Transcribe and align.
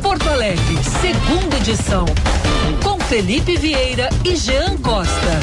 Porto 0.00 0.28
Alegre, 0.28 0.78
segunda 1.00 1.56
edição. 1.56 2.04
Com 2.82 2.98
Felipe 3.00 3.56
Vieira 3.56 4.08
e 4.24 4.36
Jean 4.36 4.76
Costa. 4.78 5.40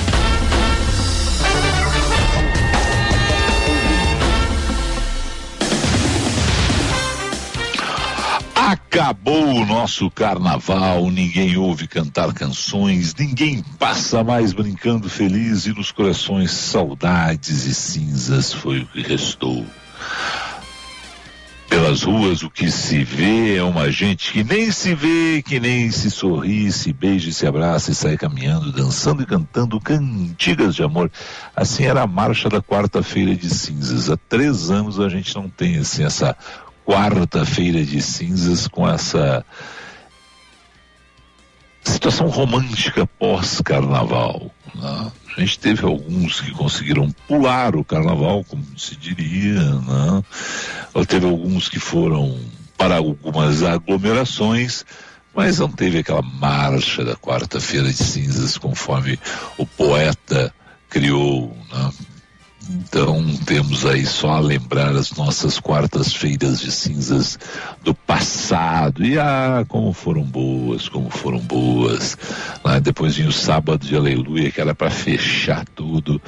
Acabou 8.56 9.56
o 9.56 9.66
nosso 9.66 10.10
carnaval, 10.12 11.10
ninguém 11.10 11.58
ouve 11.58 11.88
cantar 11.88 12.34
canções, 12.34 13.14
ninguém 13.16 13.64
passa 13.80 14.24
mais 14.24 14.54
brincando 14.54 15.10
feliz 15.10 15.66
e 15.66 15.74
nos 15.74 15.92
corações 15.92 16.52
saudades 16.52 17.66
e 17.66 17.74
cinzas 17.74 18.54
foi 18.54 18.82
o 18.82 18.86
que 18.86 19.02
restou. 19.02 19.66
Pelas 21.82 22.04
ruas 22.04 22.44
o 22.44 22.50
que 22.50 22.70
se 22.70 23.04
vê 23.04 23.56
é 23.56 23.64
uma 23.64 23.90
gente 23.90 24.32
que 24.32 24.44
nem 24.44 24.72
se 24.72 24.94
vê, 24.94 25.42
que 25.42 25.60
nem 25.60 25.90
se 25.90 26.12
sorri, 26.12 26.72
se 26.72 26.94
beija, 26.94 27.32
se 27.32 27.48
abraça 27.48 27.90
e 27.90 27.96
sai 27.96 28.16
caminhando, 28.16 28.72
dançando 28.72 29.24
e 29.24 29.26
cantando 29.26 29.82
cantigas 29.82 30.76
de 30.76 30.84
amor. 30.84 31.12
Assim 31.56 31.86
era 31.86 32.04
a 32.04 32.08
marcha 32.08 32.50
da 32.50 32.62
quarta-feira 32.62 33.36
de 33.36 33.50
cinzas. 33.50 34.12
Há 34.12 34.18
três 34.30 34.70
anos 34.70 35.00
a 35.00 35.10
gente 35.10 35.34
não 35.36 35.50
tem 35.50 35.78
assim 35.78 36.04
essa 36.04 36.38
quarta-feira 36.86 37.84
de 37.84 38.00
cinzas 38.00 38.68
com 38.68 38.88
essa 38.88 39.44
situação 41.84 42.28
romântica 42.28 43.08
pós-carnaval. 43.20 44.52
Né? 44.76 45.12
A 45.38 45.40
gente 45.40 45.60
teve 45.60 45.86
alguns 45.86 46.42
que 46.42 46.52
conseguiram 46.52 47.10
pular 47.28 47.76
o 47.76 47.84
carnaval, 47.84 48.44
como 48.44 48.64
se 48.78 48.96
diria, 48.96 49.62
né? 49.62 50.24
Ou 50.94 51.06
teve 51.06 51.26
alguns 51.26 51.70
que 51.70 51.80
foram 51.80 52.38
para 52.78 52.98
algumas 52.98 53.64
aglomerações, 53.64 54.86
mas 55.34 55.60
não 55.60 55.70
teve 55.70 56.00
aquela 56.00 56.22
marcha 56.22 57.06
da 57.06 57.16
quarta-feira 57.16 57.88
de 57.88 58.04
cinzas 58.04 58.58
conforme 58.58 59.18
o 59.58 59.66
poeta 59.66 60.54
criou, 60.90 61.56
né? 61.72 61.92
Então 62.74 63.24
temos 63.46 63.86
aí 63.86 64.06
só 64.06 64.32
a 64.32 64.40
lembrar 64.40 64.96
as 64.96 65.12
nossas 65.12 65.60
quartas-feiras 65.60 66.62
de 66.62 66.72
cinzas 66.72 67.38
do 67.84 67.94
passado. 67.94 69.06
E 69.06 69.20
ah, 69.20 69.66
como 69.68 69.92
foram 69.92 70.24
boas, 70.24 70.88
como 70.88 71.10
foram 71.10 71.40
boas. 71.40 72.18
Lá 72.64 72.80
depois 72.80 73.16
vinha 73.16 73.28
o 73.28 73.34
sábado 73.34 73.86
de 73.86 73.96
aleluia, 73.96 74.52
que 74.52 74.62
era 74.62 74.74
para 74.74 74.90
fechar 74.90 75.66
tudo. 75.76 76.22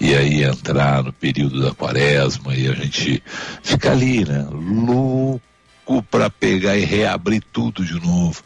E 0.00 0.14
aí 0.14 0.42
entrar 0.42 1.02
no 1.02 1.12
período 1.12 1.62
da 1.62 1.74
quaresma 1.74 2.54
e 2.54 2.66
a 2.66 2.74
gente 2.74 3.22
fica 3.62 3.92
ali, 3.92 4.24
né? 4.24 4.46
Louco 4.50 6.02
para 6.10 6.30
pegar 6.30 6.76
e 6.76 6.84
reabrir 6.84 7.42
tudo 7.52 7.84
de 7.84 8.00
novo. 8.00 8.42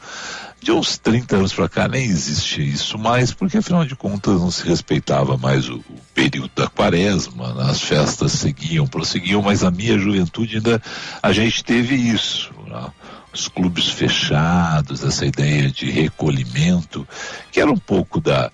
De 0.60 0.72
uns 0.72 0.98
30 0.98 1.36
anos 1.36 1.52
para 1.52 1.68
cá 1.68 1.88
nem 1.88 2.04
existe 2.04 2.60
isso 2.60 2.98
mais, 2.98 3.32
porque 3.32 3.58
afinal 3.58 3.84
de 3.84 3.94
contas 3.94 4.40
não 4.40 4.50
se 4.50 4.66
respeitava 4.66 5.36
mais 5.36 5.68
o, 5.68 5.76
o 5.76 6.00
período 6.14 6.50
da 6.54 6.66
quaresma, 6.66 7.54
né? 7.54 7.70
as 7.70 7.80
festas 7.80 8.32
seguiam, 8.32 8.86
prosseguiam, 8.86 9.40
mas 9.40 9.62
na 9.62 9.70
minha 9.70 9.96
juventude 9.98 10.56
ainda 10.56 10.82
a 11.22 11.32
gente 11.32 11.62
teve 11.62 11.94
isso. 11.94 12.52
Né? 12.66 12.86
Os 13.32 13.46
clubes 13.46 13.88
fechados, 13.88 15.04
essa 15.04 15.24
ideia 15.24 15.70
de 15.70 15.90
recolhimento, 15.90 17.06
que 17.52 17.60
era 17.60 17.70
um 17.70 17.78
pouco 17.78 18.20
da, 18.20 18.50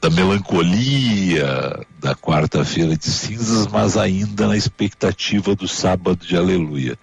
da 0.00 0.08
melancolia 0.08 1.86
da 2.00 2.14
quarta-feira 2.14 2.96
de 2.96 3.10
cinzas, 3.10 3.66
mas 3.66 3.96
ainda 3.96 4.48
na 4.48 4.56
expectativa 4.56 5.54
do 5.54 5.68
sábado 5.68 6.24
de 6.26 6.36
aleluia 6.36 6.98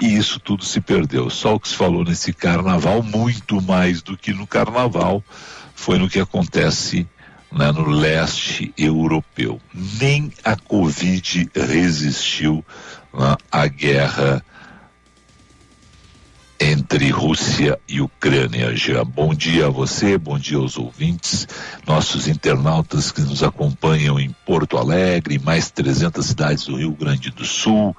e 0.00 0.16
isso 0.16 0.38
tudo 0.38 0.64
se 0.64 0.80
perdeu. 0.80 1.28
Só 1.28 1.54
o 1.54 1.60
que 1.60 1.68
se 1.68 1.74
falou 1.74 2.04
nesse 2.04 2.32
carnaval, 2.32 3.02
muito 3.02 3.60
mais 3.60 4.00
do 4.00 4.16
que 4.16 4.32
no 4.32 4.46
carnaval, 4.46 5.22
foi 5.74 5.98
no 5.98 6.08
que 6.08 6.20
acontece 6.20 7.06
né, 7.50 7.72
no 7.72 7.88
leste 7.88 8.72
europeu. 8.76 9.60
Nem 9.74 10.32
a 10.44 10.56
Covid 10.56 11.50
resistiu 11.54 12.64
né, 13.12 13.36
à 13.50 13.66
guerra 13.66 14.44
entre 16.60 17.10
Rússia 17.10 17.78
e 17.88 18.00
Ucrânia. 18.00 18.76
Já 18.76 19.04
bom 19.04 19.32
dia 19.34 19.66
a 19.66 19.70
você, 19.70 20.18
bom 20.18 20.38
dia 20.38 20.58
aos 20.58 20.76
ouvintes, 20.76 21.46
nossos 21.86 22.26
internautas 22.26 23.12
que 23.12 23.20
nos 23.20 23.42
acompanham 23.42 24.18
em 24.18 24.34
Porto 24.44 24.76
Alegre, 24.76 25.38
mais 25.38 25.70
300 25.70 26.24
cidades 26.26 26.66
do 26.66 26.76
Rio 26.76 26.92
Grande 26.92 27.30
do 27.30 27.44
Sul 27.44 27.96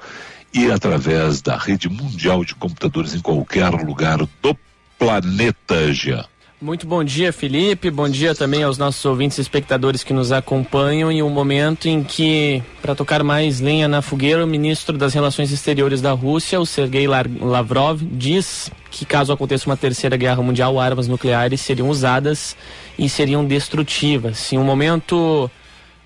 e 0.53 0.71
através 0.71 1.41
da 1.41 1.57
rede 1.57 1.89
mundial 1.89 2.43
de 2.43 2.55
computadores 2.55 3.13
em 3.13 3.19
qualquer 3.19 3.69
lugar 3.69 4.19
do 4.41 4.57
planeta, 4.97 5.93
Jean. 5.93 6.25
Muito 6.61 6.85
bom 6.85 7.01
dia, 7.01 7.31
Felipe. 7.31 7.89
Bom 7.89 8.09
dia 8.09 8.35
também 8.35 8.63
aos 8.63 8.77
nossos 8.77 9.05
ouvintes 9.05 9.37
e 9.37 9.41
espectadores 9.41 10.03
que 10.03 10.11
nos 10.11 10.29
acompanham 10.33 11.09
em 11.09 11.23
um 11.23 11.29
momento 11.29 11.87
em 11.87 12.03
que, 12.03 12.61
para 12.81 12.93
tocar 12.93 13.23
mais 13.23 13.61
lenha 13.61 13.87
na 13.87 14.01
fogueira, 14.01 14.43
o 14.43 14.47
ministro 14.47 14.97
das 14.97 15.13
Relações 15.13 15.53
Exteriores 15.53 16.01
da 16.01 16.11
Rússia, 16.11 16.59
o 16.59 16.65
Sergei 16.65 17.07
Lavrov, 17.07 18.01
diz 18.01 18.69
que 18.91 19.05
caso 19.05 19.31
aconteça 19.31 19.69
uma 19.69 19.77
terceira 19.77 20.17
guerra 20.17 20.43
mundial, 20.43 20.77
armas 20.77 21.07
nucleares 21.07 21.61
seriam 21.61 21.87
usadas 21.87 22.57
e 22.97 23.07
seriam 23.07 23.45
destrutivas. 23.45 24.51
Em 24.51 24.57
um 24.57 24.63
momento 24.65 25.49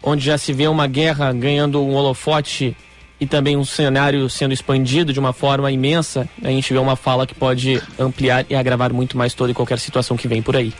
onde 0.04 0.24
já 0.24 0.38
se 0.38 0.54
vê 0.54 0.68
uma 0.68 0.86
guerra 0.86 1.34
ganhando 1.34 1.82
um 1.82 1.96
holofote 1.96 2.78
e 3.24 3.28
também 3.28 3.56
um 3.56 3.64
cenário 3.64 4.30
sendo 4.30 4.54
expandido 4.54 5.14
de 5.14 5.20
uma 5.20 5.32
forma 5.32 5.72
imensa, 5.72 6.28
a 6.44 6.50
gente 6.50 6.74
vê 6.74 6.80
uma 6.80 6.96
fala 6.96 7.26
que 7.26 7.34
pode 7.34 7.82
ampliar 7.98 8.46
e 8.50 8.56
agravar 8.56 8.92
muito 8.92 9.18
mais 9.18 9.34
toda 9.34 9.52
e 9.52 9.56
qualquer 9.56 9.80
situação 9.80 10.18
que 10.18 10.28
vem 10.28 10.42
por 10.42 10.58
aí. 10.58 10.74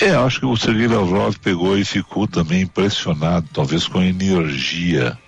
É, 0.00 0.10
acho 0.10 0.40
que 0.40 0.46
o 0.46 0.56
Sergei 0.56 0.86
Lavrov 0.86 1.36
pegou 1.42 1.76
e 1.76 1.84
ficou 1.84 2.28
também 2.28 2.62
impressionado, 2.62 3.48
talvez 3.52 3.88
com 3.88 3.98
a 3.98 4.04
energia 4.04 5.18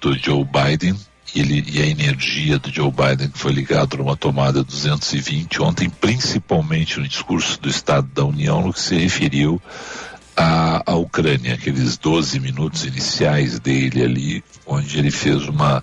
do 0.00 0.18
Joe 0.18 0.44
Biden 0.44 0.96
ele, 1.34 1.64
e 1.72 1.80
a 1.80 1.86
energia 1.86 2.58
do 2.58 2.70
Joe 2.70 2.90
Biden 2.90 3.30
que 3.30 3.38
foi 3.38 3.52
ligado 3.52 3.96
numa 3.96 4.16
tomada 4.16 4.62
220 4.62 5.62
ontem, 5.62 5.88
principalmente 5.88 6.98
no 6.98 7.08
discurso 7.08 7.60
do 7.60 7.68
Estado 7.68 8.08
da 8.12 8.24
União, 8.24 8.60
no 8.60 8.72
que 8.72 8.80
se 8.80 8.96
referiu 8.96 9.62
à, 10.36 10.82
à 10.84 10.96
Ucrânia, 10.96 11.54
aqueles 11.54 11.96
12 11.96 12.40
minutos 12.40 12.84
iniciais 12.84 13.58
dele 13.60 14.02
ali, 14.02 14.44
onde 14.66 14.98
ele 14.98 15.10
fez 15.10 15.48
uma, 15.48 15.82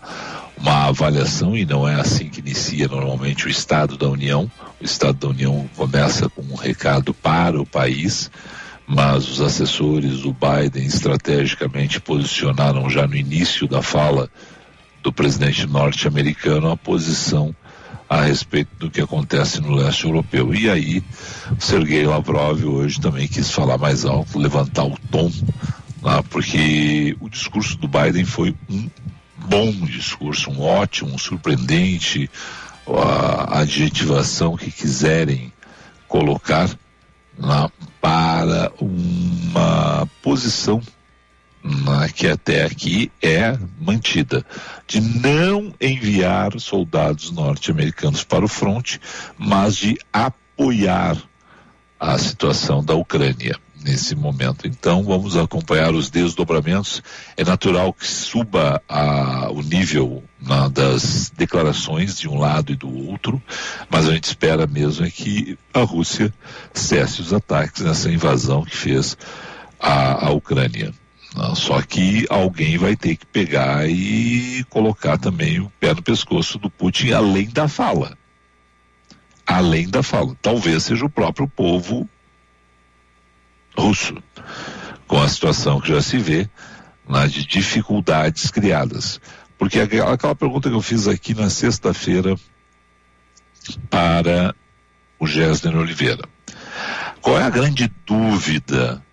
uma 0.57 0.87
avaliação, 0.87 1.55
e 1.55 1.65
não 1.65 1.87
é 1.87 1.95
assim 1.99 2.29
que 2.29 2.39
inicia 2.39 2.87
normalmente 2.87 3.45
o 3.45 3.49
Estado 3.49 3.97
da 3.97 4.07
União. 4.07 4.49
O 4.79 4.85
Estado 4.85 5.17
da 5.17 5.27
União 5.27 5.69
começa 5.75 6.29
com 6.29 6.41
um 6.41 6.55
recado 6.55 7.13
para 7.13 7.59
o 7.59 7.65
país, 7.65 8.29
mas 8.87 9.27
os 9.27 9.41
assessores 9.41 10.21
do 10.21 10.33
Biden 10.33 10.85
estrategicamente 10.85 11.99
posicionaram 12.01 12.89
já 12.89 13.07
no 13.07 13.15
início 13.15 13.67
da 13.67 13.81
fala 13.81 14.29
do 15.01 15.13
presidente 15.13 15.65
norte-americano 15.65 16.69
a 16.69 16.77
posição 16.77 17.55
a 18.09 18.21
respeito 18.21 18.71
do 18.79 18.89
que 18.89 18.99
acontece 18.99 19.61
no 19.61 19.75
leste 19.75 20.05
europeu. 20.05 20.53
E 20.53 20.67
aí, 20.67 21.03
Sergei 21.59 22.05
Lavrov 22.05 22.63
hoje 22.65 22.99
também 22.99 23.27
quis 23.27 23.51
falar 23.51 23.77
mais 23.77 24.03
alto, 24.03 24.39
levantar 24.39 24.85
o 24.85 24.97
tom, 25.11 25.31
né, 26.01 26.23
porque 26.29 27.15
o 27.19 27.29
discurso 27.29 27.77
do 27.77 27.87
Biden 27.87 28.25
foi 28.25 28.55
um 28.69 28.89
bom 29.35 29.71
discurso, 29.85 30.49
um 30.49 30.61
ótimo, 30.61 31.13
um 31.13 31.17
surpreendente, 31.17 32.29
a 32.87 33.59
adjetivação 33.59 34.57
que 34.57 34.71
quiserem 34.71 35.53
colocar 36.07 36.69
né, 37.37 37.69
para 38.01 38.71
uma 38.79 40.07
posição 40.21 40.81
né, 41.63 42.09
que 42.13 42.27
até 42.27 42.63
aqui 42.63 43.11
é 43.21 43.57
mantida, 43.79 44.45
de 44.87 45.01
não 45.01 45.73
enviar 45.79 46.59
soldados 46.59 47.31
norte-americanos 47.31 48.23
para 48.23 48.45
o 48.45 48.47
fronte, 48.47 48.99
mas 49.37 49.75
de 49.75 49.97
apoiar 50.11 51.17
a 51.99 52.17
situação 52.17 52.83
da 52.83 52.95
Ucrânia 52.95 53.59
nesse 53.89 54.15
momento. 54.15 54.67
Então 54.67 55.03
vamos 55.03 55.35
acompanhar 55.35 55.93
os 55.93 56.09
desdobramentos. 56.09 57.01
É 57.35 57.43
natural 57.43 57.91
que 57.91 58.05
suba 58.05 58.81
a, 58.87 59.49
o 59.51 59.61
nível 59.61 60.23
na, 60.39 60.67
das 60.67 61.31
declarações 61.35 62.17
de 62.17 62.27
um 62.27 62.37
lado 62.37 62.71
e 62.71 62.75
do 62.75 63.09
outro, 63.09 63.41
mas 63.89 64.07
a 64.07 64.13
gente 64.13 64.25
espera 64.25 64.67
mesmo 64.67 65.05
é 65.05 65.09
que 65.09 65.57
a 65.73 65.81
Rússia 65.81 66.33
cesse 66.73 67.21
os 67.21 67.33
ataques 67.33 67.81
nessa 67.81 68.11
invasão 68.11 68.63
que 68.63 68.75
fez 68.75 69.17
a, 69.79 70.27
a 70.27 70.31
Ucrânia. 70.31 70.93
Só 71.55 71.81
que 71.81 72.25
alguém 72.29 72.77
vai 72.77 72.95
ter 72.95 73.15
que 73.15 73.25
pegar 73.25 73.87
e 73.87 74.63
colocar 74.69 75.17
também 75.17 75.59
o 75.59 75.71
pé 75.79 75.93
no 75.93 76.01
pescoço 76.01 76.57
do 76.57 76.69
Putin, 76.69 77.11
além 77.11 77.47
da 77.47 77.67
fala. 77.67 78.17
Além 79.45 79.87
da 79.87 80.01
fala. 80.01 80.35
Talvez 80.41 80.83
seja 80.83 81.05
o 81.05 81.09
próprio 81.09 81.47
povo 81.47 82.09
russo, 83.77 84.15
com 85.07 85.21
a 85.21 85.27
situação 85.27 85.79
que 85.79 85.89
já 85.89 86.01
se 86.01 86.17
vê 86.17 86.49
né, 87.07 87.27
de 87.27 87.45
dificuldades 87.45 88.51
criadas. 88.51 89.19
Porque 89.57 89.79
aquela, 89.79 90.13
aquela 90.13 90.35
pergunta 90.35 90.69
que 90.69 90.75
eu 90.75 90.81
fiz 90.81 91.07
aqui 91.07 91.33
na 91.33 91.49
sexta-feira 91.49 92.35
para 93.89 94.55
o 95.19 95.27
Gessner 95.27 95.75
Oliveira. 95.75 96.23
Qual 97.21 97.37
é 97.37 97.43
a 97.43 97.49
grande 97.49 97.91
dúvida 98.05 99.03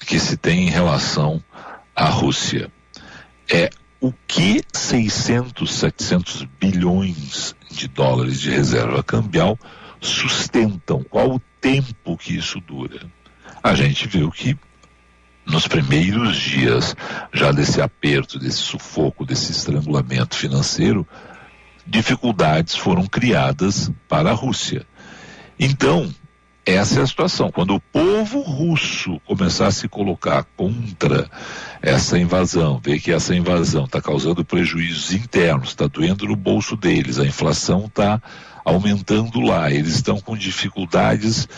que 0.00 0.18
se 0.18 0.36
tem 0.36 0.66
em 0.66 0.70
relação 0.70 1.42
à 1.94 2.06
Rússia? 2.06 2.72
É 3.50 3.68
o 4.00 4.12
que 4.26 4.62
600, 4.72 5.70
700 5.70 6.44
bilhões 6.58 7.54
de 7.70 7.88
dólares 7.88 8.40
de 8.40 8.50
reserva 8.50 9.02
cambial 9.02 9.58
sustentam? 10.00 11.04
Qual 11.04 11.34
o 11.34 11.40
tempo 11.60 12.16
que 12.16 12.36
isso 12.36 12.60
dura? 12.60 13.00
A 13.62 13.74
gente 13.74 14.06
viu 14.06 14.30
que 14.30 14.56
nos 15.46 15.66
primeiros 15.66 16.36
dias 16.36 16.94
já 17.32 17.50
desse 17.50 17.80
aperto, 17.80 18.38
desse 18.38 18.58
sufoco, 18.58 19.24
desse 19.24 19.50
estrangulamento 19.50 20.36
financeiro, 20.36 21.06
dificuldades 21.86 22.74
foram 22.74 23.06
criadas 23.06 23.90
para 24.08 24.30
a 24.30 24.34
Rússia. 24.34 24.86
Então, 25.58 26.12
essa 26.64 27.00
é 27.00 27.02
a 27.02 27.06
situação. 27.06 27.50
Quando 27.50 27.74
o 27.74 27.80
povo 27.80 28.42
russo 28.42 29.18
começar 29.26 29.68
a 29.68 29.72
se 29.72 29.88
colocar 29.88 30.44
contra 30.54 31.26
essa 31.80 32.18
invasão, 32.18 32.78
ver 32.78 33.00
que 33.00 33.10
essa 33.10 33.34
invasão 33.34 33.86
está 33.86 34.02
causando 34.02 34.44
prejuízos 34.44 35.14
internos, 35.14 35.70
está 35.70 35.86
doendo 35.86 36.26
no 36.26 36.36
bolso 36.36 36.76
deles, 36.76 37.18
a 37.18 37.24
inflação 37.24 37.86
está 37.86 38.20
aumentando 38.66 39.40
lá, 39.40 39.70
eles 39.70 39.94
estão 39.94 40.20
com 40.20 40.36
dificuldades 40.36 41.48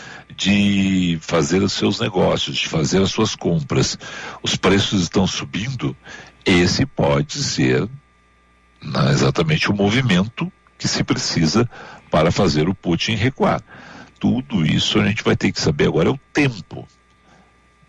de 0.41 1.19
fazer 1.21 1.61
os 1.61 1.73
seus 1.73 1.99
negócios, 1.99 2.57
de 2.57 2.67
fazer 2.67 3.01
as 3.01 3.11
suas 3.11 3.35
compras, 3.35 3.97
os 4.41 4.55
preços 4.55 5.03
estão 5.03 5.27
subindo, 5.27 5.95
esse 6.45 6.85
pode 6.85 7.43
ser 7.43 7.81
né, 8.81 9.11
exatamente 9.11 9.69
o 9.69 9.75
movimento 9.75 10.51
que 10.77 10.87
se 10.87 11.03
precisa 11.03 11.69
para 12.09 12.31
fazer 12.31 12.67
o 12.67 12.73
Putin 12.73 13.13
recuar 13.13 13.61
tudo 14.21 14.63
isso 14.63 14.99
a 14.99 15.07
gente 15.07 15.23
vai 15.23 15.35
ter 15.35 15.51
que 15.51 15.59
saber 15.59 15.87
agora 15.87 16.09
é 16.09 16.11
o 16.11 16.19
tempo. 16.31 16.87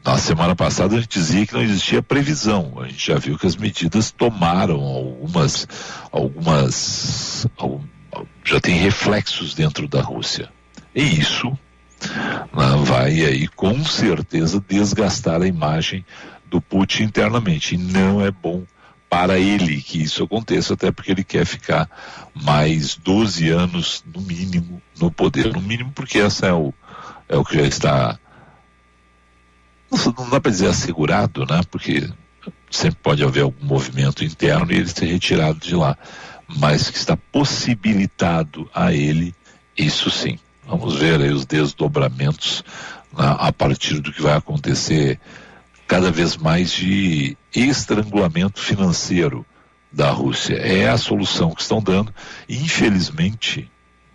Na 0.02 0.16
semana 0.16 0.56
passada 0.56 0.96
a 0.96 1.00
gente 1.00 1.18
dizia 1.18 1.46
que 1.46 1.52
não 1.52 1.60
existia 1.60 2.02
previsão. 2.02 2.80
A 2.80 2.88
gente 2.88 3.06
já 3.06 3.18
viu 3.18 3.38
que 3.38 3.46
as 3.46 3.54
medidas 3.54 4.10
tomaram 4.10 4.80
algumas, 4.80 5.68
algumas, 6.10 7.46
já 8.42 8.58
tem 8.58 8.76
reflexos 8.76 9.54
dentro 9.54 9.86
da 9.86 10.00
Rússia. 10.00 10.48
E 10.94 11.02
isso 11.02 11.56
vai 12.84 13.24
aí 13.24 13.48
com 13.48 13.84
certeza 13.84 14.62
desgastar 14.66 15.42
a 15.42 15.46
imagem 15.46 16.04
do 16.46 16.60
Putin 16.60 17.04
internamente. 17.04 17.74
E 17.74 17.78
não 17.78 18.24
é 18.24 18.30
bom 18.30 18.64
para 19.08 19.38
ele 19.38 19.80
que 19.82 20.02
isso 20.02 20.24
aconteça, 20.24 20.74
até 20.74 20.90
porque 20.90 21.12
ele 21.12 21.24
quer 21.24 21.44
ficar 21.44 21.88
mais 22.34 22.96
12 22.96 23.50
anos, 23.50 24.02
no 24.06 24.22
mínimo, 24.22 24.80
no 24.98 25.10
poder. 25.10 25.52
No 25.52 25.60
mínimo, 25.60 25.92
porque 25.94 26.18
essa 26.18 26.46
é 26.46 26.52
o, 26.52 26.72
é 27.28 27.36
o 27.36 27.44
que 27.44 27.56
já 27.56 27.62
está. 27.62 28.18
Não 29.90 30.30
dá 30.30 30.40
para 30.40 30.50
dizer 30.50 30.68
assegurado, 30.68 31.44
né? 31.44 31.60
Porque 31.70 32.08
sempre 32.70 32.98
pode 33.02 33.22
haver 33.22 33.42
algum 33.42 33.66
movimento 33.66 34.24
interno 34.24 34.72
e 34.72 34.76
ele 34.76 34.88
ser 34.88 35.06
retirado 35.06 35.58
de 35.58 35.74
lá. 35.74 35.96
Mas 36.48 36.90
que 36.90 36.96
está 36.96 37.16
possibilitado 37.16 38.68
a 38.74 38.92
ele, 38.92 39.34
isso 39.76 40.10
sim. 40.10 40.38
Vamos 40.72 40.96
ver 40.96 41.20
aí 41.20 41.30
os 41.30 41.44
desdobramentos 41.44 42.64
né, 43.12 43.36
a 43.38 43.52
partir 43.52 44.00
do 44.00 44.10
que 44.10 44.22
vai 44.22 44.34
acontecer 44.34 45.20
cada 45.86 46.10
vez 46.10 46.34
mais 46.38 46.72
de 46.72 47.36
estrangulamento 47.54 48.58
financeiro 48.58 49.44
da 49.92 50.10
Rússia. 50.10 50.54
É 50.54 50.88
a 50.88 50.96
solução 50.96 51.50
que 51.50 51.60
estão 51.60 51.82
dando. 51.82 52.10
E, 52.48 52.56
infelizmente, 52.56 53.70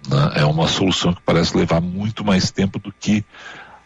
né, 0.09 0.31
é 0.38 0.45
uma 0.45 0.68
solução 0.68 1.13
que 1.13 1.21
parece 1.21 1.56
levar 1.56 1.80
muito 1.80 2.25
mais 2.25 2.50
tempo 2.50 2.80
do 2.80 2.92
que 2.92 3.24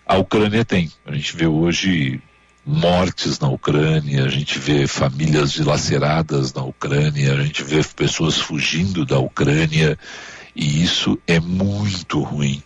a 0.05 0.15
Ucrânia 0.15 0.63
tem. 0.63 0.89
A 1.05 1.13
gente 1.13 1.35
vê 1.35 1.47
hoje 1.47 2.21
mortes 2.65 3.37
na 3.37 3.49
Ucrânia, 3.49 4.23
a 4.23 4.29
gente 4.29 4.57
vê 4.57 4.87
famílias 4.87 5.51
dilaceradas 5.51 6.53
na 6.53 6.63
Ucrânia, 6.63 7.33
a 7.33 7.43
gente 7.43 7.63
vê 7.63 7.83
pessoas 7.83 8.37
fugindo 8.37 9.05
da 9.05 9.19
Ucrânia, 9.19 9.99
e 10.55 10.83
isso 10.83 11.17
é 11.27 11.39
muito 11.39 12.21
ruim 12.21 12.61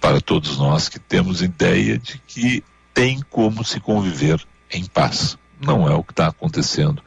para 0.00 0.20
todos 0.20 0.58
nós 0.58 0.88
que 0.88 0.98
temos 0.98 1.42
ideia 1.42 1.98
de 1.98 2.20
que 2.26 2.64
tem 2.92 3.20
como 3.30 3.64
se 3.64 3.80
conviver 3.80 4.44
em 4.70 4.84
paz. 4.84 5.38
Não 5.60 5.88
é 5.88 5.94
o 5.94 6.02
que 6.02 6.12
está 6.12 6.26
acontecendo 6.26 7.02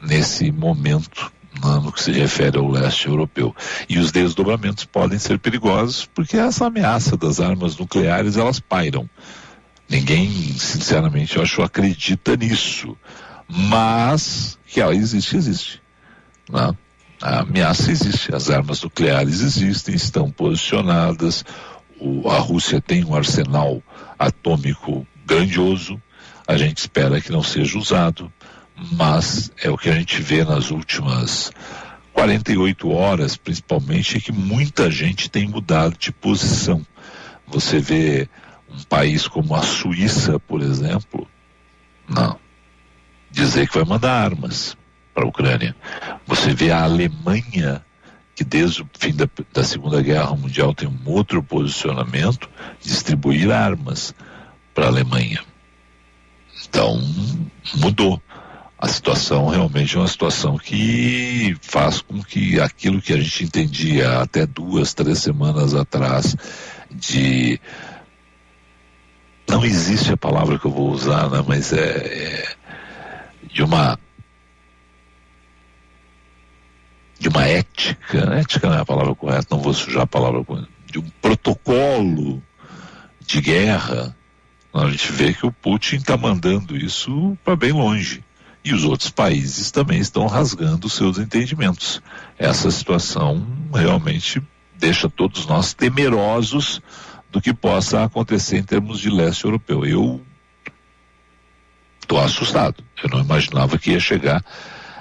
nesse 0.00 0.50
momento 0.50 1.30
né, 1.62 1.80
no 1.82 1.92
que 1.92 2.02
se 2.02 2.12
refere 2.12 2.58
ao 2.58 2.68
leste 2.68 3.06
europeu. 3.06 3.54
E 3.88 3.98
os 3.98 4.10
desdobramentos 4.10 4.84
podem 4.84 5.18
ser 5.18 5.38
perigosos 5.38 6.06
porque 6.06 6.36
essa 6.36 6.66
ameaça 6.66 7.16
das 7.16 7.40
armas 7.40 7.76
nucleares 7.76 8.36
elas 8.36 8.60
pairam. 8.60 9.08
Ninguém, 9.88 10.30
sinceramente, 10.58 11.36
eu 11.36 11.42
acho, 11.42 11.62
acredita 11.62 12.36
nisso. 12.36 12.96
Mas 13.48 14.58
que 14.66 14.80
ela 14.80 14.94
existe, 14.94 15.36
existe. 15.36 15.82
Né? 16.50 16.74
A 17.20 17.40
ameaça 17.40 17.90
existe, 17.90 18.34
as 18.34 18.48
armas 18.48 18.82
nucleares 18.82 19.40
existem, 19.40 19.94
estão 19.94 20.30
posicionadas. 20.30 21.44
O, 21.98 22.28
a 22.30 22.38
Rússia 22.38 22.80
tem 22.80 23.04
um 23.04 23.14
arsenal 23.14 23.82
atômico 24.18 25.06
grandioso, 25.26 26.00
a 26.46 26.56
gente 26.56 26.78
espera 26.78 27.20
que 27.20 27.30
não 27.30 27.42
seja 27.42 27.76
usado, 27.76 28.32
mas 28.92 29.50
é 29.62 29.68
o 29.68 29.76
que 29.76 29.90
a 29.90 29.94
gente 29.94 30.22
vê 30.22 30.44
nas 30.44 30.70
últimas 30.70 31.52
48 32.12 32.88
horas, 32.90 33.36
principalmente, 33.36 34.16
é 34.16 34.20
que 34.20 34.32
muita 34.32 34.90
gente 34.90 35.28
tem 35.28 35.46
mudado 35.46 35.96
de 35.98 36.10
posição. 36.10 36.86
Você 37.46 37.78
vê 37.78 38.28
um 38.70 38.82
país 38.84 39.28
como 39.28 39.54
a 39.54 39.62
Suíça, 39.62 40.38
por 40.38 40.62
exemplo, 40.62 41.28
não, 42.08 42.38
dizer 43.30 43.68
que 43.68 43.74
vai 43.74 43.84
mandar 43.84 44.12
armas 44.12 44.76
para 45.18 45.24
a 45.24 45.28
Ucrânia. 45.28 45.74
Você 46.26 46.54
vê 46.54 46.70
a 46.70 46.84
Alemanha, 46.84 47.84
que 48.36 48.44
desde 48.44 48.82
o 48.82 48.90
fim 48.96 49.12
da, 49.12 49.28
da 49.52 49.64
Segunda 49.64 50.00
Guerra 50.00 50.36
Mundial 50.36 50.72
tem 50.72 50.88
um 50.88 51.10
outro 51.10 51.42
posicionamento, 51.42 52.48
distribuir 52.80 53.50
armas 53.50 54.14
para 54.72 54.84
a 54.84 54.88
Alemanha. 54.88 55.42
Então, 56.68 57.02
mudou. 57.74 58.22
A 58.78 58.86
situação 58.86 59.48
realmente 59.48 59.96
é 59.96 59.98
uma 59.98 60.06
situação 60.06 60.56
que 60.56 61.56
faz 61.60 62.00
com 62.00 62.22
que 62.22 62.60
aquilo 62.60 63.02
que 63.02 63.12
a 63.12 63.20
gente 63.20 63.42
entendia 63.42 64.20
até 64.20 64.46
duas, 64.46 64.94
três 64.94 65.18
semanas 65.18 65.74
atrás 65.74 66.36
de 66.88 67.60
não 69.48 69.64
existe 69.64 70.12
a 70.12 70.16
palavra 70.16 70.60
que 70.60 70.66
eu 70.66 70.70
vou 70.70 70.90
usar, 70.90 71.28
né, 71.28 71.42
mas 71.44 71.72
é, 71.72 71.78
é 71.80 72.56
de 73.52 73.64
uma 73.64 73.98
de 77.18 77.28
uma 77.28 77.44
ética, 77.44 78.18
ética 78.34 78.68
não 78.68 78.76
é 78.76 78.80
a 78.80 78.84
palavra 78.84 79.14
correta, 79.14 79.46
não 79.50 79.60
vou 79.60 79.74
sujar 79.74 80.02
a 80.02 80.06
palavra 80.06 80.44
correta, 80.44 80.68
de 80.86 80.98
um 80.98 81.08
protocolo 81.20 82.42
de 83.20 83.40
guerra 83.40 84.16
a 84.72 84.90
gente 84.90 85.10
vê 85.12 85.32
que 85.32 85.46
o 85.46 85.52
Putin 85.52 85.96
está 85.96 86.16
mandando 86.16 86.76
isso 86.76 87.36
para 87.44 87.56
bem 87.56 87.72
longe. 87.72 88.22
E 88.64 88.74
os 88.74 88.84
outros 88.84 89.10
países 89.10 89.70
também 89.70 89.98
estão 89.98 90.26
rasgando 90.26 90.88
seus 90.88 91.18
entendimentos. 91.18 92.02
Essa 92.38 92.70
situação 92.70 93.46
realmente 93.72 94.42
deixa 94.76 95.08
todos 95.08 95.46
nós 95.46 95.72
temerosos 95.72 96.82
do 97.30 97.40
que 97.40 97.54
possa 97.54 98.04
acontecer 98.04 98.58
em 98.58 98.62
termos 98.62 99.00
de 99.00 99.10
leste 99.10 99.44
europeu. 99.44 99.84
Eu 99.86 100.20
estou 102.00 102.20
assustado. 102.20 102.84
Eu 103.02 103.08
não 103.10 103.20
imaginava 103.20 103.78
que 103.78 103.92
ia 103.92 104.00
chegar 104.00 104.44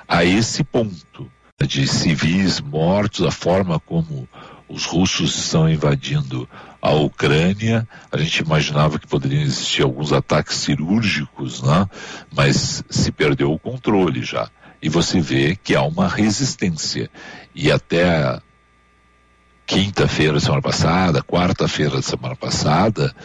a 0.07 0.23
esse 0.23 0.63
ponto 0.63 1.29
de 1.65 1.87
civis 1.87 2.61
mortos, 2.61 3.25
a 3.25 3.31
forma 3.31 3.79
como 3.79 4.29
os 4.69 4.85
russos 4.85 5.35
estão 5.35 5.67
invadindo 5.67 6.47
a 6.79 6.91
Ucrânia. 6.91 7.87
A 8.11 8.17
gente 8.19 8.43
imaginava 8.43 8.99
que 8.99 9.07
poderiam 9.07 9.41
existir 9.41 9.81
alguns 9.81 10.13
ataques 10.13 10.57
cirúrgicos, 10.57 11.63
né? 11.63 11.89
mas 12.31 12.83
se 12.87 13.11
perdeu 13.11 13.51
o 13.51 13.57
controle 13.57 14.23
já. 14.23 14.51
E 14.79 14.87
você 14.87 15.19
vê 15.19 15.55
que 15.55 15.75
há 15.75 15.81
uma 15.81 16.07
resistência. 16.07 17.09
E 17.55 17.71
até 17.71 18.39
quinta-feira 19.65 20.33
da 20.33 20.39
semana 20.39 20.61
passada, 20.61 21.23
quarta-feira 21.23 21.95
da 21.95 22.03
semana 22.03 22.35
passada, 22.35 23.15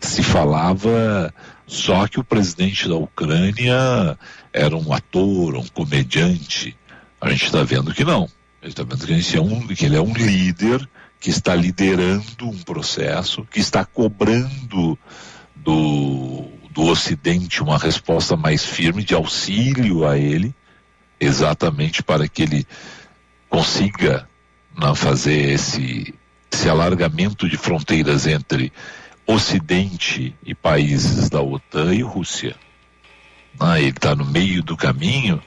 se 0.00 0.22
falava 0.22 1.32
só 1.66 2.08
que 2.08 2.18
o 2.18 2.24
presidente 2.24 2.88
da 2.88 2.96
Ucrânia 2.96 4.18
era 4.50 4.76
um 4.76 4.92
ator, 4.92 5.56
um 5.56 5.66
comediante. 5.66 6.74
A 7.22 7.30
gente 7.30 7.44
está 7.44 7.62
vendo 7.62 7.94
que 7.94 8.04
não. 8.04 8.28
Ele 8.60 8.72
está 8.72 8.82
vendo 8.82 9.06
que, 9.06 9.36
é 9.36 9.40
um, 9.40 9.66
que 9.68 9.86
ele 9.86 9.96
é 9.96 10.00
um 10.00 10.12
líder 10.12 10.88
que 11.20 11.30
está 11.30 11.54
liderando 11.54 12.48
um 12.48 12.58
processo, 12.58 13.44
que 13.44 13.60
está 13.60 13.84
cobrando 13.84 14.98
do, 15.54 16.48
do 16.68 16.82
Ocidente 16.82 17.62
uma 17.62 17.78
resposta 17.78 18.36
mais 18.36 18.64
firme 18.64 19.04
de 19.04 19.14
auxílio 19.14 20.04
a 20.04 20.18
ele, 20.18 20.52
exatamente 21.20 22.02
para 22.02 22.26
que 22.26 22.42
ele 22.42 22.66
consiga 23.48 24.28
não, 24.76 24.92
fazer 24.92 25.52
esse, 25.52 26.12
esse 26.50 26.68
alargamento 26.68 27.48
de 27.48 27.56
fronteiras 27.56 28.26
entre 28.26 28.72
Ocidente 29.24 30.34
e 30.44 30.56
países 30.56 31.30
da 31.30 31.40
OTAN 31.40 31.94
e 31.94 32.02
Rússia. 32.02 32.56
Ah, 33.60 33.78
ele 33.78 33.90
está 33.90 34.16
no 34.16 34.24
meio 34.24 34.60
do 34.60 34.76
caminho, 34.76 35.40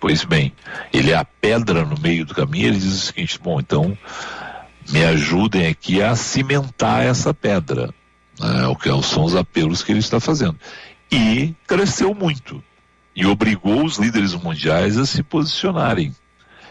pois 0.00 0.24
bem, 0.24 0.52
ele 0.92 1.12
é 1.12 1.16
a 1.16 1.24
pedra 1.24 1.84
no 1.84 2.00
meio 2.00 2.24
do 2.24 2.34
caminho, 2.34 2.68
ele 2.68 2.78
diz 2.78 2.94
o 2.94 3.06
seguinte, 3.06 3.38
bom, 3.38 3.60
então 3.60 3.96
me 4.90 5.04
ajudem 5.04 5.66
aqui 5.66 6.02
a 6.02 6.16
cimentar 6.16 7.04
essa 7.04 7.32
pedra. 7.32 7.94
Né, 8.40 8.66
o 8.66 8.74
que 8.74 8.88
são 9.02 9.24
os 9.24 9.36
apelos 9.36 9.82
que 9.82 9.92
ele 9.92 9.98
está 9.98 10.18
fazendo. 10.18 10.58
E 11.12 11.54
cresceu 11.66 12.14
muito. 12.14 12.62
E 13.14 13.26
obrigou 13.26 13.84
os 13.84 13.98
líderes 13.98 14.34
mundiais 14.34 14.96
a 14.96 15.04
se 15.04 15.22
posicionarem. 15.22 16.14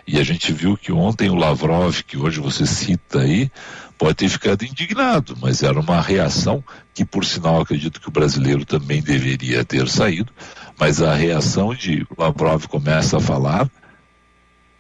E 0.08 0.18
a 0.18 0.24
gente 0.24 0.52
viu 0.52 0.76
que 0.76 0.92
ontem 0.92 1.30
o 1.30 1.36
Lavrov, 1.36 2.02
que 2.02 2.18
hoje 2.18 2.40
você 2.40 2.66
cita 2.66 3.20
aí, 3.20 3.52
pode 3.96 4.16
ter 4.16 4.30
ficado 4.30 4.66
indignado, 4.66 5.38
mas 5.40 5.62
era 5.62 5.80
uma 5.80 6.02
reação 6.02 6.64
que, 6.96 7.06
por 7.06 7.24
sinal, 7.24 7.62
acredito 7.62 8.02
que 8.02 8.08
o 8.08 8.12
brasileiro 8.12 8.66
também 8.66 9.04
deveria 9.04 9.64
ter 9.64 9.88
saído, 9.88 10.34
mas 10.80 11.02
a 11.02 11.14
reação 11.14 11.74
de 11.76 12.08
Lavrov 12.18 12.66
começa 12.68 13.18
a 13.18 13.22
falar, 13.22 13.70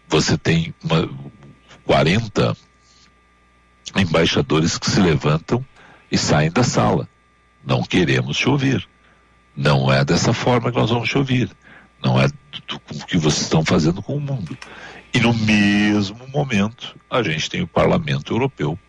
você 0.07 0.37
tem 0.37 0.73
uma, 0.83 1.09
40 1.85 2.55
embaixadores 3.95 4.77
que 4.77 4.89
se 4.89 4.99
levantam 4.99 5.63
e 6.11 6.17
saem 6.17 6.51
da 6.51 6.63
sala. 6.63 7.07
Não 7.65 7.83
queremos 7.83 8.37
te 8.37 8.47
ouvir. 8.47 8.87
Não 9.55 9.91
é 9.91 10.05
dessa 10.05 10.31
forma 10.31 10.71
que 10.71 10.77
nós 10.77 10.89
vamos 10.89 11.09
te 11.09 11.17
ouvir. 11.17 11.49
Não 12.01 12.19
é 12.19 12.27
do, 12.27 12.81
do 12.97 13.05
que 13.05 13.17
vocês 13.17 13.43
estão 13.43 13.65
fazendo 13.65 14.01
com 14.01 14.15
o 14.15 14.21
mundo. 14.21 14.57
E 15.13 15.19
no 15.19 15.33
mesmo 15.33 16.27
momento, 16.27 16.95
a 17.09 17.21
gente 17.21 17.49
tem 17.49 17.61
o 17.61 17.67
Parlamento 17.67 18.33
Europeu 18.33 18.79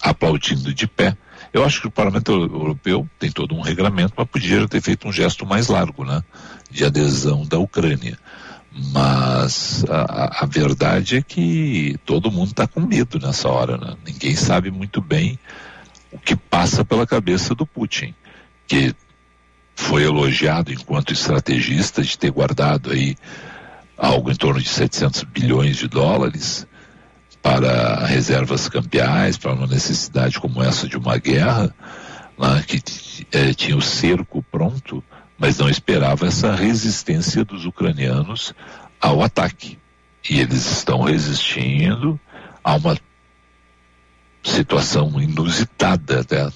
aplaudindo 0.00 0.74
de 0.74 0.86
pé. 0.86 1.16
Eu 1.52 1.64
acho 1.64 1.80
que 1.80 1.86
o 1.86 1.90
Parlamento 1.90 2.32
Europeu 2.32 3.08
tem 3.18 3.30
todo 3.30 3.54
um 3.54 3.60
regramento, 3.60 4.14
mas 4.16 4.28
podia 4.28 4.66
ter 4.66 4.80
feito 4.80 5.06
um 5.08 5.12
gesto 5.12 5.46
mais 5.46 5.68
largo, 5.68 6.04
né? 6.04 6.22
De 6.70 6.84
adesão 6.84 7.46
da 7.46 7.58
Ucrânia. 7.58 8.18
Mas 8.92 9.84
a, 9.88 10.42
a 10.42 10.46
verdade 10.46 11.18
é 11.18 11.22
que 11.22 11.96
todo 12.04 12.30
mundo 12.30 12.48
está 12.48 12.66
com 12.66 12.80
medo 12.80 13.18
nessa 13.20 13.48
hora, 13.48 13.76
né? 13.76 13.94
Ninguém 14.04 14.34
sabe 14.34 14.70
muito 14.70 15.00
bem 15.00 15.38
o 16.10 16.18
que 16.18 16.34
passa 16.34 16.84
pela 16.84 17.06
cabeça 17.06 17.54
do 17.54 17.64
Putin, 17.64 18.14
que 18.66 18.94
foi 19.76 20.02
elogiado 20.04 20.72
enquanto 20.72 21.12
estrategista 21.12 22.02
de 22.02 22.18
ter 22.18 22.30
guardado 22.30 22.90
aí 22.90 23.16
algo 23.96 24.30
em 24.30 24.34
torno 24.34 24.60
de 24.60 24.68
700 24.68 25.22
bilhões 25.24 25.76
de 25.76 25.88
dólares 25.88 26.66
para 27.44 28.06
reservas 28.06 28.68
cambiais, 28.68 29.36
para 29.36 29.52
uma 29.52 29.68
necessidade 29.68 30.40
como 30.40 30.60
essa 30.60 30.88
de 30.88 30.96
uma 30.96 31.16
guerra, 31.18 31.72
né, 32.36 32.64
que 32.66 32.82
é, 33.30 33.54
tinha 33.54 33.76
o 33.76 33.82
cerco 33.82 34.42
pronto 34.50 35.04
mas 35.38 35.58
não 35.58 35.68
esperava 35.68 36.26
essa 36.26 36.54
resistência 36.54 37.44
dos 37.44 37.64
ucranianos 37.64 38.54
ao 39.00 39.22
ataque. 39.22 39.78
E 40.28 40.40
eles 40.40 40.64
estão 40.64 41.02
resistindo 41.02 42.18
a 42.62 42.76
uma 42.76 42.96
situação 44.42 45.20
inusitada 45.20 46.24
né, 46.30 46.50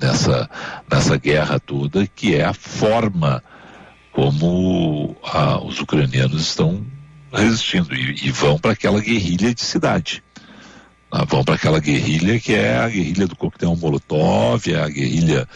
nessa, 0.00 0.50
nessa 0.90 1.16
guerra 1.16 1.60
toda, 1.60 2.06
que 2.06 2.34
é 2.34 2.44
a 2.44 2.54
forma 2.54 3.42
como 4.10 5.16
a, 5.22 5.62
os 5.62 5.78
ucranianos 5.78 6.42
estão 6.42 6.84
resistindo 7.32 7.94
e, 7.94 8.26
e 8.26 8.30
vão 8.30 8.58
para 8.58 8.72
aquela 8.72 9.00
guerrilha 9.00 9.54
de 9.54 9.62
cidade. 9.62 10.22
Ah, 11.10 11.24
vão 11.24 11.42
para 11.42 11.54
aquela 11.54 11.80
guerrilha 11.80 12.38
que 12.38 12.54
é 12.54 12.76
a 12.78 12.88
guerrilha 12.88 13.26
do 13.26 13.36
coquetel 13.36 13.74
Molotov, 13.76 14.70
é 14.70 14.82
a 14.82 14.88
guerrilha 14.88 15.48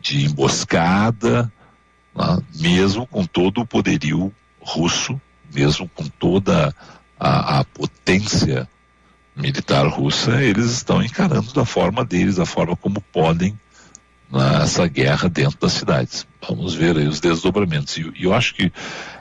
de 0.00 0.24
emboscada, 0.24 1.52
né? 2.14 2.38
mesmo 2.56 3.06
com 3.06 3.24
todo 3.24 3.60
o 3.60 3.66
poderio 3.66 4.32
russo, 4.60 5.20
mesmo 5.54 5.88
com 5.94 6.04
toda 6.04 6.74
a, 7.18 7.60
a 7.60 7.64
potência 7.64 8.68
militar 9.36 9.86
russa, 9.86 10.42
eles 10.42 10.66
estão 10.72 11.02
encarando 11.02 11.52
da 11.52 11.64
forma 11.64 12.04
deles, 12.04 12.36
da 12.36 12.46
forma 12.46 12.74
como 12.74 13.00
podem 13.00 13.58
nessa 14.30 14.86
guerra 14.86 15.28
dentro 15.28 15.58
das 15.58 15.72
cidades. 15.72 16.26
Vamos 16.46 16.74
ver 16.74 16.96
aí 16.96 17.06
os 17.06 17.20
desdobramentos. 17.20 17.96
E, 17.96 18.12
eu 18.20 18.34
acho 18.34 18.54
que 18.54 18.72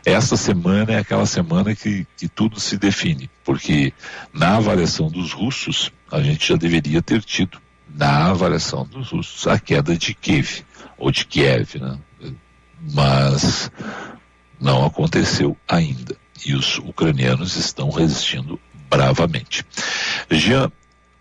essa 0.06 0.36
semana 0.36 0.94
é 0.94 1.00
aquela 1.00 1.26
semana 1.26 1.76
que, 1.76 2.06
que 2.18 2.28
tudo 2.28 2.60
se 2.60 2.78
define, 2.78 3.30
porque 3.44 3.94
na 4.34 4.58
avaliação 4.58 5.10
dos 5.10 5.34
russos, 5.34 5.92
a 6.12 6.22
gente 6.22 6.48
já 6.48 6.56
deveria 6.56 7.02
ter 7.02 7.22
tido, 7.22 7.60
na 7.94 8.28
avaliação 8.28 8.86
dos 8.86 9.10
russos, 9.12 9.48
a 9.48 9.58
queda 9.58 9.98
de 9.98 10.14
Kiev, 10.14 10.64
ou 10.98 11.10
de 11.10 11.26
Kiev, 11.26 11.80
né? 11.80 11.98
mas 12.94 13.72
não 14.60 14.86
aconteceu 14.86 15.58
ainda. 15.68 16.16
E 16.46 16.54
os 16.54 16.78
ucranianos 16.80 17.56
estão 17.56 17.90
resistindo 17.90 18.60
bravamente. 18.90 19.66
Jean, 20.30 20.72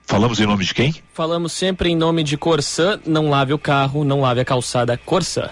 falamos 0.06 0.40
em 0.40 0.46
nome 0.46 0.64
de 0.64 0.72
quem? 0.72 0.94
Falamos 1.12 1.52
sempre 1.52 1.90
em 1.90 1.96
nome 1.96 2.22
de 2.22 2.36
Corsã. 2.36 2.98
Não 3.04 3.28
lave 3.28 3.52
o 3.52 3.58
carro, 3.58 4.04
não 4.04 4.20
lave 4.20 4.40
a 4.40 4.44
calçada 4.44 4.96
Corsã. 4.96 5.50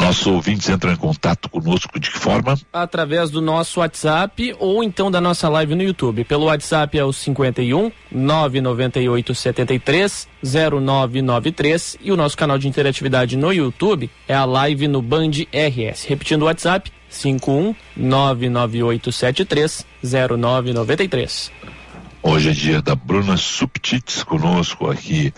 Nossos 0.00 0.26
ouvintes 0.26 0.68
entram 0.68 0.92
em 0.92 0.96
contato 0.96 1.48
conosco 1.50 2.00
de 2.00 2.10
que 2.10 2.18
forma? 2.18 2.58
Através 2.72 3.30
do 3.30 3.40
nosso 3.42 3.80
WhatsApp 3.80 4.56
ou 4.58 4.82
então 4.82 5.10
da 5.10 5.20
nossa 5.20 5.46
live 5.48 5.74
no 5.74 5.82
YouTube. 5.82 6.24
Pelo 6.24 6.46
WhatsApp 6.46 6.98
é 6.98 7.04
o 7.04 7.12
51 7.12 7.92
998 8.10 9.34
73 9.34 10.28
0993 10.42 11.98
e 12.00 12.10
o 12.10 12.16
nosso 12.16 12.36
canal 12.36 12.56
de 12.58 12.66
interatividade 12.66 13.36
no 13.36 13.52
YouTube 13.52 14.10
é 14.26 14.34
a 14.34 14.46
live 14.46 14.88
no 14.88 15.02
Band 15.02 15.30
RS. 15.52 16.04
Repetindo 16.04 16.42
o 16.42 16.46
WhatsApp, 16.46 16.90
51 17.10 17.74
998 17.94 19.12
73 19.12 19.86
0993. 20.02 21.52
Hoje 22.22 22.50
é 22.50 22.52
dia 22.52 22.82
da 22.82 22.94
Bruna 22.94 23.38
Subtits 23.38 24.22
conosco 24.22 24.90
aqui 24.90 25.32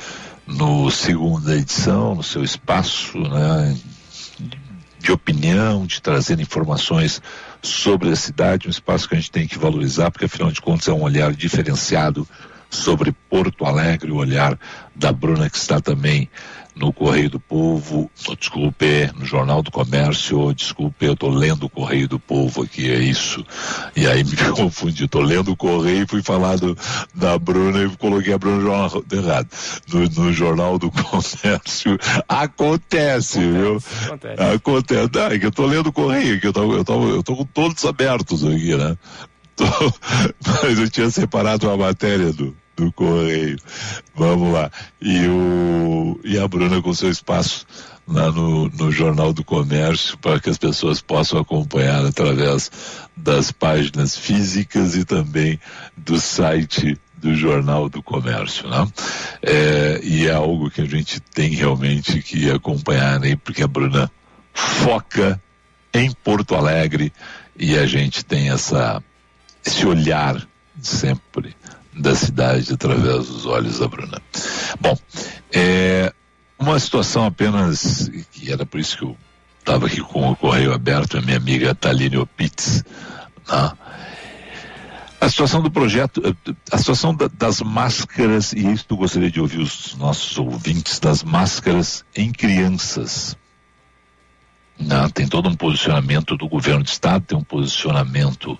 no 0.48 0.90
segunda 0.90 1.54
edição, 1.54 2.16
no 2.16 2.24
seu 2.24 2.42
espaço, 2.42 3.18
né? 3.18 3.76
de 4.98 5.12
opinião, 5.12 5.86
de 5.86 6.02
trazer 6.02 6.40
informações 6.40 7.22
sobre 7.62 8.10
a 8.10 8.16
cidade, 8.16 8.66
um 8.66 8.70
espaço 8.70 9.08
que 9.08 9.14
a 9.14 9.18
gente 9.18 9.30
tem 9.30 9.46
que 9.46 9.58
valorizar, 9.58 10.10
porque 10.10 10.24
afinal 10.24 10.50
de 10.50 10.60
contas 10.60 10.88
é 10.88 10.92
um 10.92 11.02
olhar 11.02 11.32
diferenciado 11.32 12.26
sobre 12.68 13.12
Porto 13.30 13.64
Alegre, 13.64 14.10
o 14.10 14.16
olhar 14.16 14.58
da 14.94 15.12
Bruna 15.12 15.48
que 15.48 15.58
está 15.58 15.80
também 15.80 16.28
no 16.74 16.92
Correio 16.92 17.30
do 17.30 17.40
Povo, 17.40 18.10
oh, 18.28 18.34
desculpe, 18.34 19.10
no 19.18 19.24
Jornal 19.24 19.62
do 19.62 19.70
Comércio, 19.70 20.54
desculpe, 20.54 21.04
eu 21.04 21.12
estou 21.12 21.30
lendo 21.30 21.66
o 21.66 21.68
Correio 21.68 22.08
do 22.08 22.18
Povo 22.18 22.62
aqui, 22.62 22.90
é 22.90 22.98
isso. 22.98 23.44
E 23.94 24.06
aí 24.06 24.24
me 24.24 24.36
confundi, 24.52 25.04
estou 25.04 25.22
lendo 25.22 25.52
o 25.52 25.56
Correio 25.56 26.04
e 26.04 26.08
fui 26.08 26.22
falar 26.22 26.56
do, 26.56 26.76
da 27.14 27.38
Bruna 27.38 27.84
e 27.84 27.96
coloquei 27.96 28.32
a 28.32 28.38
Bruna 28.38 28.56
no 28.56 28.62
jornal 28.62 29.04
errado. 29.12 29.48
No, 29.92 30.24
no 30.24 30.32
Jornal 30.32 30.78
do 30.78 30.90
Comércio. 30.92 31.98
Acontece, 32.28 33.38
viu? 33.38 33.78
Acontece. 34.06 34.42
Acontece. 34.42 35.10
Não, 35.12 35.26
é 35.26 35.38
que 35.38 35.46
eu 35.46 35.50
estou 35.50 35.66
lendo 35.66 35.88
o 35.88 35.92
Correio, 35.92 36.40
que 36.40 36.46
eu 36.46 36.52
tô, 36.52 36.72
eu, 36.74 36.84
tô, 36.84 37.08
eu 37.08 37.22
tô 37.22 37.36
com 37.36 37.44
todos 37.44 37.84
abertos 37.84 38.44
aqui, 38.44 38.74
né? 38.76 38.96
Tô, 39.54 39.66
mas 40.62 40.78
eu 40.78 40.88
tinha 40.88 41.10
separado 41.10 41.68
uma 41.68 41.76
matéria 41.76 42.32
do, 42.32 42.56
do 42.76 42.92
Correio. 42.92 43.58
Vamos 44.14 44.52
lá. 44.52 44.70
E, 45.00 45.26
o, 45.26 46.20
e 46.24 46.38
a 46.38 46.46
Bruna 46.46 46.80
com 46.80 46.94
seu 46.94 47.10
espaço 47.10 47.66
lá 48.06 48.30
no, 48.30 48.68
no 48.68 48.90
Jornal 48.90 49.32
do 49.32 49.44
Comércio 49.44 50.18
para 50.18 50.40
que 50.40 50.50
as 50.50 50.58
pessoas 50.58 51.00
possam 51.00 51.40
acompanhar 51.40 52.04
através 52.04 52.70
das 53.16 53.52
páginas 53.52 54.16
físicas 54.16 54.96
e 54.96 55.04
também 55.04 55.58
do 55.96 56.20
site 56.20 56.98
do 57.16 57.34
Jornal 57.36 57.88
do 57.88 58.02
Comércio, 58.02 58.68
né? 58.68 58.88
É, 59.40 60.00
e 60.02 60.26
é 60.26 60.32
algo 60.32 60.68
que 60.68 60.80
a 60.80 60.84
gente 60.84 61.20
tem 61.20 61.50
realmente 61.50 62.20
que 62.20 62.50
acompanhar, 62.50 63.20
né? 63.20 63.36
Porque 63.36 63.62
a 63.62 63.68
Bruna 63.68 64.10
foca 64.52 65.40
em 65.94 66.10
Porto 66.10 66.56
Alegre 66.56 67.12
e 67.56 67.76
a 67.76 67.86
gente 67.86 68.24
tem 68.24 68.50
essa 68.50 69.02
esse 69.64 69.86
olhar 69.86 70.44
sempre 70.80 71.54
da 71.94 72.14
cidade 72.14 72.72
através 72.72 73.26
dos 73.26 73.46
olhos 73.46 73.78
da 73.78 73.88
Bruna. 73.88 74.20
Bom, 74.80 74.96
é 75.52 76.12
uma 76.58 76.78
situação 76.78 77.26
apenas, 77.26 78.10
que 78.32 78.50
era 78.50 78.64
por 78.64 78.80
isso 78.80 78.96
que 78.96 79.04
eu 79.04 79.16
estava 79.58 79.86
aqui 79.86 80.00
com 80.00 80.30
o 80.30 80.36
correio 80.36 80.72
aberto, 80.72 81.18
a 81.18 81.20
minha 81.20 81.36
amiga 81.36 81.74
Taline 81.74 82.16
Opitz, 82.16 82.84
né? 83.48 83.72
A 85.20 85.28
situação 85.28 85.62
do 85.62 85.70
projeto, 85.70 86.20
a 86.72 86.78
situação 86.78 87.14
da, 87.14 87.28
das 87.28 87.60
máscaras, 87.60 88.52
e 88.52 88.72
isso 88.72 88.86
eu 88.90 88.96
gostaria 88.96 89.30
de 89.30 89.40
ouvir 89.40 89.60
os 89.60 89.94
nossos 89.94 90.36
ouvintes, 90.36 90.98
das 90.98 91.22
máscaras 91.22 92.04
em 92.16 92.32
crianças. 92.32 93.36
Né? 94.78 95.08
Tem 95.14 95.26
todo 95.26 95.48
um 95.48 95.54
posicionamento 95.54 96.36
do 96.36 96.48
governo 96.48 96.82
do 96.82 96.88
estado, 96.88 97.24
tem 97.24 97.38
um 97.38 97.44
posicionamento 97.44 98.58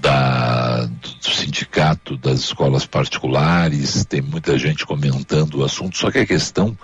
da, 0.00 0.86
do 0.86 1.30
sindicato 1.30 2.16
das 2.16 2.40
escolas 2.40 2.86
particulares, 2.86 4.04
tem 4.04 4.20
muita 4.20 4.58
gente 4.58 4.84
comentando 4.84 5.56
o 5.56 5.64
assunto, 5.64 5.96
só 5.96 6.10
que 6.10 6.18
a 6.18 6.26
questão 6.26 6.76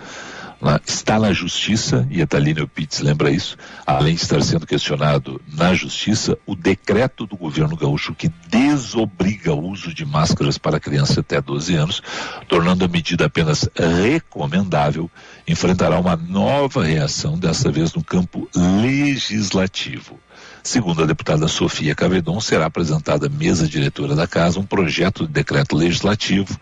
está 0.86 1.18
na 1.18 1.32
justiça, 1.32 2.06
e 2.08 2.22
a 2.22 2.26
Thaline 2.26 2.66
Pitts 2.66 3.00
lembra 3.00 3.30
isso, 3.30 3.56
além 3.84 4.14
de 4.14 4.22
estar 4.22 4.40
sendo 4.42 4.66
questionado 4.66 5.40
na 5.52 5.74
justiça, 5.74 6.38
o 6.46 6.54
decreto 6.54 7.26
do 7.26 7.36
governo 7.36 7.76
gaúcho 7.76 8.14
que 8.14 8.30
desobriga 8.48 9.52
o 9.52 9.70
uso 9.70 9.92
de 9.92 10.04
máscaras 10.04 10.58
para 10.58 10.78
crianças 10.78 11.18
até 11.18 11.40
12 11.40 11.74
anos, 11.74 12.02
tornando 12.48 12.84
a 12.84 12.88
medida 12.88 13.26
apenas 13.26 13.68
recomendável, 13.76 15.10
enfrentará 15.46 15.98
uma 15.98 16.16
nova 16.16 16.84
reação, 16.84 17.38
dessa 17.38 17.70
vez 17.70 17.92
no 17.94 18.02
campo 18.02 18.48
legislativo. 18.54 20.18
Segundo 20.62 21.02
a 21.02 21.06
deputada 21.06 21.48
Sofia 21.48 21.94
Cavedon, 21.94 22.40
será 22.40 22.66
apresentada 22.66 23.26
à 23.26 23.30
mesa 23.30 23.66
diretora 23.66 24.14
da 24.14 24.26
casa 24.26 24.60
um 24.60 24.66
projeto 24.66 25.26
de 25.26 25.32
decreto 25.32 25.76
legislativo 25.76 26.58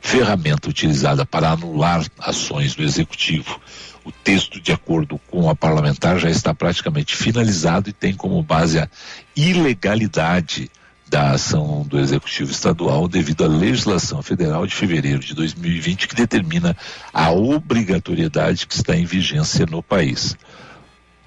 ferramenta 0.00 0.68
utilizada 0.68 1.26
para 1.26 1.50
anular 1.50 2.04
ações 2.18 2.74
do 2.74 2.82
executivo. 2.82 3.60
O 4.04 4.12
texto, 4.12 4.60
de 4.60 4.72
acordo 4.72 5.20
com 5.26 5.50
a 5.50 5.54
parlamentar, 5.54 6.18
já 6.18 6.30
está 6.30 6.54
praticamente 6.54 7.16
finalizado 7.16 7.90
e 7.90 7.92
tem 7.92 8.14
como 8.14 8.42
base 8.42 8.78
a 8.78 8.88
ilegalidade 9.36 10.70
da 11.08 11.32
ação 11.32 11.84
do 11.88 11.98
Executivo 11.98 12.50
Estadual 12.50 13.08
devido 13.08 13.44
à 13.44 13.48
legislação 13.48 14.22
federal 14.22 14.66
de 14.66 14.74
fevereiro 14.74 15.20
de 15.20 15.34
2020 15.34 16.06
que 16.06 16.14
determina 16.14 16.76
a 17.12 17.30
obrigatoriedade 17.30 18.66
que 18.66 18.74
está 18.74 18.94
em 18.94 19.04
vigência 19.04 19.66
no 19.66 19.82
país. 19.82 20.36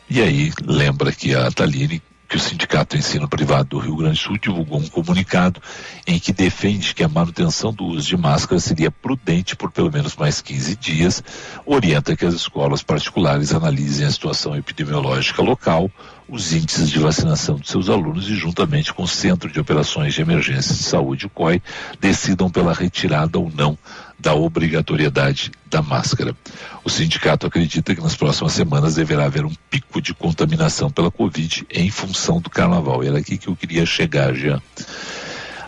E 0.10 0.22
aí, 0.22 0.52
lembra 0.66 1.12
que 1.12 1.34
a 1.34 1.50
Taline 1.50 2.02
que 2.32 2.38
o 2.38 2.40
Sindicato 2.40 2.96
Ensino 2.96 3.28
Privado 3.28 3.72
do 3.72 3.78
Rio 3.78 3.98
Grande 3.98 4.18
do 4.18 4.24
Sul 4.24 4.38
divulgou 4.38 4.80
um 4.80 4.88
comunicado 4.88 5.62
em 6.08 6.18
que 6.18 6.32
defende 6.32 6.96
que 6.96 7.04
a 7.04 7.10
manutenção 7.10 7.74
do 7.74 7.84
uso 7.84 8.08
de 8.08 8.16
máscara 8.16 8.58
seria 8.58 8.90
prudente 8.90 9.54
por 9.54 9.70
pelo 9.70 9.92
menos 9.92 10.16
mais 10.16 10.40
15 10.40 10.78
dias, 10.78 11.22
orienta 11.66 12.16
que 12.16 12.26
as 12.26 12.34
escolas 12.34 12.82
particulares 12.82 13.54
analisem 13.54 14.08
a 14.08 14.12
situação 14.12 14.56
epidemiológica 14.56 15.42
local, 15.42 15.92
os 16.28 16.54
índices 16.54 16.90
de 16.90 17.00
vacinação 17.00 17.56
de 17.56 17.70
seus 17.70 17.90
alunos 17.90 18.30
e, 18.30 18.36
juntamente 18.36 18.94
com 18.94 19.04
o 19.04 19.08
Centro 19.08 19.52
de 19.52 19.60
Operações 19.60 20.14
de 20.14 20.22
Emergência 20.22 20.74
de 20.74 20.84
Saúde, 20.84 21.26
o 21.26 21.30
COI, 21.30 21.62
decidam 22.00 22.50
pela 22.50 22.74
retirada 22.74 23.38
ou 23.38 23.52
não 23.54 23.78
da 24.18 24.34
obrigatoriedade 24.34 25.52
da 25.70 25.82
máscara. 25.82 26.36
O 26.84 26.90
sindicato 26.90 27.48
acredita 27.48 27.96
que 27.96 28.02
nas 28.02 28.16
próximas 28.16 28.54
semanas 28.54 28.96
deverá 28.96 29.26
haver 29.26 29.46
um 29.46 29.54
pico 29.70 30.02
de 30.02 30.14
contaminação 30.14 30.90
pela 30.92 31.12
Covid 31.12 31.66
em 31.70 31.90
função 31.90 32.40
do 32.40 32.50
carnaval. 32.50 33.04
Era 33.04 33.18
aqui 33.18 33.38
que 33.38 33.48
eu 33.48 33.56
queria 33.56 33.86
chegar, 33.86 34.34
já. 34.36 34.62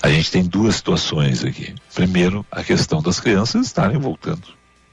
A 0.02 0.10
gente 0.10 0.32
tem 0.32 0.44
duas 0.44 0.76
situações 0.76 1.44
aqui. 1.44 1.74
Primeiro, 1.96 2.46
a 2.52 2.64
questão 2.64 3.02
das 3.02 3.20
crianças 3.20 3.66
estarem 3.66 3.98
voltando 3.98 4.44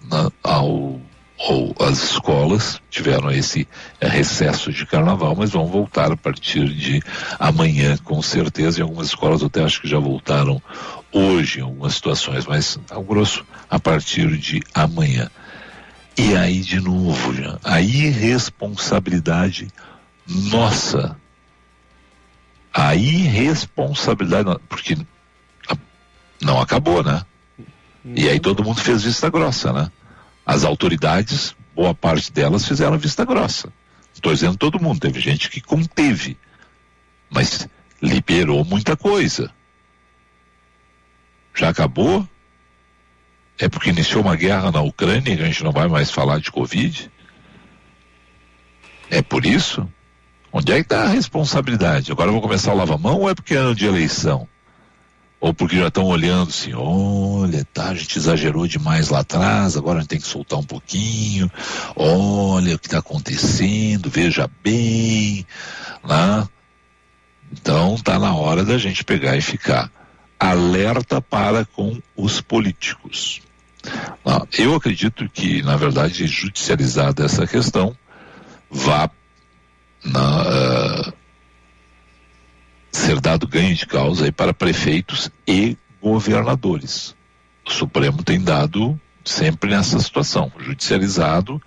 na, 0.08 0.30
ao 0.42 1.00
ou 1.48 1.74
as 1.80 2.02
escolas 2.02 2.82
tiveram 2.90 3.30
esse 3.30 3.66
é, 3.98 4.06
recesso 4.06 4.70
de 4.70 4.84
carnaval, 4.84 5.34
mas 5.34 5.50
vão 5.50 5.66
voltar 5.66 6.12
a 6.12 6.16
partir 6.16 6.68
de 6.68 7.02
amanhã, 7.38 7.96
com 8.04 8.20
certeza. 8.20 8.80
Em 8.80 8.82
algumas 8.82 9.06
escolas 9.06 9.42
até 9.42 9.64
acho 9.64 9.80
que 9.80 9.88
já 9.88 9.98
voltaram 9.98 10.62
hoje, 11.10 11.60
em 11.60 11.62
algumas 11.62 11.94
situações, 11.94 12.44
mas 12.44 12.78
ao 12.90 13.02
grosso, 13.02 13.44
a 13.70 13.78
partir 13.78 14.36
de 14.36 14.60
amanhã. 14.74 15.30
E 16.18 16.36
aí, 16.36 16.60
de 16.60 16.78
novo, 16.78 17.32
a 17.64 17.80
irresponsabilidade 17.80 19.68
nossa. 20.28 21.16
A 22.72 22.94
irresponsabilidade, 22.94 24.60
porque 24.68 24.96
não 26.42 26.60
acabou, 26.60 27.02
né? 27.02 27.24
E 28.04 28.28
aí 28.28 28.38
todo 28.38 28.62
mundo 28.62 28.80
fez 28.80 29.02
vista 29.02 29.30
grossa, 29.30 29.72
né? 29.72 29.90
As 30.50 30.64
autoridades, 30.64 31.54
boa 31.76 31.94
parte 31.94 32.32
delas 32.32 32.66
fizeram 32.66 32.98
vista 32.98 33.24
grossa. 33.24 33.72
Estou 34.12 34.34
dizendo 34.34 34.56
todo 34.56 34.82
mundo, 34.82 34.98
teve 34.98 35.20
gente 35.20 35.48
que 35.48 35.60
conteve, 35.60 36.36
mas 37.30 37.68
liberou 38.02 38.64
muita 38.64 38.96
coisa. 38.96 39.52
Já 41.54 41.68
acabou? 41.68 42.28
É 43.60 43.68
porque 43.68 43.90
iniciou 43.90 44.24
uma 44.24 44.34
guerra 44.34 44.72
na 44.72 44.80
Ucrânia 44.80 45.32
e 45.32 45.40
a 45.40 45.46
gente 45.46 45.62
não 45.62 45.70
vai 45.70 45.86
mais 45.86 46.10
falar 46.10 46.40
de 46.40 46.50
Covid? 46.50 47.08
É 49.08 49.22
por 49.22 49.46
isso? 49.46 49.88
Onde 50.52 50.72
é 50.72 50.74
que 50.78 50.80
está 50.80 51.04
a 51.04 51.10
responsabilidade? 51.10 52.10
Agora 52.10 52.32
vou 52.32 52.42
começar 52.42 52.74
o 52.74 52.76
lava-mão 52.76 53.20
ou 53.20 53.30
é 53.30 53.36
porque 53.36 53.54
é 53.54 53.58
ano 53.58 53.72
de 53.76 53.86
eleição? 53.86 54.48
Ou 55.40 55.54
porque 55.54 55.76
já 55.76 55.88
estão 55.88 56.04
olhando 56.04 56.50
assim, 56.50 56.74
olha, 56.74 57.66
tá, 57.72 57.88
a 57.88 57.94
gente 57.94 58.18
exagerou 58.18 58.66
demais 58.66 59.08
lá 59.08 59.20
atrás, 59.20 59.76
agora 59.76 59.98
a 59.98 60.00
gente 60.02 60.10
tem 60.10 60.20
que 60.20 60.26
soltar 60.26 60.58
um 60.58 60.64
pouquinho, 60.64 61.50
olha 61.96 62.74
o 62.74 62.78
que 62.78 62.86
está 62.86 62.98
acontecendo, 62.98 64.10
veja 64.10 64.48
bem, 64.62 65.46
né? 66.04 66.46
Então 67.50 67.96
tá 67.96 68.18
na 68.18 68.34
hora 68.34 68.64
da 68.64 68.76
gente 68.76 69.02
pegar 69.02 69.36
e 69.36 69.40
ficar 69.40 69.90
alerta 70.38 71.20
para 71.20 71.64
com 71.64 72.00
os 72.14 72.40
políticos. 72.40 73.40
Eu 74.58 74.74
acredito 74.74 75.28
que, 75.28 75.62
na 75.62 75.76
verdade, 75.76 76.26
judicializada 76.26 77.24
essa 77.24 77.46
questão, 77.46 77.96
vá 78.70 79.10
na, 80.04 80.42
uh, 80.42 81.12
ser 82.92 83.20
dado 83.20 83.46
ganho 83.46 83.74
de 83.74 83.86
causa 83.86 84.24
aí 84.24 84.32
para 84.32 84.54
prefeitos 84.54 85.30
e 85.46 85.76
governadores. 86.02 87.14
O 87.66 87.72
Supremo 87.72 88.22
tem 88.22 88.40
dado 88.40 88.98
sempre 89.24 89.70
nessa 89.70 89.98
situação, 90.00 90.50
judicializado, 90.58 91.60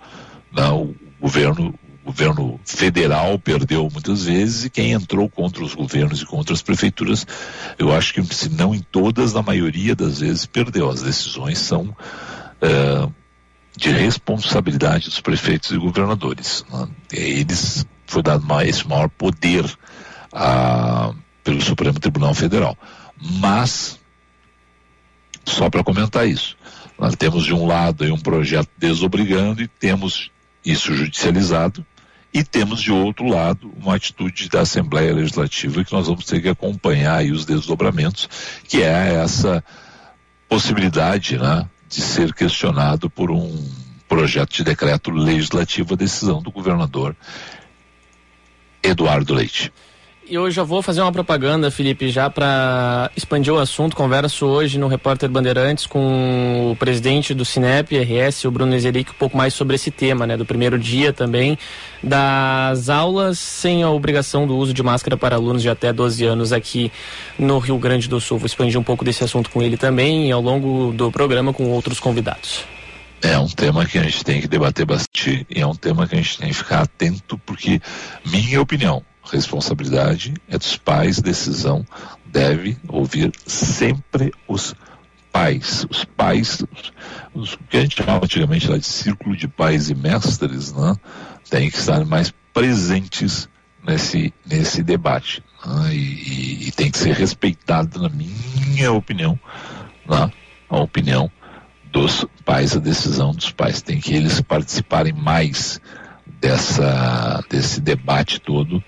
não, 0.52 0.86
né, 0.86 0.94
o 1.18 1.22
governo 1.22 1.74
o 2.04 2.12
governo 2.12 2.60
federal 2.66 3.38
perdeu 3.38 3.88
muitas 3.90 4.24
vezes 4.24 4.66
e 4.66 4.70
quem 4.70 4.92
entrou 4.92 5.26
contra 5.26 5.64
os 5.64 5.74
governos 5.74 6.20
e 6.20 6.26
contra 6.26 6.52
as 6.52 6.60
prefeituras, 6.60 7.26
eu 7.78 7.94
acho 7.94 8.12
que 8.12 8.22
se 8.34 8.50
não 8.50 8.74
em 8.74 8.80
todas, 8.80 9.32
na 9.32 9.42
maioria 9.42 9.96
das 9.96 10.20
vezes 10.20 10.44
perdeu. 10.44 10.90
As 10.90 11.00
decisões 11.00 11.58
são 11.58 11.96
é, 12.60 13.08
de 13.74 13.90
responsabilidade 13.90 15.06
dos 15.06 15.20
prefeitos 15.20 15.70
e 15.70 15.78
governadores. 15.78 16.62
Né? 16.70 16.88
Eles 17.10 17.86
foi 18.06 18.22
dado 18.22 18.44
esse 18.60 18.86
maior 18.86 19.08
poder 19.08 19.64
a, 20.34 21.14
pelo 21.44 21.62
Supremo 21.62 22.00
Tribunal 22.00 22.34
Federal. 22.34 22.76
Mas, 23.20 23.98
só 25.44 25.70
para 25.70 25.84
comentar 25.84 26.28
isso, 26.28 26.56
nós 26.98 27.14
temos 27.14 27.44
de 27.44 27.54
um 27.54 27.66
lado 27.66 28.04
um 28.12 28.18
projeto 28.18 28.68
desobrigando 28.76 29.62
e 29.62 29.68
temos 29.68 30.30
isso 30.64 30.94
judicializado, 30.94 31.84
e 32.32 32.42
temos 32.42 32.82
de 32.82 32.90
outro 32.90 33.28
lado 33.28 33.72
uma 33.80 33.94
atitude 33.94 34.48
da 34.48 34.62
Assembleia 34.62 35.14
Legislativa 35.14 35.84
que 35.84 35.92
nós 35.92 36.08
vamos 36.08 36.24
ter 36.24 36.42
que 36.42 36.48
acompanhar 36.48 37.18
aí 37.18 37.30
os 37.30 37.44
desdobramentos, 37.44 38.28
que 38.66 38.82
é 38.82 39.14
essa 39.22 39.62
possibilidade, 40.48 41.38
né, 41.38 41.68
de 41.88 42.00
ser 42.00 42.34
questionado 42.34 43.08
por 43.08 43.30
um 43.30 43.70
projeto 44.08 44.52
de 44.52 44.64
decreto 44.64 45.10
legislativo 45.12 45.94
a 45.94 45.96
decisão 45.96 46.42
do 46.42 46.50
governador 46.50 47.14
Eduardo 48.82 49.34
Leite. 49.34 49.72
Eu 50.26 50.50
já 50.50 50.62
vou 50.62 50.80
fazer 50.80 51.02
uma 51.02 51.12
propaganda, 51.12 51.70
Felipe, 51.70 52.08
já 52.08 52.30
para 52.30 53.10
expandir 53.14 53.52
o 53.52 53.58
assunto. 53.58 53.94
Converso 53.94 54.46
hoje 54.46 54.78
no 54.78 54.88
Repórter 54.88 55.28
Bandeirantes 55.28 55.84
com 55.84 56.70
o 56.72 56.76
presidente 56.76 57.34
do 57.34 57.44
Cinep 57.44 57.94
RS, 57.94 58.46
o 58.46 58.50
Bruno 58.50 58.74
Ezeric, 58.74 59.10
um 59.10 59.14
pouco 59.14 59.36
mais 59.36 59.52
sobre 59.52 59.76
esse 59.76 59.90
tema, 59.90 60.26
né? 60.26 60.34
Do 60.34 60.46
primeiro 60.46 60.78
dia 60.78 61.12
também, 61.12 61.58
das 62.02 62.88
aulas 62.88 63.38
sem 63.38 63.82
a 63.82 63.90
obrigação 63.90 64.46
do 64.46 64.56
uso 64.56 64.72
de 64.72 64.82
máscara 64.82 65.14
para 65.14 65.36
alunos 65.36 65.60
de 65.60 65.68
até 65.68 65.92
12 65.92 66.24
anos 66.24 66.52
aqui 66.54 66.90
no 67.38 67.58
Rio 67.58 67.76
Grande 67.76 68.08
do 68.08 68.18
Sul. 68.18 68.38
Vou 68.38 68.46
expandir 68.46 68.80
um 68.80 68.84
pouco 68.84 69.04
desse 69.04 69.22
assunto 69.22 69.50
com 69.50 69.60
ele 69.60 69.76
também 69.76 70.28
e 70.28 70.32
ao 70.32 70.40
longo 70.40 70.90
do 70.94 71.12
programa 71.12 71.52
com 71.52 71.68
outros 71.68 72.00
convidados. 72.00 72.64
É 73.20 73.38
um 73.38 73.46
tema 73.46 73.84
que 73.84 73.98
a 73.98 74.02
gente 74.02 74.24
tem 74.24 74.40
que 74.40 74.48
debater 74.48 74.86
bastante 74.86 75.46
e 75.50 75.60
é 75.60 75.66
um 75.66 75.74
tema 75.74 76.06
que 76.06 76.14
a 76.14 76.18
gente 76.18 76.38
tem 76.38 76.48
que 76.48 76.54
ficar 76.54 76.80
atento, 76.80 77.38
porque, 77.44 77.80
minha 78.24 78.60
opinião, 78.60 79.02
responsabilidade 79.24 80.34
é 80.48 80.58
dos 80.58 80.76
pais, 80.76 81.20
decisão 81.20 81.84
deve 82.26 82.76
ouvir 82.88 83.32
sempre 83.46 84.32
os 84.46 84.74
pais. 85.32 85.86
Os 85.90 86.04
pais, 86.04 86.62
os, 87.34 87.58
que 87.68 87.76
a 87.76 87.80
gente 87.80 87.96
chamava 87.96 88.24
antigamente 88.24 88.68
lá 88.68 88.78
de 88.78 88.86
círculo 88.86 89.36
de 89.36 89.48
pais 89.48 89.90
e 89.90 89.94
mestres, 89.94 90.72
né, 90.72 90.94
tem 91.50 91.70
que 91.70 91.78
estar 91.78 92.04
mais 92.04 92.32
presentes 92.52 93.48
nesse, 93.86 94.32
nesse 94.46 94.82
debate. 94.82 95.42
Né, 95.66 95.94
e, 95.94 95.96
e, 95.96 96.68
e, 96.68 96.72
tem 96.72 96.90
que 96.90 96.98
ser 96.98 97.14
respeitado, 97.14 98.00
na 98.00 98.08
minha 98.08 98.92
opinião, 98.92 99.38
né, 100.08 100.30
a 100.68 100.78
opinião 100.78 101.30
dos 101.90 102.24
pais, 102.44 102.76
a 102.76 102.80
decisão 102.80 103.32
dos 103.32 103.50
pais. 103.50 103.82
Tem 103.82 104.00
que 104.00 104.14
eles 104.14 104.40
participarem 104.40 105.12
mais 105.12 105.80
dessa, 106.40 107.42
desse 107.48 107.80
debate 107.80 108.40
todo, 108.40 108.82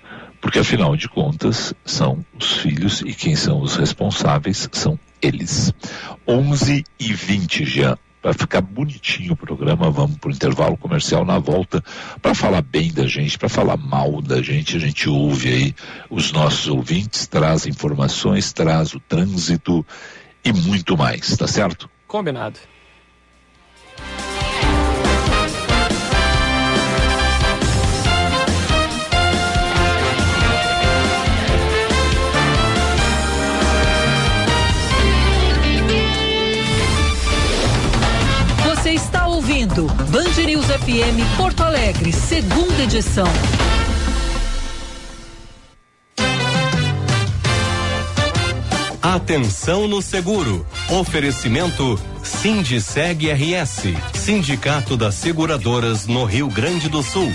porque 0.47 0.59
afinal 0.59 0.95
de 0.95 1.09
contas 1.09 1.73
são 1.83 2.25
os 2.39 2.53
filhos 2.53 3.01
e 3.01 3.13
quem 3.13 3.35
são 3.35 3.59
os 3.59 3.75
responsáveis 3.75 4.69
são 4.71 4.97
eles. 5.21 5.73
11 6.25 6.85
e 6.97 7.13
20 7.13 7.65
já. 7.65 7.97
Para 8.21 8.31
ficar 8.31 8.61
bonitinho 8.61 9.33
o 9.33 9.35
programa, 9.35 9.91
vamos 9.91 10.17
para 10.17 10.29
o 10.29 10.31
intervalo 10.31 10.77
comercial 10.77 11.25
na 11.25 11.37
volta 11.37 11.83
para 12.21 12.33
falar 12.33 12.61
bem 12.61 12.93
da 12.93 13.05
gente, 13.05 13.37
para 13.37 13.49
falar 13.49 13.75
mal 13.75 14.21
da 14.21 14.41
gente. 14.41 14.77
A 14.77 14.79
gente 14.79 15.09
ouve 15.09 15.49
aí 15.49 15.75
os 16.09 16.31
nossos 16.31 16.69
ouvintes, 16.69 17.27
traz 17.27 17.67
informações, 17.67 18.53
traz 18.53 18.93
o 18.93 19.01
trânsito 19.01 19.85
e 20.45 20.53
muito 20.53 20.95
mais, 20.95 21.35
tá 21.35 21.45
certo? 21.45 21.89
Combinado. 22.07 22.57
FM 40.87 41.35
Porto 41.35 41.63
Alegre, 41.63 42.13
segunda 42.13 42.83
edição. 42.83 43.27
Atenção 49.01 49.85
no 49.85 50.01
seguro. 50.01 50.65
Oferecimento 50.89 51.99
Sindiceg 52.23 53.29
RS, 53.29 53.81
Sindicato 54.13 54.95
das 54.95 55.15
Seguradoras 55.15 56.07
no 56.07 56.23
Rio 56.23 56.47
Grande 56.47 56.87
do 56.87 57.03
Sul. 57.03 57.33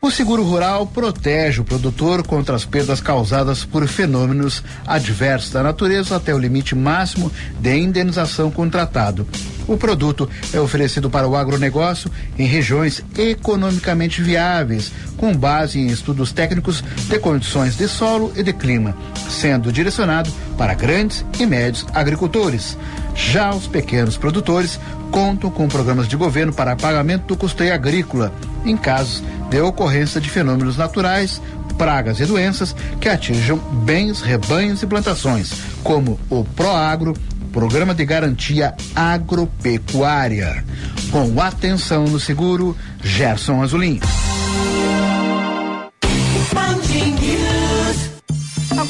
O 0.00 0.10
seguro 0.10 0.42
rural 0.42 0.86
protege 0.86 1.60
o 1.60 1.64
produtor 1.64 2.26
contra 2.26 2.56
as 2.56 2.64
perdas 2.64 3.02
causadas 3.02 3.66
por 3.66 3.86
fenômenos 3.86 4.64
adversos 4.86 5.50
da 5.50 5.62
natureza 5.62 6.16
até 6.16 6.34
o 6.34 6.38
limite 6.38 6.74
máximo 6.74 7.30
de 7.60 7.76
indenização 7.76 8.50
contratado. 8.50 9.28
O 9.72 9.78
produto 9.78 10.28
é 10.52 10.60
oferecido 10.60 11.08
para 11.08 11.26
o 11.26 11.34
agronegócio 11.34 12.10
em 12.38 12.44
regiões 12.44 13.02
economicamente 13.16 14.20
viáveis, 14.20 14.92
com 15.16 15.34
base 15.34 15.80
em 15.80 15.86
estudos 15.86 16.30
técnicos 16.30 16.84
de 17.08 17.18
condições 17.18 17.74
de 17.74 17.88
solo 17.88 18.30
e 18.36 18.42
de 18.42 18.52
clima, 18.52 18.94
sendo 19.30 19.72
direcionado 19.72 20.30
para 20.58 20.74
grandes 20.74 21.24
e 21.40 21.46
médios 21.46 21.86
agricultores. 21.94 22.76
Já 23.14 23.54
os 23.54 23.66
pequenos 23.66 24.18
produtores 24.18 24.78
contam 25.10 25.50
com 25.50 25.66
programas 25.66 26.06
de 26.06 26.16
governo 26.16 26.52
para 26.52 26.76
pagamento 26.76 27.28
do 27.28 27.36
custeio 27.36 27.72
agrícola 27.72 28.30
em 28.66 28.76
casos 28.76 29.22
de 29.48 29.58
ocorrência 29.58 30.20
de 30.20 30.28
fenômenos 30.28 30.76
naturais, 30.76 31.40
pragas 31.78 32.20
e 32.20 32.26
doenças 32.26 32.76
que 33.00 33.08
atinjam 33.08 33.56
bens, 33.56 34.20
rebanhos 34.20 34.82
e 34.82 34.86
plantações, 34.86 35.50
como 35.82 36.20
o 36.28 36.44
Proagro, 36.44 37.14
Programa 37.52 37.94
de 37.94 38.04
Garantia 38.06 38.74
Agropecuária. 38.96 40.64
Com 41.10 41.38
atenção 41.38 42.04
no 42.04 42.18
seguro, 42.18 42.74
Gerson 43.04 43.62
Azulim. 43.62 44.00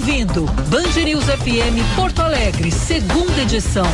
Ouvindo 0.00 0.46
Band 0.70 1.04
News 1.04 1.24
FM 1.24 1.94
Porto 1.94 2.22
Alegre, 2.22 2.70
segunda 2.70 3.42
edição. 3.42 3.84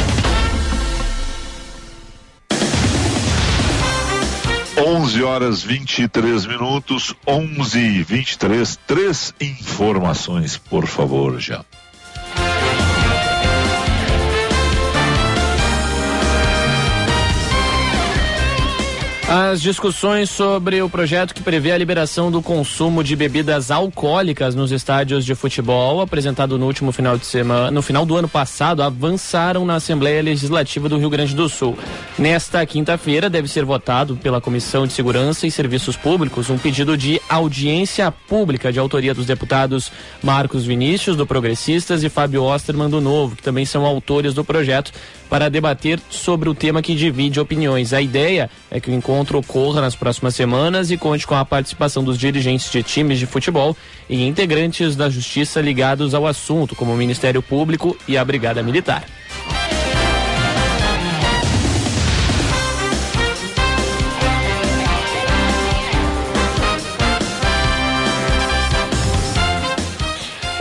11 4.79 5.23
horas 5.25 5.62
23 5.64 6.47
minutos, 6.47 7.12
11 7.27 7.79
e 7.81 8.03
23. 8.05 8.79
Três 8.87 9.35
informações, 9.40 10.57
por 10.57 10.87
favor, 10.87 11.40
já. 11.40 11.64
As 19.29 19.61
discussões 19.61 20.31
sobre 20.31 20.81
o 20.81 20.89
projeto 20.89 21.35
que 21.35 21.43
prevê 21.43 21.73
a 21.73 21.79
liberação 21.79 22.31
do 22.31 22.41
consumo 22.41 23.03
de 23.03 23.17
bebidas 23.17 23.73
alcoólicas 23.73 24.55
nos 24.55 24.71
estádios 24.71 25.27
de 25.27 25.35
futebol, 25.35 26.01
apresentado 26.01 26.57
no 26.57 26.65
último 26.65 26.93
final 26.93 27.19
de 27.19 27.27
semana, 27.27 27.69
no 27.73 27.83
final 27.83 28.07
do 28.07 28.15
ano 28.15 28.29
passado, 28.29 28.85
avançaram 28.85 29.67
na 29.67 29.75
Assembleia 29.75 30.23
Legislativa 30.23 30.89
do 30.89 30.97
Rio 30.97 31.11
Grande 31.11 31.35
do 31.35 31.49
Sul. 31.49 31.77
Nesta 32.17 32.65
quinta-feira 32.65 33.29
deve 33.29 33.49
ser 33.49 33.65
votado 33.65 34.15
pela 34.17 34.41
Comissão 34.41 34.87
de 34.87 34.93
Segurança 34.93 35.45
e 35.45 35.51
Serviços 35.51 35.97
Públicos 35.97 36.49
um 36.49 36.57
pedido 36.57 36.97
de 36.97 37.21
audiência 37.29 38.12
pública 38.12 38.73
de 38.73 38.79
autoria 38.79 39.12
dos 39.12 39.27
deputados 39.27 39.91
Marcos 40.23 40.65
Vinícius 40.65 41.17
do 41.17 41.27
Progressistas 41.27 42.05
e 42.05 42.09
Fábio 42.09 42.45
Osterman 42.45 42.89
do 42.89 43.01
Novo, 43.01 43.35
que 43.35 43.43
também 43.43 43.65
são 43.65 43.85
autores 43.85 44.35
do 44.35 44.45
projeto, 44.45 44.93
para 45.29 45.49
debater 45.49 46.01
sobre 46.11 46.49
o 46.49 46.55
tema 46.55 46.83
que 46.83 46.95
divide 46.95 47.41
opiniões. 47.41 47.93
A 47.93 48.01
ideia 48.01 48.51
é 48.71 48.81
que 48.81 48.91
o 48.91 48.95
encontro 48.95 49.39
ocorra 49.39 49.81
nas 49.81 49.97
próximas 49.97 50.35
semanas 50.35 50.91
e 50.91 50.97
conte 50.97 51.27
com 51.27 51.35
a 51.35 51.45
participação 51.45 52.03
dos 52.03 52.19
dirigentes 52.19 52.71
de 52.71 52.83
times 52.83 53.19
de 53.19 53.27
futebol 53.27 53.77
e 54.09 54.27
integrantes 54.27 54.97
da 54.97 55.11
justiça 55.11 55.61
ligados 55.61 56.15
ao 56.15 56.27
assunto, 56.27 56.75
como 56.75 56.93
o 56.93 56.97
Ministério 56.97 57.43
Público 57.43 57.97
e 58.07 58.17
a 58.17 58.25
Brigada 58.25 58.62
Militar. 58.62 59.05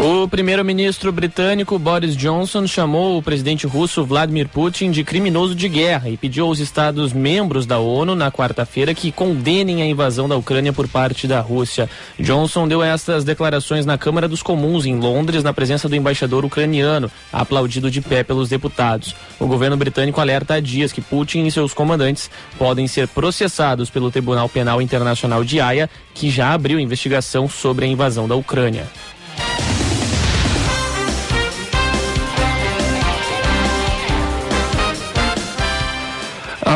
O 0.08 0.28
primeiro-ministro 0.28 1.12
britânico 1.12 1.80
Boris 1.80 2.16
Johnson 2.16 2.68
chamou 2.68 3.18
o 3.18 3.24
presidente 3.24 3.66
russo 3.66 4.06
Vladimir 4.06 4.48
Putin 4.48 4.92
de 4.92 5.04
criminoso 5.04 5.56
de 5.56 5.68
guerra 5.68 6.12
e 6.12 6.16
pediu 6.16 6.46
aos 6.46 6.60
Estados-membros 6.60 7.66
da 7.66 7.80
ONU 7.80 8.14
na 8.14 8.32
quarta-feira 8.32 8.94
que 8.94 9.12
condenem 9.12 9.82
a 9.82 9.86
invasão 9.88 10.30
da 10.30 10.38
Ucrânia 10.38 10.72
por 10.72 10.88
parte 10.88 11.28
da 11.28 11.42
Rússia. 11.42 11.90
Johnson 12.20 12.68
deu 12.68 12.84
estas 12.84 13.24
declarações 13.24 13.84
na 13.84 13.98
Câmara 13.98 14.28
dos 14.28 14.44
Comuns 14.44 14.86
em 14.86 15.00
Londres, 15.00 15.44
na 15.44 15.52
presença 15.52 15.90
do 15.90 15.96
embaixador 15.96 16.46
ucraniano, 16.46 17.10
aplaudido 17.34 17.90
de 17.90 18.00
pé 18.00 18.24
pelos 18.24 18.48
deputados. 18.48 19.16
O 19.40 19.48
governo 19.48 19.76
britânico 19.76 20.22
alerta 20.22 20.54
há 20.54 20.60
dias 20.60 20.92
que 20.92 21.02
Putin 21.02 21.48
e 21.48 21.52
seus 21.52 21.74
comandantes 21.74 22.30
podem 22.60 22.88
ser 22.88 23.08
processados 23.08 23.90
pelo 23.90 24.12
Tribunal 24.12 24.48
Penal 24.48 24.84
Internacional 24.84 25.44
de 25.44 25.60
Haia, 25.60 25.90
que 26.14 26.30
já 26.30 26.54
abriu 26.54 26.80
investigação 26.80 27.50
sobre 27.50 27.86
a 27.86 27.88
invasão 27.88 28.28
da 28.28 28.36
Ucrânia. 28.36 28.86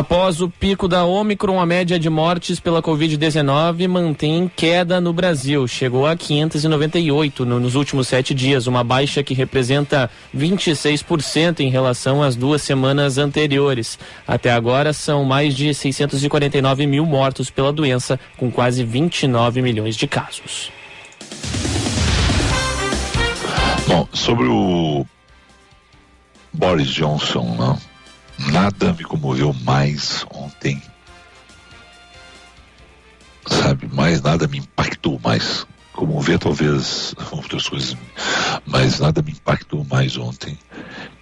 Após 0.00 0.40
o 0.40 0.48
pico 0.48 0.88
da 0.88 1.04
Omicron, 1.04 1.60
a 1.60 1.66
média 1.66 1.98
de 1.98 2.08
mortes 2.08 2.58
pela 2.58 2.82
Covid-19 2.82 3.86
mantém 3.86 4.50
queda 4.56 4.98
no 4.98 5.12
Brasil. 5.12 5.68
Chegou 5.68 6.06
a 6.06 6.16
598 6.16 7.44
no, 7.44 7.60
nos 7.60 7.74
últimos 7.74 8.08
sete 8.08 8.32
dias, 8.32 8.66
uma 8.66 8.82
baixa 8.82 9.22
que 9.22 9.34
representa 9.34 10.10
26% 10.34 11.60
em 11.60 11.68
relação 11.68 12.22
às 12.22 12.34
duas 12.34 12.62
semanas 12.62 13.18
anteriores. 13.18 13.98
Até 14.26 14.50
agora, 14.50 14.94
são 14.94 15.22
mais 15.22 15.54
de 15.54 15.74
649 15.74 16.86
mil 16.86 17.04
mortos 17.04 17.50
pela 17.50 17.70
doença, 17.70 18.18
com 18.38 18.50
quase 18.50 18.82
29 18.82 19.60
milhões 19.60 19.96
de 19.96 20.06
casos. 20.06 20.72
Bom, 23.86 24.08
sobre 24.14 24.46
o 24.46 25.04
Boris 26.54 26.88
Johnson, 26.88 27.54
não? 27.58 27.89
Nada 28.48 28.92
me 28.92 29.04
comoveu 29.04 29.52
mais 29.52 30.24
ontem. 30.32 30.82
Sabe, 33.46 33.88
mais 33.92 34.22
nada 34.22 34.48
me 34.48 34.58
impactou 34.58 35.20
mais. 35.22 35.66
Comover 35.92 36.38
talvez 36.38 37.14
outras 37.30 37.68
coisas, 37.68 37.96
mas 38.64 39.00
nada 39.00 39.20
me 39.20 39.32
impactou 39.32 39.84
mais 39.84 40.16
ontem 40.16 40.56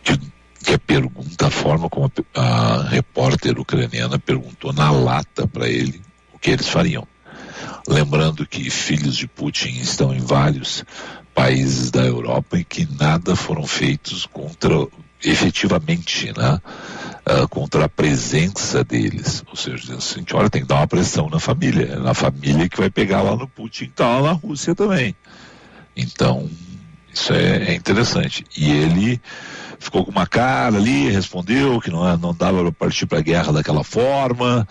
que, 0.04 0.16
que 0.64 0.74
a 0.74 0.78
pergunta, 0.78 1.48
a 1.48 1.50
forma 1.50 1.88
como 1.88 2.12
a, 2.34 2.40
a 2.40 2.82
repórter 2.88 3.58
ucraniana 3.58 4.18
perguntou 4.18 4.72
na 4.72 4.90
lata 4.90 5.48
para 5.48 5.68
ele 5.68 6.00
o 6.32 6.38
que 6.38 6.50
eles 6.50 6.68
fariam. 6.68 7.06
Lembrando 7.88 8.46
que 8.46 8.70
filhos 8.70 9.16
de 9.16 9.26
Putin 9.26 9.80
estão 9.80 10.14
em 10.14 10.20
vários 10.20 10.84
países 11.34 11.90
da 11.90 12.04
Europa 12.04 12.58
e 12.58 12.64
que 12.64 12.86
nada 12.98 13.34
foram 13.34 13.66
feitos 13.66 14.26
contra 14.26 14.86
efetivamente, 15.22 16.32
né, 16.36 16.60
uh, 17.26 17.48
contra 17.48 17.84
a 17.84 17.88
presença 17.88 18.84
deles. 18.84 19.42
Ou 19.48 19.56
seja, 19.56 19.96
assim, 19.96 20.24
olha, 20.32 20.50
tem 20.50 20.62
que 20.62 20.68
dar 20.68 20.76
uma 20.76 20.86
pressão 20.86 21.28
na 21.28 21.40
família, 21.40 21.92
é 21.92 21.96
na 21.96 22.14
família 22.14 22.68
que 22.68 22.78
vai 22.78 22.90
pegar 22.90 23.22
lá 23.22 23.36
no 23.36 23.48
Putin, 23.48 23.84
está 23.84 24.18
lá 24.18 24.28
na 24.28 24.32
Rússia 24.32 24.74
também. 24.74 25.14
Então, 25.96 26.48
isso 27.12 27.32
é, 27.32 27.70
é, 27.70 27.74
interessante. 27.74 28.44
E 28.56 28.70
ele 28.70 29.20
ficou 29.78 30.04
com 30.04 30.10
uma 30.10 30.26
cara 30.26 30.76
ali, 30.76 31.10
respondeu 31.10 31.80
que 31.80 31.90
não, 31.90 32.16
não 32.16 32.34
dava 32.34 32.62
para 32.62 32.72
partir 32.72 33.06
para 33.06 33.18
a 33.18 33.22
guerra 33.22 33.52
daquela 33.52 33.84
forma, 33.84 34.66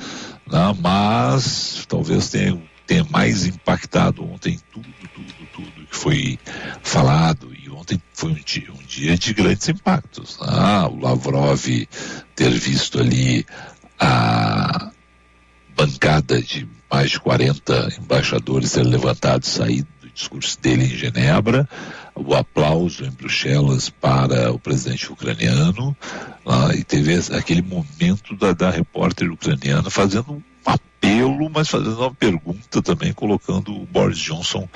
né, 0.49 0.75
mas 0.79 1.85
talvez 1.87 2.29
tenha, 2.29 2.61
tenha 2.85 3.05
mais 3.09 3.45
impactado 3.45 4.23
ontem 4.23 4.59
tudo, 4.71 4.87
tudo, 5.13 5.33
tudo 5.53 5.76
que 5.89 5.95
foi 5.95 6.39
falado 6.83 7.53
e 7.53 7.69
ontem 7.69 8.01
foi 8.13 8.31
um 8.31 8.41
dia, 8.43 8.71
um 8.71 8.85
dia 8.85 9.17
de 9.17 9.33
grandes 9.33 9.67
impactos. 9.69 10.37
Ah, 10.41 10.87
o 10.87 10.99
Lavrov 10.99 11.65
ter 12.35 12.51
visto 12.51 12.99
ali 12.99 13.45
a 13.99 14.91
bancada 15.75 16.41
de 16.41 16.67
mais 16.89 17.11
de 17.11 17.19
40 17.19 17.95
embaixadores 17.99 18.71
ser 18.71 18.83
levantados 18.83 19.49
sair 19.49 19.85
do 20.01 20.09
discurso 20.09 20.59
dele 20.59 20.85
em 20.85 20.97
Genebra, 20.97 21.67
o 22.15 22.33
aplauso 22.33 23.05
em 23.05 23.11
Bruxelas 23.11 23.89
para 23.89 24.51
o 24.51 24.57
presidente 24.57 25.11
ucraniano, 25.11 25.95
ah, 26.45 26.73
e 26.73 26.83
teve 26.83 27.13
aquele 27.35 27.61
momento 27.61 28.35
da, 28.35 28.53
da 28.53 28.71
repórter 28.71 29.31
ucraniana 29.31 29.89
fazendo 29.89 30.41
apelo, 30.67 31.49
mas 31.49 31.69
fazendo 31.69 31.99
uma 31.99 32.13
pergunta 32.13 32.81
também, 32.81 33.13
colocando 33.13 33.73
o 33.73 33.85
Boris 33.85 34.17
Johnson 34.17 34.67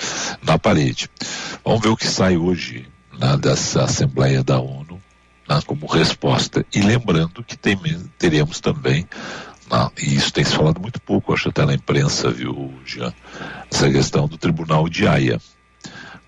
na 0.42 0.58
parede. 0.58 1.10
Vamos 1.64 1.82
ver 1.82 1.90
o 1.90 1.98
que 1.98 2.08
sai 2.08 2.38
hoje 2.38 2.88
né, 3.20 3.38
dessa 3.38 3.84
Assembleia 3.84 4.44
da 4.44 4.60
ONU 4.60 5.02
né, 5.48 5.62
como 5.66 5.86
resposta. 5.86 6.66
E 6.74 6.82
lembrando 6.82 7.44
que 7.44 7.58
tem, 7.58 7.78
teremos 8.18 8.60
também, 8.60 9.08
né, 9.70 9.90
e 10.02 10.16
isso 10.16 10.32
tem 10.32 10.44
se 10.44 10.56
falado 10.56 10.80
muito 10.80 11.02
pouco, 11.02 11.34
acho 11.34 11.50
até 11.50 11.66
na 11.66 11.74
imprensa, 11.74 12.32
viu, 12.32 12.74
Jean, 12.86 13.14
essa 13.70 13.90
questão 13.92 14.28
do 14.28 14.38
Tribunal 14.38 14.88
de 14.88 15.08
Haia. 15.08 15.40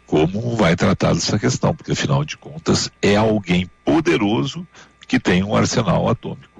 Como 0.06 0.56
vai 0.56 0.76
tratar 0.76 1.14
dessa 1.14 1.40
questão, 1.40 1.74
porque 1.74 1.94
afinal 1.94 2.24
de 2.24 2.38
contas 2.38 2.92
é 3.02 3.16
alguém 3.16 3.68
poderoso 3.84 4.68
que 5.08 5.20
tem 5.20 5.44
um 5.44 5.56
arsenal 5.56 6.08
atômico. 6.08 6.53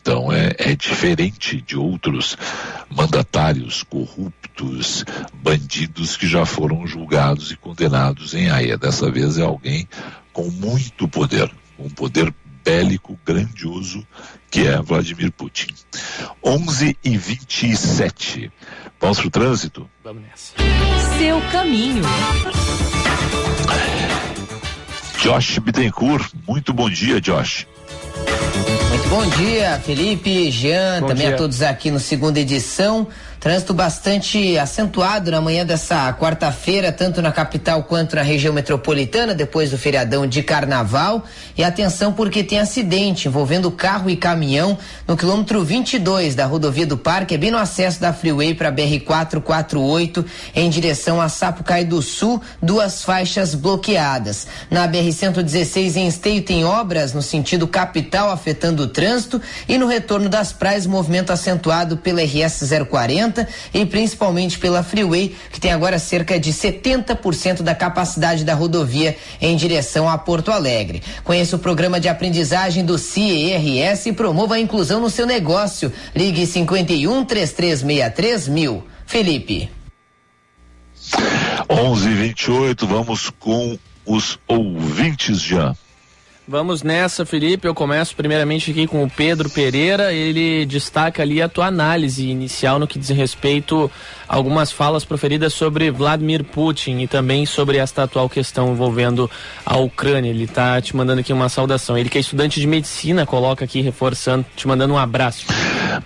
Então 0.00 0.32
é, 0.32 0.54
é, 0.58 0.74
diferente 0.74 1.60
de 1.60 1.76
outros 1.76 2.36
mandatários 2.88 3.82
corruptos, 3.82 5.04
bandidos 5.34 6.16
que 6.16 6.26
já 6.26 6.44
foram 6.44 6.86
julgados 6.86 7.50
e 7.50 7.56
condenados 7.56 8.34
em 8.34 8.50
Haia. 8.50 8.78
Dessa 8.78 9.10
vez 9.10 9.38
é 9.38 9.42
alguém 9.42 9.88
com 10.32 10.50
muito 10.50 11.08
poder, 11.08 11.50
um 11.78 11.88
poder 11.88 12.32
bélico 12.64 13.18
grandioso 13.24 14.06
que 14.50 14.66
é 14.66 14.80
Vladimir 14.80 15.30
Putin. 15.32 15.68
11 16.44 16.96
e 17.04 17.16
27. 17.16 18.52
Vamos 19.00 19.18
para 19.18 19.28
o 19.28 19.30
trânsito? 19.30 19.90
Vamos 20.04 20.22
nessa. 20.22 20.54
Seu 21.18 21.40
caminho. 21.52 22.02
Josh 25.22 25.58
Bittencourt, 25.58 26.32
muito 26.46 26.72
bom 26.72 26.88
dia, 26.88 27.20
Josh. 27.20 27.66
Muito 28.90 29.08
bom 29.08 29.26
dia, 29.36 29.80
Felipe, 29.84 30.50
Jean, 30.50 31.00
bom 31.00 31.08
também 31.08 31.26
dia. 31.26 31.34
a 31.34 31.38
todos 31.38 31.62
aqui 31.62 31.90
no 31.90 32.00
segunda 32.00 32.40
edição. 32.40 33.06
Trânsito 33.40 33.72
bastante 33.72 34.58
acentuado 34.58 35.30
na 35.30 35.40
manhã 35.40 35.64
dessa 35.64 36.12
quarta-feira, 36.12 36.92
tanto 36.92 37.22
na 37.22 37.32
capital 37.32 37.84
quanto 37.84 38.14
na 38.14 38.20
região 38.20 38.52
metropolitana, 38.52 39.34
depois 39.34 39.70
do 39.70 39.78
feriadão 39.78 40.26
de 40.26 40.42
carnaval. 40.42 41.24
E 41.56 41.64
atenção 41.64 42.12
porque 42.12 42.44
tem 42.44 42.58
acidente 42.58 43.28
envolvendo 43.28 43.70
carro 43.70 44.10
e 44.10 44.16
caminhão 44.16 44.76
no 45.08 45.16
quilômetro 45.16 45.64
22 45.64 46.34
da 46.34 46.44
rodovia 46.44 46.86
do 46.86 46.98
Parque, 46.98 47.34
é 47.34 47.38
bem 47.38 47.50
no 47.50 47.56
acesso 47.56 47.98
da 47.98 48.12
Freeway 48.12 48.52
para 48.52 48.70
BR 48.70 49.00
448 49.06 50.22
em 50.54 50.68
direção 50.68 51.18
a 51.18 51.30
Sapucaí 51.30 51.86
do 51.86 52.02
Sul, 52.02 52.42
duas 52.60 53.02
faixas 53.02 53.54
bloqueadas. 53.54 54.46
Na 54.70 54.86
BR 54.86 55.10
116 55.10 55.96
em 55.96 56.06
Esteio 56.06 56.42
tem 56.42 56.66
obras 56.66 57.14
no 57.14 57.22
sentido 57.22 57.66
capital 57.66 58.30
afetando 58.30 58.82
o 58.82 58.86
trânsito 58.86 59.40
e 59.66 59.78
no 59.78 59.86
retorno 59.86 60.28
das 60.28 60.52
praias 60.52 60.84
movimento 60.84 61.32
acentuado 61.32 61.96
pela 61.96 62.20
RS 62.20 62.68
040 62.86 63.29
e 63.72 63.84
principalmente 63.86 64.58
pela 64.58 64.82
Freeway, 64.82 65.34
que 65.52 65.60
tem 65.60 65.72
agora 65.72 65.98
cerca 65.98 66.38
de 66.38 66.52
70% 66.52 67.62
da 67.62 67.74
capacidade 67.74 68.44
da 68.44 68.54
rodovia 68.54 69.16
em 69.40 69.56
direção 69.56 70.08
a 70.08 70.18
Porto 70.18 70.50
Alegre. 70.50 71.02
Conheça 71.24 71.56
o 71.56 71.58
programa 71.58 72.00
de 72.00 72.08
aprendizagem 72.08 72.84
do 72.84 72.98
CIERS 72.98 74.06
e 74.06 74.12
promova 74.12 74.54
a 74.54 74.60
inclusão 74.60 75.00
no 75.00 75.10
seu 75.10 75.26
negócio. 75.26 75.92
Ligue 76.14 76.46
51 76.46 77.24
3363 77.24 78.48
mil. 78.48 78.84
Felipe. 79.06 79.70
11:28 81.68 82.86
vamos 82.86 83.30
com 83.30 83.78
os 84.06 84.38
ouvintes 84.46 85.40
já. 85.40 85.74
Vamos 86.48 86.82
nessa, 86.82 87.24
Felipe. 87.24 87.68
Eu 87.68 87.74
começo 87.74 88.16
primeiramente 88.16 88.70
aqui 88.70 88.86
com 88.86 89.04
o 89.04 89.10
Pedro 89.10 89.48
Pereira. 89.48 90.12
Ele 90.12 90.66
destaca 90.66 91.22
ali 91.22 91.40
a 91.40 91.48
tua 91.48 91.66
análise 91.66 92.28
inicial 92.28 92.78
no 92.78 92.88
que 92.88 92.98
diz 92.98 93.10
respeito 93.10 93.90
a 94.28 94.34
algumas 94.34 94.72
falas 94.72 95.04
proferidas 95.04 95.54
sobre 95.54 95.90
Vladimir 95.90 96.42
Putin 96.42 96.98
e 96.98 97.06
também 97.06 97.46
sobre 97.46 97.76
esta 97.76 98.02
atual 98.02 98.28
questão 98.28 98.72
envolvendo 98.72 99.30
a 99.64 99.76
Ucrânia. 99.78 100.30
Ele 100.30 100.44
está 100.44 100.80
te 100.80 100.96
mandando 100.96 101.20
aqui 101.20 101.32
uma 101.32 101.48
saudação. 101.48 101.96
Ele 101.96 102.08
que 102.08 102.18
é 102.18 102.20
estudante 102.20 102.58
de 102.58 102.66
medicina, 102.66 103.24
coloca 103.24 103.64
aqui 103.64 103.80
reforçando, 103.80 104.44
te 104.56 104.66
mandando 104.66 104.94
um 104.94 104.98
abraço. 104.98 105.46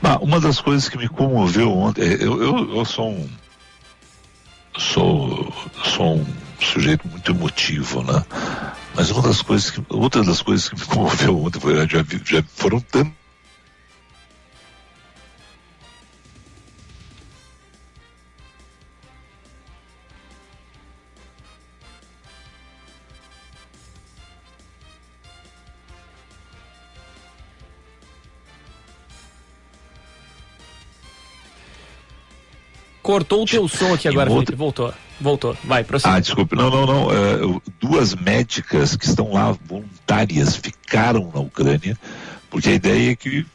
Bah, 0.03 0.19
uma 0.21 0.39
das 0.41 0.61
coisas 0.61 0.89
que 0.89 0.99
me 0.99 1.09
comoveu 1.09 1.73
ontem, 1.73 2.03
é, 2.03 2.15
eu, 2.15 2.43
eu, 2.43 2.77
eu 2.77 2.85
sou 2.85 3.11
um 3.11 3.29
sou, 4.79 5.53
sou 5.85 6.17
um 6.17 6.27
sujeito 6.61 7.07
muito 7.09 7.31
emotivo, 7.31 8.03
né? 8.03 8.25
Mas 8.95 9.11
uma 9.11 9.23
das 9.23 9.43
coisas 9.43 9.71
que, 9.71 9.83
outra 9.91 10.23
das 10.23 10.41
coisas 10.41 10.69
que 10.69 10.79
me 10.79 10.87
comoveu 10.87 11.43
ontem 11.43 11.61
foi, 11.61 11.75
já, 11.89 12.05
já 12.25 12.43
foram 12.55 12.81
tantos 12.81 13.25
Cortou 33.05 33.43
o 33.43 33.45
teu 33.45 33.69
som 33.69 33.93
aqui 33.93 34.09
agora, 34.09 34.31
Felipe. 34.31 34.55
Voltou. 34.55 34.95
Voltou. 35.21 35.57
Vai, 35.65 35.85
prossiga. 35.85 36.15
Ah, 36.15 36.21
desculpe. 36.21 36.57
Não, 36.57 36.71
não, 36.71 36.87
não. 36.87 37.07
Uh, 37.09 37.63
duas 37.81 38.15
médicas 38.15 38.97
que 38.97 39.07
estão 39.07 39.33
lá 39.33 39.53
voluntárias 39.65 40.57
ficaram 40.57 41.31
na 41.33 41.41
Ucrânia, 41.41 41.99
porque 42.51 42.71
a 42.71 42.75
ideia 42.75 43.13
é 43.13 43.17
que 43.17 43.47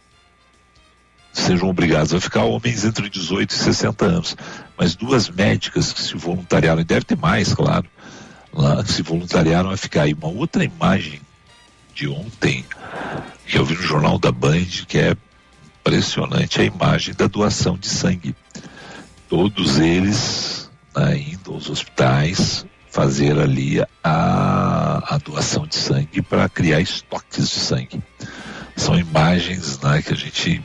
sejam 1.33 1.69
obrigados 1.69 2.13
a 2.13 2.19
ficar 2.19 2.43
homens 2.43 2.85
entre 2.85 3.09
18 3.09 3.51
e 3.51 3.53
60 3.53 4.05
anos. 4.05 4.37
Mas 4.77 4.95
duas 4.95 5.29
médicas 5.29 5.91
que 5.91 6.01
se 6.01 6.15
voluntariaram, 6.15 6.81
e 6.81 6.85
deve 6.85 7.05
ter 7.05 7.17
mais, 7.17 7.53
claro, 7.53 7.85
lá, 8.53 8.83
que 8.83 8.91
se 8.91 9.01
voluntariaram 9.01 9.69
a 9.69 9.77
ficar. 9.77 10.07
E 10.07 10.13
uma 10.13 10.29
outra 10.29 10.63
imagem 10.63 11.19
de 11.93 12.07
ontem, 12.07 12.65
que 13.45 13.57
eu 13.57 13.65
vi 13.65 13.75
no 13.75 13.81
jornal 13.81 14.17
da 14.17 14.31
Band, 14.31 14.85
que 14.87 14.97
é 14.97 15.15
impressionante, 15.81 16.61
a 16.61 16.63
imagem 16.63 17.13
da 17.13 17.27
doação 17.27 17.77
de 17.77 17.87
sangue 17.87 18.35
todos 19.29 19.77
eles 19.77 20.58
indo 20.95 21.53
aos 21.53 21.69
hospitais 21.69 22.65
fazer 22.89 23.39
ali 23.39 23.81
a, 24.03 25.15
a 25.15 25.17
doação 25.17 25.65
de 25.67 25.75
sangue 25.75 26.21
para 26.21 26.49
criar 26.49 26.81
estoques 26.81 27.49
de 27.49 27.59
sangue. 27.59 28.01
São 28.75 28.97
imagens 28.97 29.79
né, 29.79 30.01
que 30.01 30.13
a 30.13 30.17
gente 30.17 30.61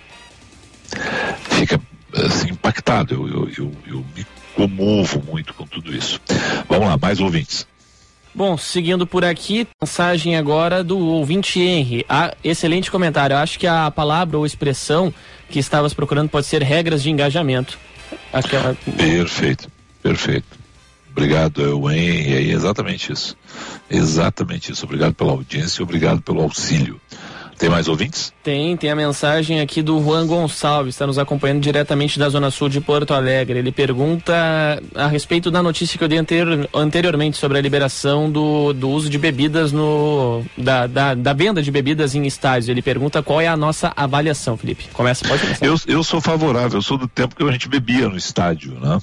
fica 1.50 1.80
assim, 2.14 2.50
impactado. 2.50 3.14
Eu, 3.14 3.28
eu, 3.28 3.50
eu, 3.58 3.72
eu 3.86 4.04
me 4.16 4.26
comovo 4.54 5.22
muito 5.26 5.52
com 5.54 5.66
tudo 5.66 5.94
isso. 5.94 6.20
Vamos 6.68 6.88
lá, 6.88 6.96
mais 6.96 7.20
ouvintes. 7.20 7.66
Bom, 8.34 8.56
seguindo 8.56 9.06
por 9.06 9.24
aqui, 9.24 9.66
mensagem 9.80 10.36
agora 10.36 10.82
do 10.82 10.98
ouvinte 10.98 11.60
Henry. 11.60 12.04
Ah, 12.08 12.34
excelente 12.42 12.90
comentário. 12.90 13.34
Eu 13.34 13.38
acho 13.38 13.58
que 13.58 13.66
a 13.66 13.90
palavra 13.92 14.36
ou 14.36 14.44
expressão 14.44 15.14
que 15.48 15.60
estavas 15.60 15.94
procurando 15.94 16.28
pode 16.28 16.46
ser 16.46 16.60
regras 16.62 17.02
de 17.02 17.10
engajamento. 17.10 17.78
Aquela... 18.32 18.74
Perfeito, 18.96 19.70
perfeito. 20.04 20.58
Obrigado, 21.10 21.62
Ewen. 21.62 22.28
E 22.28 22.36
aí, 22.36 22.50
exatamente 22.50 23.10
isso. 23.10 23.36
Exatamente 23.90 24.70
isso. 24.70 24.84
Obrigado 24.84 25.14
pela 25.14 25.32
audiência 25.32 25.80
e 25.80 25.82
obrigado 25.82 26.20
pelo 26.20 26.42
auxílio. 26.42 27.00
Tem 27.64 27.70
mais 27.70 27.88
ouvintes? 27.88 28.30
Tem, 28.42 28.76
tem 28.76 28.90
a 28.90 28.94
mensagem 28.94 29.58
aqui 29.58 29.80
do 29.80 29.98
Juan 29.98 30.26
Gonçalves, 30.26 30.94
está 30.94 31.06
nos 31.06 31.18
acompanhando 31.18 31.62
diretamente 31.62 32.18
da 32.18 32.28
Zona 32.28 32.50
Sul 32.50 32.68
de 32.68 32.78
Porto 32.78 33.14
Alegre. 33.14 33.58
Ele 33.58 33.72
pergunta 33.72 34.34
a 34.94 35.06
respeito 35.06 35.50
da 35.50 35.62
notícia 35.62 35.96
que 35.96 36.04
eu 36.04 36.08
dei 36.08 36.18
anterior, 36.18 36.68
anteriormente 36.74 37.38
sobre 37.38 37.56
a 37.56 37.62
liberação 37.62 38.30
do, 38.30 38.74
do 38.74 38.90
uso 38.90 39.08
de 39.08 39.16
bebidas 39.16 39.72
no. 39.72 40.44
Da, 40.58 40.86
da, 40.86 41.14
da, 41.14 41.32
venda 41.32 41.62
de 41.62 41.70
bebidas 41.70 42.14
em 42.14 42.26
estádios. 42.26 42.68
Ele 42.68 42.82
pergunta 42.82 43.22
qual 43.22 43.40
é 43.40 43.48
a 43.48 43.56
nossa 43.56 43.94
avaliação, 43.96 44.58
Felipe. 44.58 44.90
Começa, 44.92 45.26
pode 45.26 45.40
começar. 45.40 45.64
Eu, 45.64 45.80
eu 45.86 46.04
sou 46.04 46.20
favorável, 46.20 46.76
eu 46.76 46.82
sou 46.82 46.98
do 46.98 47.08
tempo 47.08 47.34
que 47.34 47.42
a 47.42 47.50
gente 47.50 47.66
bebia 47.66 48.10
no 48.10 48.18
estádio, 48.18 48.78
né? 48.78 48.98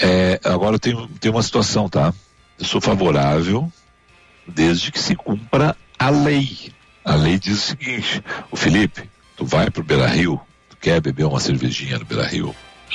É, 0.00 0.40
agora 0.44 0.78
tem, 0.78 0.96
tem 1.18 1.32
uma 1.32 1.42
situação, 1.42 1.88
tá? 1.88 2.14
Eu 2.60 2.64
sou 2.64 2.80
favorável 2.80 3.68
desde 4.46 4.92
que 4.92 5.00
se 5.00 5.16
cumpra 5.16 5.76
a 5.98 6.10
lei. 6.10 6.70
A 7.04 7.14
lei 7.14 7.38
diz 7.38 7.58
o 7.58 7.66
seguinte, 7.68 8.22
o 8.50 8.56
Felipe, 8.56 9.08
tu 9.36 9.44
vai 9.44 9.70
pro 9.70 9.82
Beira 9.82 10.06
Rio, 10.06 10.40
tu 10.70 10.76
quer 10.76 11.00
beber 11.00 11.24
uma 11.24 11.40
cervejinha 11.40 11.98
no 11.98 12.04
Beira 12.04 12.26
Rio? 12.26 12.54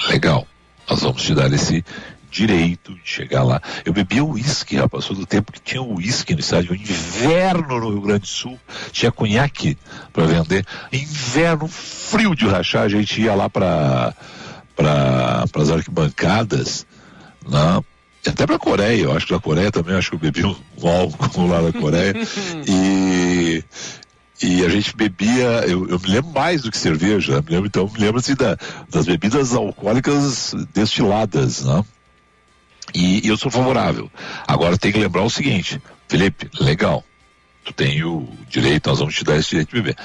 Legal, 0.10 0.48
nós 0.90 1.02
vamos 1.02 1.24
te 1.24 1.34
dar 1.34 1.52
esse 1.52 1.84
direito 2.30 2.94
de 2.94 3.02
chegar 3.04 3.44
lá. 3.44 3.62
Eu 3.84 3.94
bebia 3.94 4.24
uísque, 4.24 4.78
rapaz, 4.78 5.06
sou 5.06 5.16
do 5.16 5.26
tempo 5.26 5.52
que 5.52 5.60
tinha 5.60 5.82
uísque 5.82 6.34
no 6.34 6.40
estádio, 6.40 6.76
inverno 6.76 7.80
no 7.80 7.90
Rio 7.90 8.02
Grande 8.02 8.22
do 8.22 8.28
Sul, 8.28 8.60
tinha 8.92 9.12
conhaque 9.12 9.78
para 10.14 10.26
vender, 10.26 10.66
inverno 10.92 11.68
frio 11.68 12.36
de 12.36 12.48
rachar, 12.48 12.84
a 12.84 12.90
gente 12.90 13.22
ia 13.22 13.34
lá 13.34 13.50
para 13.50 14.14
para 14.76 15.44
as 15.56 15.72
arquibancadas, 15.72 16.86
né? 17.50 17.84
Até 18.28 18.46
para 18.46 18.56
a 18.56 18.60
Coreia, 18.60 19.04
eu 19.04 19.12
acho 19.16 19.28
que 19.28 19.34
na 19.34 19.40
Coreia 19.40 19.72
também, 19.72 19.96
acho 19.96 20.10
que 20.10 20.16
eu 20.16 20.20
bebi 20.20 20.46
um, 20.46 20.56
um 20.82 20.88
álcool 20.88 21.48
lá 21.48 21.62
na 21.62 21.72
Coreia. 21.72 22.14
e, 22.68 23.64
e 24.42 24.66
a 24.66 24.70
gente 24.70 24.96
bebia, 24.96 25.66
eu, 25.68 25.88
eu, 25.88 26.00
me 26.00 26.08
lembro 26.08 26.32
mais 26.32 26.62
do 26.62 26.72
que 26.72 26.78
cerveja, 26.78 27.42
me 27.42 27.52
lembro, 27.52 27.68
então 27.68 27.90
me 27.92 28.00
lembro 28.00 28.20
assim 28.20 28.36
da, 28.36 28.58
das 28.90 29.06
bebidas 29.06 29.54
alcoólicas 29.54 30.54
destiladas, 30.74 31.64
né? 31.64 31.84
E, 32.94 33.26
e 33.26 33.30
eu 33.30 33.38
sou 33.38 33.52
favorável. 33.52 34.10
Agora 34.48 34.78
tem 34.78 34.92
que 34.92 35.00
lembrar 35.00 35.24
o 35.24 35.30
seguinte, 35.30 35.82
Felipe, 36.08 36.50
legal, 36.60 37.04
tu 37.66 37.74
tem 37.74 38.04
o 38.04 38.30
direito, 38.50 38.90
nós 38.90 39.00
vamos 39.00 39.16
te 39.16 39.24
dar 39.24 39.38
esse 39.38 39.50
direito 39.50 39.70
de 39.70 39.76
beber. 39.76 39.98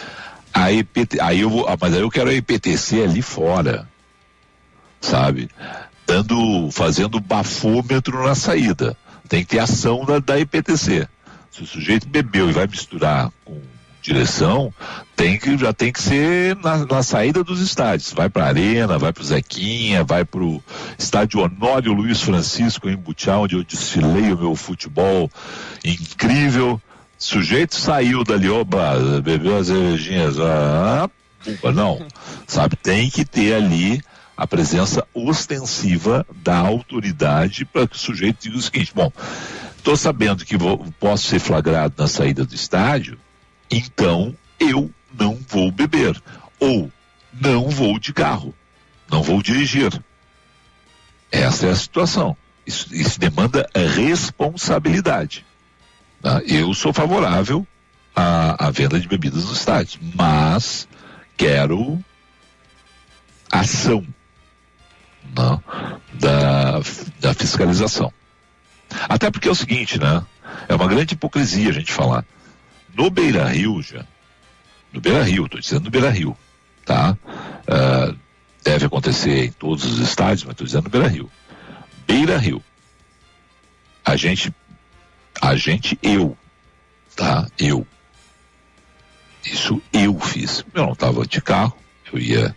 A 0.53 0.73
EPT, 0.73 1.21
aí 1.21 1.41
eu 1.41 1.51
vou, 1.51 1.69
ah, 1.69 1.77
mas 1.81 1.95
aí 1.95 2.01
eu 2.01 2.11
quero 2.11 2.29
a 2.29 2.35
EPTC 2.35 3.03
ali 3.03 3.23
fora, 3.23 3.89
sabe? 5.01 5.49
Dando, 6.07 6.71
fazendo 6.71 7.21
bafômetro 7.21 8.25
na 8.25 8.35
saída. 8.35 8.97
Tem 9.29 9.43
que 9.43 9.51
ter 9.51 9.59
ação 9.61 10.05
da, 10.05 10.19
da 10.19 10.39
IPTC. 10.39 11.09
Se 11.51 11.63
o 11.63 11.67
sujeito 11.67 12.09
bebeu 12.09 12.49
e 12.49 12.53
vai 12.53 12.67
misturar 12.67 13.31
com 13.45 13.61
direção, 14.03 14.75
tem 15.15 15.39
que, 15.39 15.57
já 15.57 15.73
tem 15.73 15.93
que 15.93 16.03
ser 16.03 16.57
na, 16.57 16.85
na 16.85 17.03
saída 17.03 17.45
dos 17.45 17.61
estádios. 17.61 18.13
Vai 18.13 18.29
para 18.29 18.45
a 18.45 18.49
Arena, 18.49 18.99
vai 18.99 19.13
para 19.13 19.23
o 19.23 19.25
Zequinha, 19.25 20.03
vai 20.03 20.25
para 20.25 20.43
o 20.43 20.63
estádio 20.99 21.41
Honório 21.41 21.93
Luiz 21.93 22.21
Francisco 22.21 22.89
em 22.89 22.97
Butiá, 22.97 23.39
onde 23.39 23.55
eu 23.55 23.63
desfilei 23.63 24.33
o 24.33 24.39
meu 24.39 24.57
futebol 24.57 25.31
incrível. 25.85 26.75
O 26.75 27.25
sujeito 27.25 27.77
saiu 27.77 28.25
dali, 28.25 28.51
oba, 28.51 29.21
bebeu 29.23 29.57
as 29.57 29.69
cervejinhas, 29.69 30.39
ah, 30.41 31.09
não, 31.73 32.05
sabe? 32.49 32.75
Tem 32.75 33.09
que 33.09 33.25
ter 33.25 33.55
ali 33.55 34.03
a 34.43 34.47
presença 34.47 35.07
ostensiva 35.15 36.27
da 36.43 36.59
autoridade 36.59 37.65
para 37.65 37.87
que 37.87 37.95
o 37.95 37.99
sujeito 37.99 38.43
diga 38.43 38.57
o 38.57 38.61
seguinte: 38.61 38.93
bom, 38.93 39.13
estou 39.79 39.97
sabendo 39.97 40.45
que 40.45 40.57
vou, 40.57 40.85
posso 40.99 41.29
ser 41.29 41.39
flagrado 41.39 41.95
na 41.97 42.09
saída 42.09 42.45
do 42.45 42.53
estádio, 42.53 43.17
então 43.71 44.37
eu 44.59 44.91
não 45.17 45.39
vou 45.49 45.71
beber. 45.71 46.21
Ou 46.59 46.91
não 47.33 47.69
vou 47.69 48.01
de 48.01 48.13
carro, 48.13 48.53
não 49.09 49.23
vou 49.23 49.41
dirigir. 49.41 49.93
Essa 51.31 51.69
é 51.69 51.71
a 51.71 51.77
situação. 51.77 52.37
Isso, 52.67 52.93
isso 52.93 53.21
demanda 53.21 53.71
responsabilidade. 53.77 55.47
Tá? 56.21 56.43
Eu 56.45 56.75
sou 56.75 56.93
favorável 56.93 57.65
à, 58.15 58.67
à 58.67 58.71
venda 58.73 58.99
de 58.99 59.07
bebidas 59.07 59.45
no 59.45 59.53
estádio, 59.53 60.01
mas 60.17 60.89
quero 61.37 62.05
ação 63.53 64.05
né, 65.37 65.59
da, 66.15 66.81
da 67.21 67.35
fiscalização. 67.35 68.13
Até 69.09 69.31
porque 69.31 69.49
é 69.49 69.51
o 69.51 69.55
seguinte, 69.55 69.99
né? 69.99 70.25
É 70.69 70.75
uma 70.75 70.87
grande 70.87 71.15
hipocrisia 71.15 71.71
a 71.71 71.73
gente 71.73 71.93
falar. 71.93 72.25
No 72.95 73.11
Beira 73.11 73.49
Rio, 73.49 73.83
já, 73.83 74.05
no 74.93 75.01
Beira 75.01 75.23
Rio, 75.23 75.47
estou 75.47 75.61
dizendo 75.61 75.85
no 75.85 75.91
Beira 75.91 76.11
Rio, 76.11 76.37
tá? 76.85 77.17
Uh, 77.67 78.17
deve 78.63 78.87
acontecer 78.87 79.47
em 79.47 79.53
todos 79.53 79.85
os 79.85 79.99
estádios, 79.99 80.45
mas 80.45 80.53
estou 80.53 80.67
dizendo 80.67 80.85
no 80.85 80.91
Beira 80.91 81.09
Rio. 81.09 81.31
Beira 82.07 82.37
Rio. 82.37 82.63
A 84.05 84.17
gente, 84.17 84.55
a 85.41 85.57
gente, 85.57 85.99
eu, 86.03 86.37
tá? 87.17 87.47
Eu. 87.59 87.87
Isso 89.45 89.81
eu 89.93 90.19
fiz. 90.21 90.65
Eu 90.75 90.85
não 90.85 90.93
estava 90.93 91.27
de 91.27 91.41
carro, 91.41 91.77
eu 92.13 92.19
ia 92.19 92.57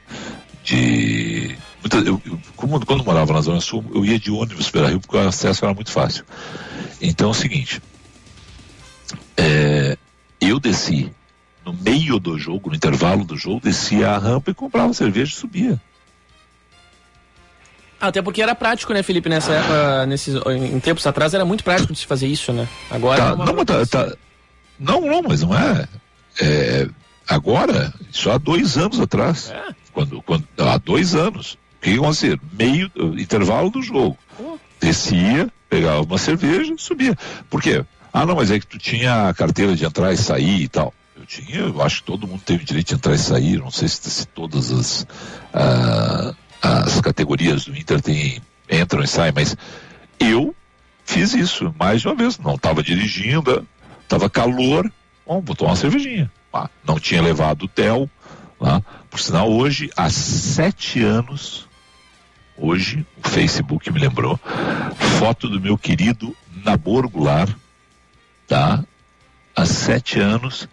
de 0.64 1.56
eu, 1.94 2.22
eu, 2.26 2.40
como, 2.56 2.84
quando 2.86 3.00
eu 3.00 3.06
morava 3.06 3.34
na 3.34 3.42
Zona 3.42 3.62
Sul, 3.62 3.84
eu 3.94 4.04
ia 4.04 4.20
de 4.20 4.32
ônibus 4.32 4.70
para 4.70 4.88
Rio 4.88 5.00
porque 5.00 5.18
o 5.18 5.28
acesso 5.28 5.66
era 5.66 5.74
muito 5.74 5.92
fácil. 5.92 6.26
Então 7.02 7.28
é 7.28 7.32
o 7.32 7.34
seguinte, 7.34 7.82
é, 9.38 9.98
eu 10.42 10.60
desci 10.60 11.12
no 11.66 11.74
meio 11.74 12.20
do 12.20 12.38
jogo, 12.38 12.70
no 12.70 12.76
intervalo 12.76 13.24
do 13.24 13.38
jogo, 13.38 13.62
descia 13.62 14.12
a 14.12 14.18
rampa 14.18 14.52
e 14.52 14.54
comprava 14.54 14.94
cerveja 14.94 15.32
e 15.32 15.36
subia. 15.36 15.82
Até 18.00 18.22
porque 18.22 18.42
era 18.42 18.54
prático, 18.54 18.94
né, 18.94 19.02
Felipe? 19.02 19.30
Nessa 19.30 19.54
época, 19.54 20.06
nesses, 20.06 20.36
em 20.36 20.80
tempos 20.80 21.08
atrás 21.08 21.34
era 21.34 21.46
muito 21.46 21.64
prático 21.64 21.94
de 21.94 22.00
se 22.00 22.06
fazer 22.06 22.28
isso, 22.28 22.52
né? 22.52 22.68
Agora. 22.90 23.36
Tá, 23.36 23.44
é 23.44 23.46
não, 23.46 23.66
tá, 23.66 23.86
tá, 23.86 24.16
não, 24.80 25.02
não, 25.02 25.24
mas 25.24 25.42
não 25.42 25.58
é. 25.58 25.88
é 26.40 26.88
agora, 27.28 27.94
só 28.12 28.34
há 28.34 28.38
dois 28.38 28.78
anos 28.78 29.00
atrás. 29.00 29.50
É. 29.50 29.74
Quando, 29.92 30.22
quando, 30.22 30.46
há 30.60 30.78
dois 30.78 31.16
anos 31.16 31.58
que 31.92 32.00
acontecia? 32.00 32.40
Meio, 32.52 32.92
intervalo 33.18 33.70
do 33.70 33.82
jogo. 33.82 34.18
Descia, 34.80 35.50
pegava 35.70 36.02
uma 36.02 36.18
cerveja 36.18 36.74
e 36.74 36.82
subia. 36.82 37.16
Por 37.50 37.62
quê? 37.62 37.86
Ah, 38.12 38.26
não, 38.26 38.36
mas 38.36 38.50
é 38.50 38.60
que 38.60 38.68
tu 38.68 38.78
tinha 38.78 39.30
a 39.30 39.34
carteira 39.34 39.76
de 39.76 39.86
entrar 39.86 40.12
e 40.12 40.18
sair 40.18 40.62
e 40.62 40.68
tal. 40.68 40.94
Eu 41.16 41.26
tinha, 41.26 41.60
eu 41.60 41.82
acho 41.82 42.02
que 42.02 42.08
todo 42.08 42.28
mundo 42.28 42.42
teve 42.46 42.66
direito 42.66 42.88
de 42.88 42.96
entrar 42.96 43.14
e 43.14 43.20
sair. 43.20 43.60
Não 43.60 43.72
sei 43.72 43.88
se, 43.88 44.10
se 44.10 44.28
todas 44.28 44.72
as, 44.72 45.08
ah, 45.54 46.34
as 46.62 47.00
categorias 47.02 47.66
do 47.66 47.76
Inter 47.76 48.02
tem, 48.02 48.42
entram 48.70 49.04
e 49.04 49.08
saem, 49.08 49.34
mas 49.34 49.56
eu 50.20 50.56
fiz 51.04 51.34
isso 51.34 51.74
mais 51.78 52.02
de 52.02 52.08
uma 52.08 52.16
vez. 52.16 52.38
Não 52.40 52.56
estava 52.56 52.82
dirigindo, 52.82 53.66
estava 54.02 54.30
calor, 54.30 54.92
bom, 55.26 55.42
vou 55.42 55.56
tomar 55.56 55.72
uma 55.72 55.78
cervejinha. 55.78 56.32
Ah, 56.52 56.70
não 56.86 57.00
tinha 57.00 57.22
levado 57.22 57.64
o 57.64 57.68
Tel. 57.68 58.10
Lá. 58.60 58.82
Por 59.10 59.20
sinal, 59.20 59.52
hoje, 59.52 59.90
há 59.96 60.10
sete 60.10 61.02
anos, 61.02 61.68
hoje, 62.58 63.06
o 63.24 63.30
Facebook 63.30 63.92
me 63.92 64.00
lembrou, 64.00 64.40
foto 65.20 65.50
do 65.50 65.60
meu 65.60 65.78
querido 65.78 66.36
Nabor 66.64 67.08
Goulart, 67.08 67.54
tá? 68.48 68.84
Há 69.56 69.66
sete 69.66 70.20
anos, 70.20 70.68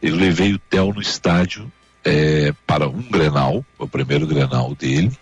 eu 0.00 0.16
levei 0.16 0.54
o 0.54 0.58
Theo 0.58 0.92
no 0.92 1.00
estádio 1.00 1.70
é, 2.04 2.52
para 2.66 2.88
um 2.88 3.02
Grenal, 3.02 3.64
o 3.78 3.86
primeiro 3.86 4.26
Grenal 4.26 4.74
dele, 4.74 5.12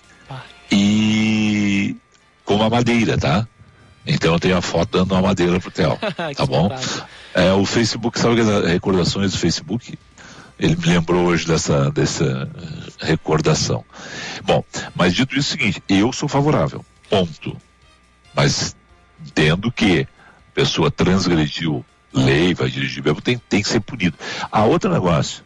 e 0.71 1.97
com 2.45 2.57
uma 2.57 2.71
madeira, 2.71 3.19
tá? 3.19 3.47
Então 4.07 4.33
eu 4.33 4.41
tenho 4.41 4.57
a 4.57 4.63
foto 4.63 4.99
dando 4.99 5.13
uma 5.13 5.23
madeira 5.23 5.61
pro 5.61 5.71
Theo, 5.71 5.99
tá 6.37 6.47
bom? 6.47 6.71
É, 7.35 7.53
o 7.53 7.65
Facebook, 7.65 8.19
sabe 8.19 8.41
as 8.41 8.65
recordações 8.65 9.33
do 9.33 9.39
Facebook? 9.39 9.99
Ele 10.61 10.77
me 10.77 10.87
lembrou 10.87 11.25
hoje 11.25 11.47
dessa, 11.47 11.91
dessa 11.91 12.49
recordação. 13.01 13.83
Bom, 14.45 14.63
mas 14.95 15.15
dito 15.15 15.37
isso 15.37 15.55
é 15.55 15.57
o 15.57 15.59
seguinte, 15.59 15.83
eu 15.89 16.13
sou 16.13 16.29
favorável, 16.29 16.85
ponto. 17.09 17.57
Mas 18.35 18.77
entendo 19.27 19.73
que 19.73 20.03
a 20.03 20.55
pessoa 20.55 20.91
transgrediu 20.91 21.83
lei, 22.13 22.53
vai 22.53 22.69
dirigir 22.69 23.03
bebo, 23.03 23.23
tem, 23.23 23.39
tem 23.49 23.63
que 23.63 23.69
ser 23.69 23.81
punido. 23.81 24.19
A 24.53 24.65
outro 24.65 24.93
negócio, 24.93 25.43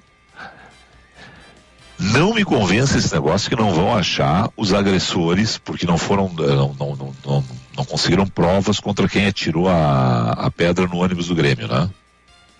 não 1.96 2.34
me 2.34 2.44
convence 2.44 2.98
esse 2.98 3.14
negócio 3.14 3.48
que 3.48 3.54
não 3.54 3.72
vão 3.72 3.96
achar 3.96 4.50
os 4.56 4.74
agressores, 4.74 5.58
porque 5.58 5.86
não 5.86 5.96
foram, 5.96 6.28
não, 6.28 6.74
não, 6.74 6.96
não, 6.96 7.14
não, 7.24 7.44
não 7.76 7.84
conseguiram 7.84 8.26
provas 8.26 8.80
contra 8.80 9.08
quem 9.08 9.26
atirou 9.26 9.68
a, 9.68 10.32
a 10.32 10.50
pedra 10.50 10.88
no 10.88 10.96
ônibus 10.96 11.28
do 11.28 11.36
Grêmio, 11.36 11.68
né? 11.68 11.88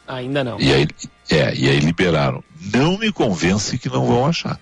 Ainda 0.07 0.45
não. 0.45 0.61
E 0.61 0.73
aí, 0.73 0.87
é, 1.31 1.55
e 1.55 1.69
aí 1.69 1.81
liberaram. 1.81 2.43
Não 2.61 2.99
me 2.99 3.13
convence 3.13 3.79
que 3.79 3.89
não 3.89 4.07
vão 4.07 4.27
achar. 4.27 4.59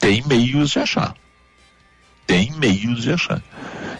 Tem 0.00 0.22
meios 0.26 0.70
de 0.70 0.78
achar. 0.78 1.14
Tem 2.26 2.52
meios 2.52 3.02
de 3.02 3.12
achar. 3.12 3.42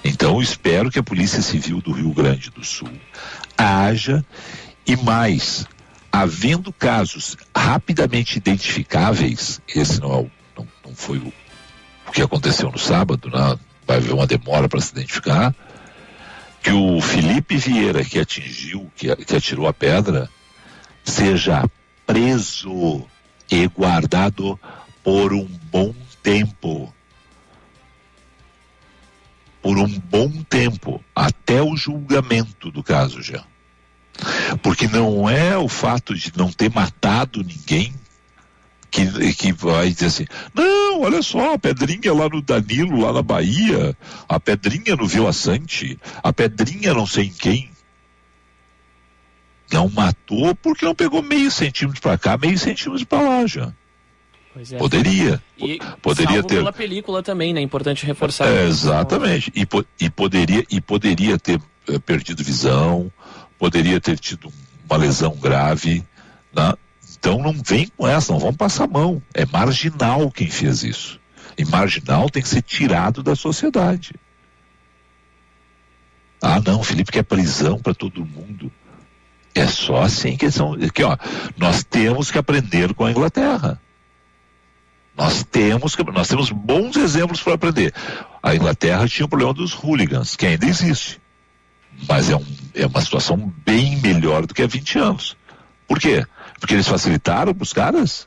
Então 0.04 0.42
espero 0.42 0.90
que 0.90 0.98
a 0.98 1.02
Polícia 1.02 1.40
Civil 1.40 1.80
do 1.80 1.92
Rio 1.92 2.12
Grande 2.12 2.50
do 2.50 2.64
Sul 2.64 2.90
haja 3.56 4.24
e 4.86 4.96
mais, 4.96 5.66
havendo 6.10 6.72
casos 6.72 7.36
rapidamente 7.56 8.36
identificáveis, 8.36 9.60
esse 9.68 10.00
não, 10.00 10.12
é 10.12 10.16
o, 10.16 10.30
não, 10.58 10.68
não 10.86 10.94
foi 10.94 11.18
o, 11.18 11.32
o, 12.08 12.12
que 12.12 12.22
aconteceu 12.22 12.70
no 12.70 12.78
sábado, 12.78 13.30
né? 13.30 13.58
vai 13.86 13.98
haver 13.98 14.12
uma 14.12 14.26
demora 14.26 14.68
para 14.68 14.80
se 14.80 14.92
identificar, 14.92 15.54
que 16.62 16.70
o 16.70 17.00
Felipe 17.00 17.56
Vieira 17.56 18.04
que 18.04 18.18
atingiu, 18.18 18.90
que, 18.96 19.14
que 19.16 19.36
atirou 19.36 19.68
a 19.68 19.72
pedra, 19.72 20.28
seja 21.04 21.68
preso 22.06 23.06
e 23.50 23.66
guardado 23.68 24.58
por 25.02 25.32
um 25.32 25.48
bom 25.70 25.94
tempo. 26.22 26.92
Por 29.60 29.78
um 29.78 29.88
bom 29.88 30.42
tempo, 30.44 31.02
até 31.14 31.62
o 31.62 31.76
julgamento 31.76 32.70
do 32.70 32.82
caso, 32.82 33.22
já. 33.22 33.44
Porque 34.62 34.88
não 34.88 35.28
é 35.28 35.56
o 35.56 35.68
fato 35.68 36.14
de 36.14 36.32
não 36.36 36.50
ter 36.50 36.70
matado 36.70 37.42
ninguém 37.42 37.92
que, 38.92 39.34
que 39.34 39.52
vai 39.54 39.90
dizer 39.90 40.06
assim, 40.06 40.26
não, 40.54 41.00
olha 41.00 41.22
só, 41.22 41.54
a 41.54 41.58
pedrinha 41.58 42.12
lá 42.12 42.28
no 42.28 42.42
Danilo, 42.42 43.00
lá 43.00 43.12
na 43.12 43.22
Bahia, 43.22 43.96
a 44.28 44.38
pedrinha 44.38 44.94
no 44.94 45.06
Vila 45.06 45.32
Sante, 45.32 45.98
a 46.22 46.30
pedrinha 46.32 46.92
não 46.92 47.06
sei 47.06 47.24
em 47.26 47.32
quem. 47.32 47.71
Não 49.72 49.88
matou 49.88 50.54
porque 50.54 50.84
não 50.84 50.94
pegou 50.94 51.22
meio 51.22 51.50
centímetro 51.50 52.00
para 52.00 52.18
cá, 52.18 52.36
meio 52.36 52.58
centímetro 52.58 53.06
para 53.06 53.22
lá 53.22 53.46
já. 53.46 53.72
É. 54.70 54.76
Poderia. 54.76 55.42
E 55.58 55.78
poderia 56.02 56.42
ter. 56.42 56.56
pela 56.56 56.72
película 56.72 57.22
também, 57.22 57.54
né? 57.54 57.60
Importante 57.60 58.04
reforçar. 58.04 58.46
É, 58.46 58.66
exatamente. 58.66 59.50
E, 59.54 59.64
po 59.64 59.84
e, 59.98 60.10
poderia, 60.10 60.64
e 60.70 60.80
poderia 60.80 61.38
ter 61.38 61.58
uh, 61.88 62.00
perdido 62.00 62.44
visão, 62.44 63.10
poderia 63.58 63.98
ter 63.98 64.18
tido 64.18 64.52
uma 64.88 64.98
lesão 64.98 65.34
grave. 65.36 66.04
Né? 66.54 66.74
Então 67.18 67.38
não 67.38 67.54
vem 67.54 67.88
com 67.96 68.06
essa, 68.06 68.32
não 68.32 68.38
vamos 68.38 68.56
passar 68.56 68.84
a 68.84 68.88
mão. 68.88 69.22
É 69.32 69.46
marginal 69.46 70.30
quem 70.30 70.50
fez 70.50 70.82
isso. 70.82 71.18
E 71.56 71.64
marginal 71.64 72.28
tem 72.28 72.42
que 72.42 72.48
ser 72.48 72.62
tirado 72.62 73.22
da 73.22 73.34
sociedade. 73.34 74.14
Ah, 76.42 76.60
não, 76.60 76.82
Felipe 76.82 77.12
quer 77.12 77.22
prisão 77.22 77.78
para 77.78 77.94
todo 77.94 78.26
mundo. 78.26 78.70
É 79.54 79.66
só 79.66 80.02
assim 80.02 80.36
que 80.36 80.50
são. 80.50 80.76
Que, 80.94 81.04
ó, 81.04 81.16
nós 81.56 81.84
temos 81.84 82.30
que 82.30 82.38
aprender 82.38 82.94
com 82.94 83.04
a 83.04 83.10
Inglaterra. 83.10 83.80
Nós 85.16 85.44
temos 85.44 85.94
que, 85.94 86.02
nós 86.04 86.28
temos 86.28 86.50
bons 86.50 86.96
exemplos 86.96 87.42
para 87.42 87.54
aprender. 87.54 87.94
A 88.42 88.54
Inglaterra 88.54 89.06
tinha 89.06 89.26
o 89.26 89.28
problema 89.28 89.52
dos 89.52 89.72
hooligans, 89.72 90.36
que 90.36 90.46
ainda 90.46 90.66
existe. 90.66 91.20
Mas 92.08 92.30
é, 92.30 92.36
um, 92.36 92.44
é 92.74 92.86
uma 92.86 93.00
situação 93.02 93.52
bem 93.64 94.00
melhor 94.00 94.46
do 94.46 94.54
que 94.54 94.62
há 94.62 94.66
20 94.66 94.98
anos. 94.98 95.36
Por 95.86 96.00
quê? 96.00 96.26
Porque 96.58 96.74
eles 96.74 96.88
facilitaram 96.88 97.52
para 97.52 97.62
os 97.62 97.72
caras? 97.72 98.26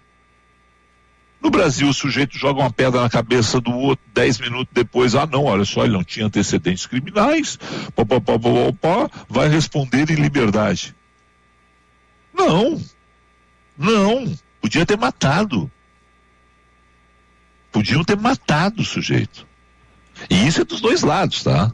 No 1.42 1.50
Brasil, 1.50 1.88
o 1.90 1.94
sujeito 1.94 2.38
joga 2.38 2.62
uma 2.62 2.72
pedra 2.72 3.02
na 3.02 3.10
cabeça 3.10 3.60
do 3.60 3.72
outro, 3.72 4.04
dez 4.14 4.40
minutos 4.40 4.74
depois, 4.74 5.16
ah 5.16 5.28
não, 5.28 5.46
olha 5.46 5.66
só, 5.66 5.84
ele 5.84 5.94
não 5.94 6.04
tinha 6.04 6.26
antecedentes 6.26 6.88
criminais, 6.88 7.58
pá, 7.96 8.04
pá, 8.04 8.20
pá, 8.20 8.40
pá, 8.40 8.50
pá, 8.82 9.26
vai 9.30 9.48
responder 9.48 10.10
em 10.10 10.16
liberdade. 10.16 10.96
Não, 12.36 12.82
não, 13.78 14.38
podia 14.62 14.86
ter 14.86 14.98
matado. 14.98 15.72
Podiam 17.72 18.04
ter 18.04 18.18
matado 18.18 18.82
o 18.82 18.86
sujeito. 18.86 19.48
E 20.30 20.48
isso 20.48 20.62
é 20.62 20.66
dos 20.66 20.82
dois 20.82 21.02
lados, 21.02 21.44
tá? 21.44 21.74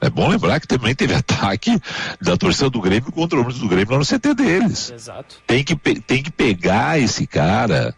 É 0.00 0.10
bom 0.10 0.28
lembrar 0.28 0.58
que 0.58 0.66
também 0.66 0.94
teve 0.94 1.14
ataque 1.14 1.80
da 2.20 2.36
torcida 2.36 2.68
do 2.68 2.80
Grêmio 2.80 3.12
contra 3.12 3.40
o 3.40 3.52
do 3.52 3.68
Grêmio 3.68 3.92
lá 3.92 3.98
no 3.98 4.04
CT 4.04 4.34
deles. 4.34 4.90
Exato. 4.90 5.40
Tem 5.46 5.62
que, 5.62 5.76
tem 5.76 6.22
que 6.22 6.30
pegar 6.30 6.98
esse 6.98 7.26
cara, 7.26 7.94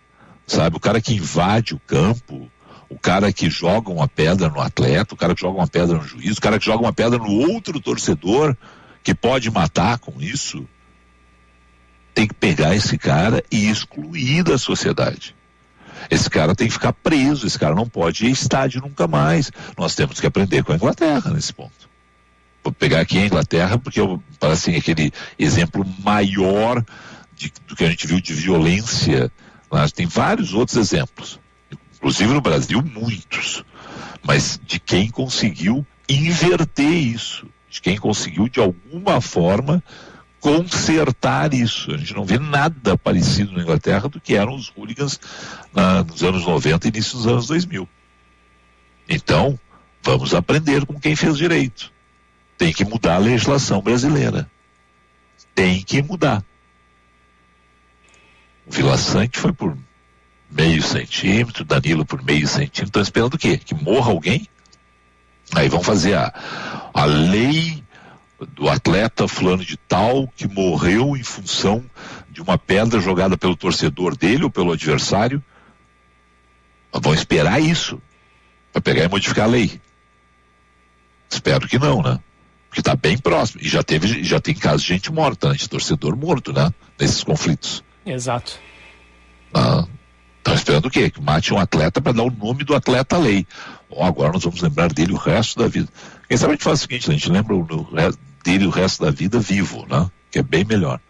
sabe? 0.46 0.76
O 0.76 0.80
cara 0.80 1.00
que 1.00 1.14
invade 1.14 1.74
o 1.74 1.80
campo, 1.80 2.48
o 2.90 2.98
cara 2.98 3.32
que 3.32 3.48
joga 3.48 3.90
uma 3.90 4.06
pedra 4.06 4.48
no 4.48 4.60
atleta, 4.60 5.14
o 5.14 5.16
cara 5.16 5.34
que 5.34 5.40
joga 5.40 5.58
uma 5.58 5.66
pedra 5.66 5.96
no 5.96 6.06
juiz, 6.06 6.36
o 6.36 6.40
cara 6.40 6.58
que 6.58 6.66
joga 6.66 6.84
uma 6.84 6.92
pedra 6.92 7.18
no 7.18 7.50
outro 7.50 7.80
torcedor, 7.80 8.54
que 9.02 9.14
pode 9.14 9.50
matar 9.50 9.98
com 9.98 10.20
isso. 10.20 10.68
Tem 12.14 12.26
que 12.26 12.34
pegar 12.34 12.74
esse 12.74 12.96
cara 12.96 13.42
e 13.50 13.68
excluir 13.68 14.44
da 14.44 14.56
sociedade. 14.56 15.34
Esse 16.10 16.30
cara 16.30 16.54
tem 16.54 16.68
que 16.68 16.72
ficar 16.72 16.92
preso, 16.92 17.46
esse 17.46 17.58
cara 17.58 17.74
não 17.74 17.88
pode 17.88 18.24
ir 18.24 18.28
a 18.28 18.30
estádio 18.30 18.80
nunca 18.80 19.06
mais. 19.08 19.50
Nós 19.76 19.94
temos 19.94 20.20
que 20.20 20.26
aprender 20.26 20.62
com 20.62 20.72
a 20.72 20.76
Inglaterra 20.76 21.30
nesse 21.30 21.52
ponto 21.52 21.94
vou 22.64 22.72
pegar 22.72 23.00
aqui 23.00 23.18
a 23.18 23.26
Inglaterra, 23.26 23.78
porque 23.78 24.00
eu, 24.00 24.22
assim, 24.40 24.74
aquele 24.74 25.12
exemplo 25.38 25.84
maior 26.02 26.82
de, 27.36 27.52
do 27.68 27.76
que 27.76 27.84
a 27.84 27.90
gente 27.90 28.06
viu 28.06 28.20
de 28.20 28.32
violência. 28.32 29.30
Mas 29.70 29.92
tem 29.92 30.06
vários 30.06 30.54
outros 30.54 30.78
exemplos, 30.78 31.38
inclusive 31.94 32.32
no 32.32 32.40
Brasil, 32.40 32.82
muitos. 32.82 33.62
Mas 34.22 34.58
de 34.64 34.80
quem 34.80 35.10
conseguiu 35.10 35.86
inverter 36.08 36.90
isso, 36.90 37.46
de 37.68 37.82
quem 37.82 37.98
conseguiu, 37.98 38.48
de 38.48 38.60
alguma 38.60 39.20
forma, 39.20 39.82
consertar 40.45 41.55
isso. 41.55 41.90
A 41.90 41.97
gente 41.97 42.12
não 42.12 42.26
vê 42.26 42.38
nada 42.38 42.99
parecido 42.99 43.53
na 43.53 43.62
Inglaterra 43.62 44.11
do 44.11 44.20
que 44.20 44.36
eram 44.36 44.55
os 44.55 44.68
hooligans 44.76 45.18
na, 45.72 46.05
nos 46.05 46.22
anos 46.22 46.45
90 46.45 46.86
e 46.86 46.90
início 46.90 47.16
dos 47.16 47.26
anos 47.26 47.47
2000. 47.47 47.88
Então, 49.09 49.59
vamos 50.03 50.34
aprender 50.34 50.84
com 50.84 51.01
quem 51.01 51.16
fez 51.16 51.38
direito. 51.38 51.90
Tem 52.59 52.74
que 52.74 52.84
mudar 52.84 53.14
a 53.14 53.18
legislação 53.18 53.80
brasileira. 53.80 54.51
Tem 55.55 55.82
que 55.82 56.03
mudar. 56.03 56.45
O 58.66 58.70
Vila 58.70 58.99
Sante 58.99 59.38
foi 59.38 59.53
por 59.55 59.74
meio 60.51 60.82
centímetro, 60.82 61.64
Danilo 61.64 62.05
por 62.05 62.22
meio 62.22 62.47
centímetro. 62.47 62.84
Estão 62.84 63.03
esperando 63.03 63.34
o 63.34 63.38
quê? 63.38 63.57
Que 63.57 63.74
morra 63.74 64.11
alguém? 64.11 64.47
Aí 65.55 65.70
vão 65.70 65.82
fazer 65.82 66.14
a, 66.18 66.34
a 66.92 67.05
lei 67.07 67.84
do 68.47 68.68
atleta 68.68 69.26
fulano 69.28 69.64
de 69.64 69.76
tal 69.76 70.28
que 70.28 70.47
morreu 70.47 71.16
em 71.16 71.22
função 71.22 71.84
de 72.30 72.40
uma 72.40 72.59
pedra 72.59 73.01
jogada 73.01 73.36
pelo 73.36 73.57
torcedor 73.57 74.16
dele 74.16 74.45
ou 74.45 74.51
pelo 74.51 74.72
adversário. 74.72 75.42
Vão 76.92 77.14
esperar 77.14 77.61
isso 77.61 78.01
para 78.72 78.82
pegar 78.82 79.05
e 79.05 79.09
modificar 79.09 79.45
a 79.45 79.49
lei. 79.49 79.80
Espero 81.30 81.66
que 81.66 81.78
não, 81.78 82.03
né? 82.03 82.18
porque 82.74 82.80
está 82.80 82.97
bem 82.97 83.16
próximo. 83.16 83.62
E 83.62 83.68
já 83.68 83.84
teve, 83.84 84.24
já 84.24 84.40
tem 84.40 84.53
casos 84.53 84.82
de 84.82 84.88
gente 84.88 85.12
morta, 85.12 85.51
né? 85.51 85.55
de 85.55 85.68
torcedor 85.68 86.16
morto, 86.16 86.53
né? 86.53 86.74
Nesses 86.99 87.22
conflitos. 87.22 87.84
Exato. 88.05 88.59
Ah, 89.55 89.86
estão 90.38 90.55
esperando 90.55 90.86
o 90.86 90.90
quê? 90.90 91.09
Que 91.09 91.22
mate 91.22 91.55
um 91.55 91.59
atleta 91.59 92.01
para 92.01 92.12
dar 92.12 92.24
o 92.24 92.30
nome 92.32 92.64
do 92.64 92.74
atleta 92.74 93.14
à 93.14 93.18
lei. 93.20 93.47
Bom, 93.88 94.05
agora 94.05 94.32
nós 94.32 94.42
vamos 94.42 94.61
lembrar 94.61 94.92
dele 94.92 95.12
o 95.12 95.16
resto 95.16 95.61
da 95.61 95.68
vida. 95.68 95.88
Quem 96.28 96.36
sabe 96.36 96.55
a 96.55 96.55
gente 96.57 96.64
faz 96.64 96.80
o 96.80 96.82
seguinte, 96.82 97.09
a 97.09 97.12
gente 97.12 97.30
lembra 97.30 97.55
o, 97.55 97.88
dele 98.45 98.66
o 98.66 98.70
resto 98.70 99.03
da 99.03 99.11
vida 99.11 99.40
vivo, 99.40 99.86
né? 99.88 100.09
Que 100.30 100.38
é 100.38 100.42
bem 100.42 100.64
melhor. 100.64 101.01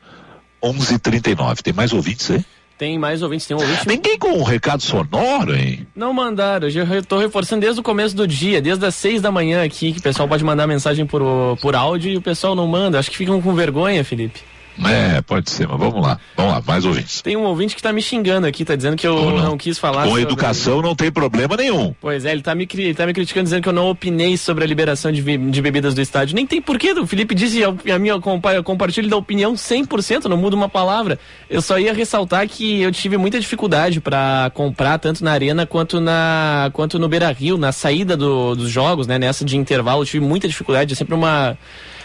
11:39. 0.62 1.62
Tem 1.62 1.72
mais 1.72 1.92
ouvintes 1.92 2.30
aí? 2.30 2.44
Tem 2.76 2.98
mais 2.98 3.22
ouvintes, 3.22 3.46
tem 3.46 3.56
um 3.56 3.60
ouvinte. 3.60 3.86
Ninguém 3.86 4.18
com 4.18 4.32
um 4.32 4.42
recado 4.42 4.82
sonoro, 4.82 5.54
hein? 5.54 5.86
Não 5.94 6.12
mandaram, 6.12 6.68
eu 6.68 6.98
estou 6.98 7.20
reforçando 7.20 7.60
desde 7.60 7.80
o 7.80 7.84
começo 7.84 8.16
do 8.16 8.26
dia, 8.26 8.60
desde 8.60 8.84
as 8.84 8.96
seis 8.96 9.22
da 9.22 9.30
manhã 9.30 9.62
aqui, 9.62 9.92
que 9.92 10.00
o 10.00 10.02
pessoal 10.02 10.28
pode 10.28 10.42
mandar 10.42 10.66
mensagem 10.66 11.06
por, 11.06 11.22
por 11.60 11.76
áudio 11.76 12.10
e 12.10 12.16
o 12.16 12.22
pessoal 12.22 12.56
não 12.56 12.66
manda. 12.66 12.98
Acho 12.98 13.10
que 13.12 13.16
ficam 13.16 13.40
com 13.40 13.54
vergonha, 13.54 14.02
Felipe. 14.02 14.40
É, 14.82 15.20
pode 15.22 15.50
ser, 15.50 15.68
mas 15.68 15.78
vamos 15.78 16.02
lá. 16.02 16.18
Vamos 16.36 16.52
lá, 16.52 16.62
mais 16.66 16.84
ouvintes. 16.84 17.22
Tem 17.22 17.36
um 17.36 17.44
ouvinte 17.44 17.76
que 17.76 17.82
tá 17.82 17.92
me 17.92 18.02
xingando 18.02 18.46
aqui, 18.46 18.64
tá 18.64 18.74
dizendo 18.74 18.96
que 18.96 19.06
eu 19.06 19.14
não. 19.14 19.38
não. 19.50 19.58
quis 19.58 19.78
falar. 19.78 20.06
Com 20.06 20.18
educação 20.18 20.82
não 20.82 20.94
tem 20.94 21.10
problema 21.12 21.56
nenhum. 21.56 21.94
Pois 22.00 22.24
é, 22.24 22.32
ele 22.32 22.42
tá 22.42 22.54
me, 22.54 22.68
ele 22.72 22.94
tá 22.94 23.06
me 23.06 23.12
criticando 23.12 23.44
dizendo 23.44 23.62
que 23.62 23.68
eu 23.68 23.72
não 23.72 23.88
opinei 23.88 24.36
sobre 24.36 24.64
a 24.64 24.66
liberação 24.66 25.12
de, 25.12 25.22
de 25.22 25.62
bebidas 25.62 25.94
do 25.94 26.00
estádio. 26.00 26.34
Nem 26.34 26.46
tem 26.46 26.60
porquê, 26.60 26.92
o 26.92 27.06
Felipe 27.06 27.34
disse, 27.34 27.62
a, 27.62 27.74
a 27.94 27.98
minha 27.98 28.20
compa, 28.20 28.62
compartilho 28.62 29.08
da 29.08 29.16
opinião 29.16 29.54
100%, 29.54 30.24
não 30.24 30.36
muda 30.36 30.56
uma 30.56 30.68
palavra. 30.68 31.18
Eu 31.48 31.62
só 31.62 31.78
ia 31.78 31.92
ressaltar 31.92 32.48
que 32.48 32.82
eu 32.82 32.90
tive 32.90 33.16
muita 33.16 33.38
dificuldade 33.38 34.00
para 34.00 34.50
comprar, 34.54 34.98
tanto 34.98 35.22
na 35.22 35.32
arena 35.32 35.66
quanto, 35.66 36.00
na, 36.00 36.70
quanto 36.72 36.98
no 36.98 37.08
Beira 37.08 37.30
Rio, 37.30 37.56
na 37.56 37.72
saída 37.72 38.16
do, 38.16 38.54
dos 38.54 38.70
jogos, 38.70 39.06
né, 39.06 39.18
nessa 39.18 39.44
de 39.44 39.56
intervalo, 39.56 40.02
eu 40.02 40.06
tive 40.06 40.24
muita 40.24 40.48
dificuldade, 40.48 40.92
é 40.92 40.96
sempre 40.96 41.14
uma 41.14 41.56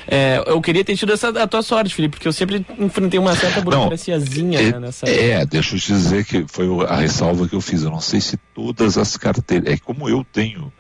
é, 0.08 0.44
eu 0.46 0.62
queria 0.62 0.84
ter 0.84 0.96
tido 0.96 1.14
essa 1.14 1.30
a 1.30 1.48
tua 1.48 1.62
sorte, 1.62 1.94
Felipe, 1.94 2.16
porque 2.16 2.28
eu 2.28 2.34
sempre 2.34 2.66
enfrentei 2.78 3.20
uma 3.20 3.36
certa 3.36 3.62
burocraciazinha 3.62 4.60
é, 4.60 4.72
né, 4.72 4.80
nessa. 4.80 5.10
É, 5.10 5.46
deixa 5.46 5.76
eu 5.76 5.80
te 5.80 5.88
dizer 5.88 6.26
que 6.26 6.46
foi 6.48 6.68
a 6.88 6.96
ressalva 6.96 7.48
que 7.48 7.56
eu 7.56 7.62
fiz. 7.62 7.84
Eu 7.84 7.92
não 7.92 8.02
sei 8.02 8.22
se 8.22 8.38
todas 8.54 8.98
as 8.98 9.16
carteiras. 9.18 9.74
É 9.74 9.78
como 9.78 10.10
eu 10.10 10.26
tenho 10.32 10.72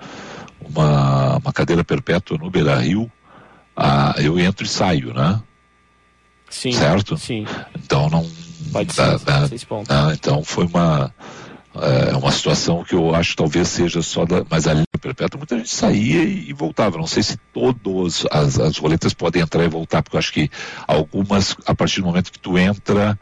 uma, 0.61 1.37
uma 1.37 1.53
cadeira 1.53 1.83
perpétua 1.83 2.37
no 2.37 2.49
Beira 2.49 2.75
Rio, 2.75 3.11
ah, 3.75 4.15
eu 4.17 4.39
entro 4.39 4.65
e 4.65 4.69
saio, 4.69 5.13
né? 5.13 5.41
Sim. 6.49 6.71
Certo? 6.71 7.17
Sim. 7.17 7.45
Então 7.83 8.09
não. 8.09 8.29
Pode 8.71 8.93
ser. 8.93 9.19
Dá, 9.19 9.47
dá, 9.87 10.13
então 10.13 10.43
foi 10.43 10.65
uma 10.65 11.13
é 11.75 12.15
uma 12.17 12.31
situação 12.31 12.83
que 12.83 12.95
eu 12.95 13.13
acho 13.13 13.35
talvez 13.35 13.67
seja 13.67 14.01
só 14.01 14.25
da, 14.25 14.43
mas 14.49 14.67
a 14.67 14.73
linha 14.73 14.85
perpétua 14.99 15.37
muita 15.37 15.57
gente 15.57 15.69
saía 15.69 16.23
e, 16.23 16.49
e 16.49 16.53
voltava. 16.53 16.97
Não 16.97 17.07
sei 17.07 17.21
se 17.21 17.37
todas 17.53 18.25
as, 18.31 18.59
as 18.59 18.77
roletas 18.77 19.13
podem 19.13 19.41
entrar 19.41 19.63
e 19.63 19.69
voltar, 19.69 20.01
porque 20.01 20.15
eu 20.15 20.19
acho 20.19 20.33
que 20.33 20.49
algumas, 20.87 21.55
a 21.65 21.75
partir 21.75 22.01
do 22.01 22.07
momento 22.07 22.31
que 22.31 22.39
tu 22.39 22.57
entra, 22.57 23.19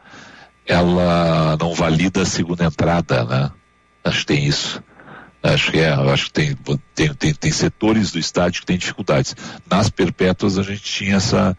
ela 0.66 1.56
não 1.60 1.74
valida 1.74 2.22
a 2.22 2.26
segunda 2.26 2.64
entrada, 2.64 3.24
né? 3.24 3.50
Acho 4.02 4.20
que 4.20 4.26
tem 4.26 4.46
isso. 4.46 4.82
Acho 5.42 5.70
que 5.70 5.78
é, 5.78 5.92
acho 5.92 6.24
que 6.26 6.32
tem, 6.32 6.56
tem, 6.94 7.14
tem, 7.14 7.34
tem 7.34 7.52
setores 7.52 8.10
do 8.10 8.18
estádio 8.18 8.60
que 8.62 8.66
tem 8.66 8.78
dificuldades. 8.78 9.36
Nas 9.70 9.88
perpétuas 9.88 10.58
a 10.58 10.62
gente 10.62 10.82
tinha 10.82 11.16
essa, 11.16 11.56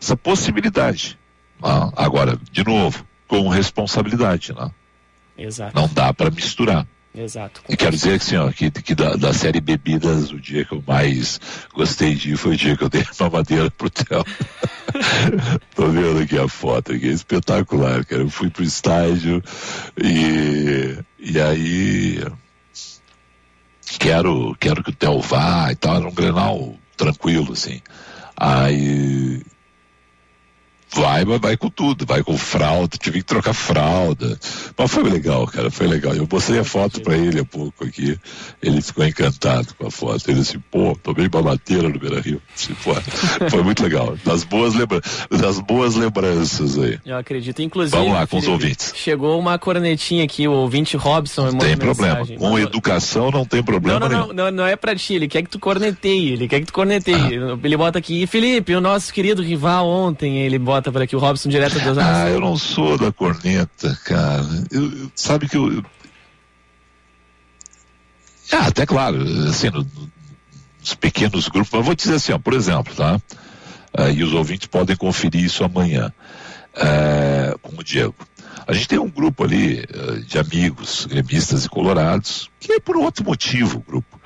essa 0.00 0.16
possibilidade. 0.16 1.18
Né? 1.62 1.92
Agora, 1.96 2.38
de 2.50 2.64
novo, 2.64 3.06
com 3.28 3.48
responsabilidade, 3.48 4.52
né? 4.52 4.70
Exato. 5.36 5.74
Não 5.74 5.88
dá 5.88 6.12
para 6.12 6.30
misturar. 6.30 6.86
Exato. 7.14 7.62
E 7.68 7.76
quero 7.76 7.92
dizer 7.92 8.18
que, 8.18 8.24
assim, 8.24 8.36
ó, 8.36 8.50
que, 8.50 8.70
que 8.70 8.94
da, 8.94 9.14
da, 9.14 9.32
série 9.32 9.60
Bebidas, 9.60 10.32
o 10.32 10.40
dia 10.40 10.64
que 10.64 10.72
eu 10.72 10.82
mais 10.84 11.40
gostei 11.72 12.14
de 12.16 12.32
ir 12.32 12.36
foi 12.36 12.54
o 12.54 12.56
dia 12.56 12.76
que 12.76 12.82
eu 12.82 12.88
dei 12.88 13.04
uma 13.20 13.30
madeira 13.30 13.70
pro 13.70 13.88
Theo. 13.88 14.24
Tô 15.76 15.86
vendo 15.88 16.20
aqui 16.20 16.36
a 16.36 16.48
foto 16.48 16.92
aqui, 16.92 17.08
é 17.08 17.12
espetacular, 17.12 18.04
cara. 18.04 18.22
Eu 18.22 18.28
fui 18.28 18.50
pro 18.50 18.64
estágio 18.64 19.40
e, 19.96 20.98
e 21.20 21.40
aí 21.40 22.20
quero, 24.00 24.56
quero 24.58 24.82
que 24.82 24.90
o 24.90 24.94
Theo 24.94 25.20
vá 25.20 25.70
e 25.70 25.76
tal, 25.76 25.98
era 25.98 26.08
um 26.08 26.14
grenal 26.14 26.74
tranquilo, 26.96 27.52
assim. 27.52 27.80
Aí 28.36 29.40
vai, 30.94 31.24
vai, 31.24 31.38
vai 31.38 31.56
com 31.56 31.68
tudo, 31.68 32.06
vai 32.06 32.22
com 32.22 32.36
fralda, 32.36 32.96
tive 32.96 33.18
que 33.18 33.24
trocar 33.24 33.52
fralda. 33.52 34.38
Mas 34.76 34.90
foi 34.90 35.02
legal, 35.04 35.46
cara, 35.46 35.70
foi 35.70 35.86
legal. 35.86 36.14
Eu 36.14 36.26
mostrei 36.30 36.60
a 36.60 36.64
foto 36.64 37.00
para 37.00 37.16
ele 37.16 37.40
há 37.40 37.44
pouco 37.44 37.84
aqui, 37.84 38.18
ele 38.62 38.80
ficou 38.80 39.04
encantado 39.04 39.74
com 39.78 39.86
a 39.86 39.90
foto. 39.90 40.28
Ele 40.28 40.40
disse, 40.40 40.58
pô, 40.70 40.96
tomei 41.02 41.28
babateira 41.28 41.88
no 41.88 41.98
Beira 41.98 42.20
Rio. 42.20 42.40
Foi, 43.50 43.62
muito 43.62 43.82
legal. 43.82 44.16
Das 44.24 44.44
boas, 44.44 44.74
lembra 44.74 45.00
das 45.30 45.58
boas 45.60 45.94
lembranças 45.94 46.78
aí. 46.78 46.98
Eu 47.04 47.16
acredito, 47.16 47.62
inclusive. 47.62 47.96
Vamos 47.96 48.12
lá 48.14 48.26
com 48.26 48.38
os 48.38 48.48
ouvintes. 48.48 48.92
Chegou 48.94 49.38
uma 49.38 49.58
cornetinha 49.58 50.24
aqui, 50.24 50.46
o 50.46 50.52
ouvinte 50.52 50.96
Robson. 50.96 51.50
Não 51.50 51.58
tem 51.58 51.76
problema. 51.76 52.14
Mensagem. 52.20 52.38
Com 52.38 52.58
educação 52.58 53.30
não 53.30 53.44
tem 53.44 53.62
problema 53.62 54.00
não, 54.00 54.08
não, 54.08 54.26
não, 54.26 54.34
não, 54.34 54.50
não, 54.50 54.66
é 54.66 54.76
pra 54.76 54.94
ti, 54.94 55.14
ele 55.14 55.28
quer 55.28 55.42
que 55.42 55.50
tu 55.50 55.58
corneteie, 55.58 56.32
ele 56.32 56.48
quer 56.48 56.60
que 56.60 56.66
tu 56.66 56.72
corneteie. 56.72 57.38
Ah. 57.38 57.58
Ele 57.62 57.76
bota 57.76 57.98
aqui, 57.98 58.26
Felipe, 58.26 58.74
o 58.74 58.80
nosso 58.80 59.12
querido 59.12 59.42
rival 59.42 59.88
ontem, 59.88 60.38
ele 60.38 60.58
bota 60.58 60.83
bota 60.84 60.92
por 60.92 61.02
aqui, 61.02 61.16
o 61.16 61.18
Robson, 61.18 61.48
direto 61.48 61.78
das 61.80 61.96
Ah, 61.98 62.28
eu 62.28 62.40
não 62.40 62.56
sou 62.56 62.98
da 62.98 63.10
corneta, 63.10 63.98
cara. 64.04 64.44
Eu, 64.70 64.92
eu, 64.92 65.12
sabe 65.14 65.48
que 65.48 65.56
eu, 65.56 65.72
eu... 65.72 65.84
Ah, 68.52 68.66
até 68.66 68.84
claro, 68.84 69.22
assim, 69.48 69.70
no, 69.70 69.86
nos 70.80 70.94
pequenos 70.94 71.48
grupos, 71.48 71.70
mas 71.72 71.84
vou 71.84 71.94
dizer 71.94 72.14
assim, 72.14 72.32
ó, 72.32 72.38
por 72.38 72.52
exemplo, 72.52 72.94
tá? 72.94 73.16
Uh, 73.96 74.10
e 74.14 74.22
os 74.22 74.34
ouvintes 74.34 74.66
podem 74.66 74.96
conferir 74.96 75.42
isso 75.42 75.64
amanhã 75.64 76.12
uh, 76.74 77.58
com 77.60 77.80
o 77.80 77.84
Diego. 77.84 78.14
A 78.66 78.72
gente 78.72 78.88
tem 78.88 78.98
um 78.98 79.08
grupo 79.08 79.44
ali 79.44 79.84
uh, 79.84 80.20
de 80.20 80.38
amigos, 80.38 81.06
gremistas 81.06 81.64
e 81.64 81.68
colorados, 81.68 82.50
que 82.60 82.72
é 82.72 82.80
por 82.80 82.96
outro 82.96 83.24
motivo 83.24 83.78
o 83.78 83.82
grupo. 83.82 84.20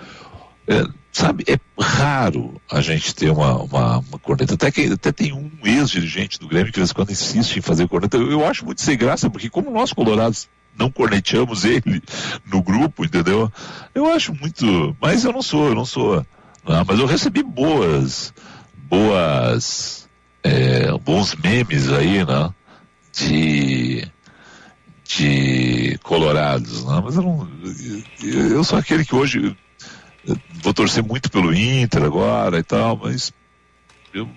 É, 0.66 0.84
sabe, 1.18 1.44
é 1.48 1.58
raro 1.80 2.60
a 2.70 2.80
gente 2.80 3.14
ter 3.14 3.30
uma, 3.30 3.56
uma, 3.56 3.98
uma, 3.98 4.18
corneta. 4.18 4.54
Até 4.54 4.70
que 4.70 4.92
até 4.92 5.10
tem 5.10 5.32
um 5.32 5.50
ex-dirigente 5.64 6.38
do 6.38 6.46
Grêmio 6.46 6.66
que 6.66 6.72
de 6.72 6.78
vez 6.78 6.90
em 6.90 6.94
quando 6.94 7.10
insiste 7.10 7.56
em 7.56 7.60
fazer 7.60 7.88
corneta. 7.88 8.16
Eu, 8.16 8.30
eu 8.30 8.46
acho 8.46 8.64
muito 8.64 8.80
sem 8.80 8.96
graça, 8.96 9.28
porque 9.28 9.50
como 9.50 9.70
nós 9.70 9.92
colorados 9.92 10.48
não 10.78 10.90
corneteamos 10.90 11.64
ele 11.64 12.00
no 12.46 12.62
grupo, 12.62 13.04
entendeu? 13.04 13.52
Eu 13.94 14.06
acho 14.12 14.32
muito. 14.32 14.96
Mas 15.00 15.24
eu 15.24 15.32
não 15.32 15.42
sou, 15.42 15.68
eu 15.68 15.74
não 15.74 15.84
sou. 15.84 16.24
Não, 16.64 16.84
mas 16.86 17.00
eu 17.00 17.06
recebi 17.06 17.42
boas, 17.42 18.32
boas, 18.88 20.08
é, 20.44 20.92
bons 20.98 21.34
memes 21.34 21.90
aí, 21.90 22.24
né? 22.24 22.54
De 23.12 24.08
de 25.08 25.98
colorados, 26.02 26.84
né? 26.84 27.00
mas 27.02 27.16
eu 27.16 27.22
não, 27.22 27.48
eu 28.22 28.62
sou 28.62 28.78
aquele 28.78 29.06
que 29.06 29.14
hoje 29.14 29.56
vou 30.62 30.74
torcer 30.74 31.02
muito 31.02 31.30
pelo 31.30 31.54
Inter 31.54 32.04
agora 32.04 32.58
e 32.58 32.62
tal, 32.62 32.96
mas 32.96 33.32
eu, 34.12 34.28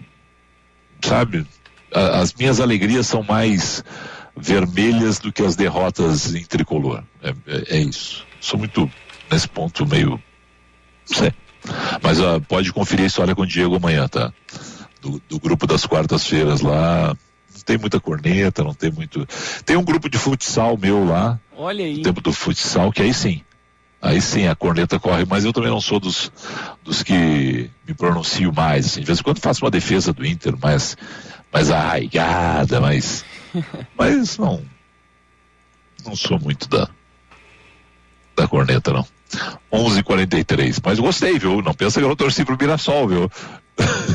sabe, 1.01 1.45
a, 1.93 2.19
as 2.19 2.33
minhas 2.33 2.59
alegrias 2.59 3.07
são 3.07 3.23
mais 3.23 3.83
vermelhas 4.35 5.19
do 5.19 5.31
que 5.31 5.43
as 5.43 5.55
derrotas 5.55 6.33
em 6.33 6.43
tricolor. 6.43 7.03
É, 7.21 7.29
é, 7.47 7.77
é 7.77 7.79
isso. 7.79 8.25
Sou 8.39 8.57
muito 8.57 8.89
nesse 9.29 9.47
ponto 9.47 9.85
meio, 9.85 10.11
não 10.11 11.17
sei. 11.17 11.33
Mas 12.01 12.19
uh, 12.19 12.41
pode 12.47 12.73
conferir 12.73 13.03
a 13.03 13.07
história 13.07 13.35
com 13.35 13.43
o 13.43 13.47
Diego 13.47 13.75
amanhã, 13.75 14.07
tá? 14.07 14.33
Do, 14.99 15.21
do 15.29 15.39
grupo 15.39 15.67
das 15.67 15.85
quartas-feiras 15.85 16.61
lá. 16.61 17.15
Não 17.53 17.61
tem 17.65 17.77
muita 17.77 17.99
corneta, 17.99 18.63
não 18.63 18.73
tem 18.73 18.91
muito. 18.91 19.27
Tem 19.63 19.75
um 19.75 19.83
grupo 19.83 20.09
de 20.09 20.17
futsal 20.17 20.77
meu 20.77 21.05
lá. 21.05 21.39
Olha 21.55 21.85
aí. 21.85 21.97
No 21.97 22.03
tempo 22.03 22.21
do 22.21 22.33
futsal, 22.33 22.91
que 22.91 23.01
aí 23.01 23.13
sim 23.13 23.43
aí 24.01 24.21
sim 24.21 24.47
a 24.47 24.55
corneta 24.55 24.99
corre, 24.99 25.25
mas 25.25 25.45
eu 25.45 25.53
também 25.53 25.69
não 25.69 25.79
sou 25.79 25.99
dos, 25.99 26.31
dos 26.83 27.03
que 27.03 27.69
me 27.87 27.93
pronuncio 27.93 28.51
mais. 28.51 28.85
Assim. 28.87 29.01
De 29.01 29.05
vez 29.05 29.19
em 29.19 29.23
quando 29.23 29.39
faço 29.39 29.63
uma 29.63 29.71
defesa 29.71 30.11
do 30.11 30.25
Inter 30.25 30.57
mais, 30.57 30.97
mais 31.53 31.69
arraigada, 31.69 32.81
mais. 32.81 33.23
Mas 33.97 34.37
não. 34.37 34.63
Não 36.05 36.15
sou 36.15 36.39
muito 36.39 36.67
da, 36.69 36.89
da 38.35 38.47
corneta, 38.47 38.93
não. 38.93 39.05
11:43. 39.71 40.79
Mas 40.83 40.99
gostei, 40.99 41.37
viu? 41.37 41.61
Não 41.61 41.73
pensa 41.73 41.99
que 41.99 42.05
eu 42.05 42.09
não 42.09 42.15
torci 42.15 42.43
pro 42.43 42.57
Mirassol, 42.57 43.07
viu? 43.07 43.31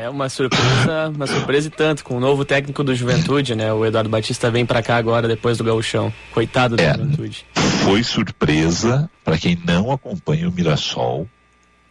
É 0.00 0.08
uma 0.08 0.30
surpresa, 0.30 1.12
uma 1.14 1.26
surpresa 1.26 1.68
e 1.68 1.70
tanto, 1.70 2.02
com 2.02 2.16
o 2.16 2.20
novo 2.20 2.42
técnico 2.42 2.82
do 2.82 2.94
Juventude, 2.94 3.54
né? 3.54 3.70
O 3.70 3.84
Eduardo 3.84 4.08
Batista 4.08 4.50
vem 4.50 4.64
para 4.64 4.82
cá 4.82 4.96
agora 4.96 5.28
depois 5.28 5.58
do 5.58 5.64
gauchão. 5.64 6.10
Coitado 6.32 6.74
do 6.74 6.80
é, 6.80 6.94
Juventude. 6.94 7.44
Foi 7.84 8.02
surpresa 8.02 9.10
para 9.22 9.36
quem 9.36 9.58
não 9.62 9.92
acompanha 9.92 10.48
o 10.48 10.52
Mirassol 10.52 11.28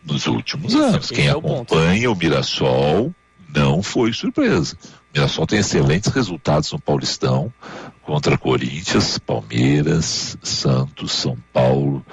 nos 0.03 0.25
últimos 0.25 0.73
anos. 0.73 1.11
quem 1.11 1.27
é 1.27 1.29
acompanha 1.29 2.09
o, 2.09 2.15
o 2.15 2.17
Mirassol 2.17 3.13
não 3.55 3.83
foi 3.83 4.11
surpresa. 4.11 4.75
O 4.83 5.13
Mirassol 5.13 5.45
tem 5.45 5.59
excelentes 5.59 6.11
resultados 6.11 6.71
no 6.71 6.79
Paulistão 6.79 7.53
contra 8.01 8.39
Corinthians, 8.39 9.19
Palmeiras, 9.19 10.35
Santos, 10.41 11.11
São 11.11 11.37
Paulo, 11.53 12.03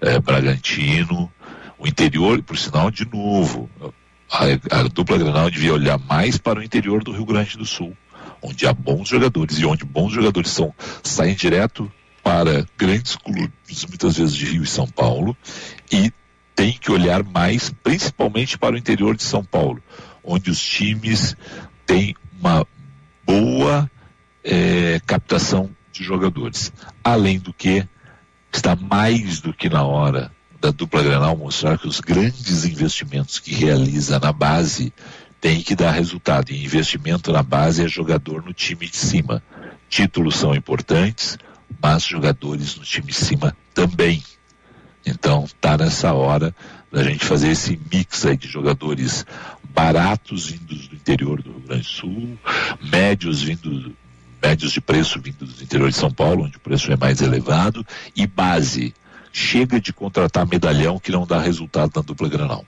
eh, 0.00 0.18
Bragantino. 0.18 1.30
O 1.78 1.86
interior, 1.86 2.42
por 2.42 2.58
sinal, 2.58 2.90
de 2.90 3.04
novo, 3.04 3.70
a, 4.34 4.80
a 4.80 4.82
dupla 4.88 5.16
Granal 5.16 5.48
devia 5.48 5.72
olhar 5.72 5.98
mais 5.98 6.36
para 6.36 6.58
o 6.58 6.62
interior 6.62 7.04
do 7.04 7.12
Rio 7.12 7.24
Grande 7.24 7.56
do 7.56 7.64
Sul, 7.64 7.96
onde 8.42 8.66
há 8.66 8.72
bons 8.72 9.08
jogadores 9.08 9.58
e 9.58 9.64
onde 9.64 9.84
bons 9.84 10.12
jogadores 10.12 10.50
são 10.50 10.74
saem 11.02 11.36
direto 11.36 11.90
para 12.22 12.66
grandes 12.76 13.14
clubes, 13.16 13.86
muitas 13.86 14.16
vezes 14.16 14.34
de 14.34 14.46
Rio 14.46 14.64
e 14.64 14.66
São 14.66 14.88
Paulo, 14.88 15.36
e 15.92 16.12
tem 16.54 16.72
que 16.72 16.90
olhar 16.90 17.22
mais, 17.22 17.70
principalmente 17.82 18.58
para 18.58 18.74
o 18.74 18.78
interior 18.78 19.14
de 19.14 19.22
São 19.22 19.44
Paulo, 19.44 19.82
onde 20.22 20.50
os 20.50 20.60
times 20.60 21.36
têm 21.86 22.16
uma 22.40 22.66
boa 23.24 23.88
é, 24.42 25.00
captação 25.06 25.70
de 25.92 26.02
jogadores. 26.02 26.72
Além 27.04 27.38
do 27.38 27.52
que, 27.52 27.86
está 28.52 28.74
mais 28.74 29.40
do 29.40 29.52
que 29.52 29.68
na 29.68 29.84
hora 29.84 30.33
da 30.64 30.70
dupla 30.70 31.02
Granal 31.02 31.36
mostrar 31.36 31.76
que 31.76 31.86
os 31.86 32.00
grandes 32.00 32.64
investimentos 32.64 33.38
que 33.38 33.54
realiza 33.54 34.18
na 34.18 34.32
base 34.32 34.94
têm 35.38 35.60
que 35.60 35.76
dar 35.76 35.90
resultado. 35.90 36.50
E 36.50 36.64
investimento 36.64 37.30
na 37.30 37.42
base 37.42 37.84
é 37.84 37.88
jogador 37.88 38.42
no 38.42 38.54
time 38.54 38.88
de 38.88 38.96
cima. 38.96 39.42
Títulos 39.90 40.36
são 40.36 40.54
importantes, 40.54 41.36
mas 41.82 42.04
jogadores 42.04 42.76
no 42.76 42.82
time 42.82 43.08
de 43.08 43.14
cima 43.14 43.54
também. 43.74 44.22
Então, 45.04 45.46
tá 45.60 45.76
nessa 45.76 46.14
hora 46.14 46.56
da 46.90 47.02
gente 47.02 47.26
fazer 47.26 47.50
esse 47.50 47.78
mix 47.92 48.24
aí 48.24 48.38
de 48.38 48.48
jogadores 48.48 49.26
baratos 49.62 50.46
vindos 50.46 50.88
do 50.88 50.94
interior 50.94 51.42
do 51.42 51.50
Rio 51.50 51.60
Grande 51.60 51.82
do 51.82 51.88
Sul, 51.88 52.38
médios 52.80 53.42
vindos 53.42 53.92
médios 54.42 54.72
de 54.72 54.80
preço 54.80 55.20
vindos 55.20 55.54
do 55.54 55.62
interior 55.62 55.90
de 55.90 55.96
São 55.96 56.10
Paulo, 56.10 56.44
onde 56.44 56.56
o 56.56 56.60
preço 56.60 56.92
é 56.92 56.96
mais 56.96 57.22
elevado, 57.22 57.84
e 58.14 58.26
base 58.26 58.94
chega 59.34 59.80
de 59.80 59.92
contratar 59.92 60.46
medalhão 60.46 60.96
que 60.96 61.10
não 61.10 61.26
dá 61.26 61.40
resultado 61.40 61.90
na 61.96 62.02
dupla 62.02 62.28
Granal. 62.28 62.64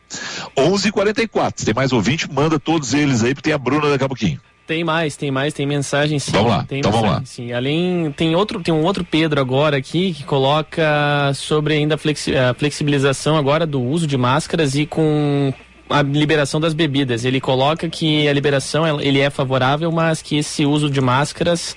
11:44. 0.56 1.64
Tem 1.64 1.72
mais 1.72 1.92
ouvinte? 1.92 2.30
Manda 2.30 2.58
todos 2.58 2.92
eles 2.92 3.22
aí, 3.22 3.32
porque 3.32 3.44
tem 3.44 3.54
a 3.54 3.58
Bruna 3.58 3.88
daqui 3.88 4.02
a 4.02 4.08
pouquinho. 4.08 4.40
Tem 4.66 4.82
mais, 4.82 5.16
tem 5.16 5.30
mais, 5.30 5.54
tem 5.54 5.64
mensagem 5.64 6.18
sim. 6.18 6.32
Vamos 6.32 6.50
lá, 6.50 6.64
tem 6.64 6.80
então 6.80 6.90
mensagem, 6.90 7.08
vamos 7.08 7.22
lá. 7.22 7.32
Sim. 7.32 7.52
Além, 7.52 8.12
tem 8.16 8.34
outro, 8.34 8.60
tem 8.60 8.74
um 8.74 8.82
outro 8.82 9.04
Pedro 9.04 9.40
agora 9.40 9.76
aqui 9.76 10.12
que 10.12 10.24
coloca 10.24 11.32
sobre 11.34 11.74
ainda 11.74 11.94
a, 11.94 11.98
flexi, 11.98 12.36
a 12.36 12.52
flexibilização 12.52 13.36
agora 13.36 13.64
do 13.64 13.80
uso 13.80 14.08
de 14.08 14.16
máscaras 14.16 14.74
e 14.74 14.84
com 14.84 15.54
a 15.88 16.02
liberação 16.02 16.58
das 16.58 16.74
bebidas. 16.74 17.24
Ele 17.24 17.40
coloca 17.40 17.88
que 17.88 18.26
a 18.26 18.32
liberação 18.32 19.00
ele 19.00 19.20
é 19.20 19.30
favorável, 19.30 19.92
mas 19.92 20.20
que 20.20 20.38
esse 20.38 20.66
uso 20.66 20.90
de 20.90 21.00
máscaras 21.00 21.76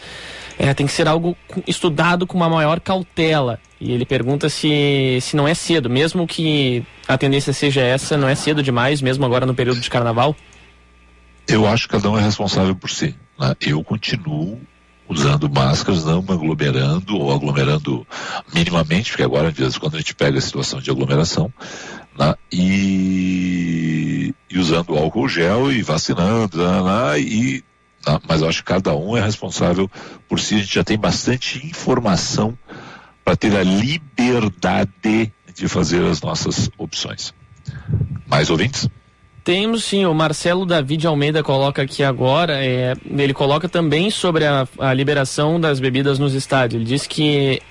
É, 0.62 0.74
tem 0.74 0.86
que 0.86 0.92
ser 0.92 1.08
algo 1.08 1.38
estudado 1.66 2.28
com 2.28 2.36
uma 2.36 2.50
maior 2.50 2.82
cautela. 2.82 3.62
E 3.80 3.94
ele 3.94 4.06
pergunta 4.06 4.50
se, 4.50 5.18
se 5.22 5.38
não 5.38 5.48
é 5.48 5.54
cedo, 5.54 5.90
mesmo 5.90 6.28
que 6.28 6.86
a 7.08 7.18
tendência 7.18 7.54
seja 7.54 7.80
essa, 7.80 8.18
não 8.18 8.28
é 8.28 8.36
cedo 8.36 8.62
demais, 8.62 9.02
mesmo 9.02 9.26
agora 9.26 9.46
no 9.46 9.56
período 9.56 9.80
de 9.80 9.90
carnaval? 9.90 10.36
Eu 11.48 11.66
acho 11.66 11.88
que 11.88 11.94
cada 11.94 12.10
um 12.10 12.20
é 12.20 12.22
responsável 12.22 12.76
por 12.76 12.90
si. 12.90 13.16
Né? 13.40 13.56
Eu 13.62 13.82
continuo 13.86 14.60
usando 15.08 15.50
máscaras, 15.50 16.04
não 16.04 16.20
aglomerando 16.20 17.18
ou 17.18 17.34
aglomerando 17.34 18.06
minimamente, 18.54 19.12
porque 19.12 19.24
agora, 19.24 19.54
de 19.54 19.62
vez 19.62 19.76
em 19.76 19.80
quando, 19.80 19.96
a 19.96 20.00
gente 20.00 20.14
pega 20.14 20.38
a 20.38 20.42
situação 20.42 20.82
de 20.82 20.92
aglomeração, 20.92 21.52
né? 22.20 22.36
e, 22.52 24.36
e, 24.52 24.60
usando 24.60 24.96
álcool 24.96 25.30
gel 25.30 25.72
e 25.72 25.82
vacinando, 25.82 26.58
né? 26.58 27.20
e, 27.20 27.64
né? 28.06 28.20
mas 28.28 28.42
eu 28.42 28.50
acho 28.50 28.64
que 28.64 28.72
cada 28.72 28.96
um 28.96 29.16
é 29.16 29.22
responsável 29.22 29.90
por 30.28 30.40
si. 30.40 30.56
A 30.56 30.58
gente 30.60 30.74
já 30.74 30.84
tem 30.84 30.98
bastante 30.98 31.66
informação 31.66 32.58
para 33.24 33.36
ter 33.36 33.56
a 33.56 33.64
liberdade 33.64 35.32
de 35.54 35.68
fazer 35.68 36.04
as 36.06 36.22
nossas 36.22 36.70
opções. 36.78 37.34
Mais 38.28 38.50
ouvintes? 38.50 38.90
Temos 39.44 39.84
sim, 39.84 40.06
o 40.06 40.14
Marcelo 40.14 40.66
David 40.66 41.08
Almeida 41.08 41.42
coloca 41.42 41.82
aqui 41.82 42.04
agora, 42.04 42.64
é, 42.64 42.96
ele 43.10 43.34
coloca 43.34 43.68
também 43.68 44.12
sobre 44.12 44.46
a, 44.46 44.68
a 44.78 44.94
liberação 44.94 45.60
das 45.60 45.80
bebidas 45.80 46.20
nos 46.20 46.34
estádios. 46.34 46.82
Ele 46.82 46.90
diz 46.90 47.08
que 47.08 47.62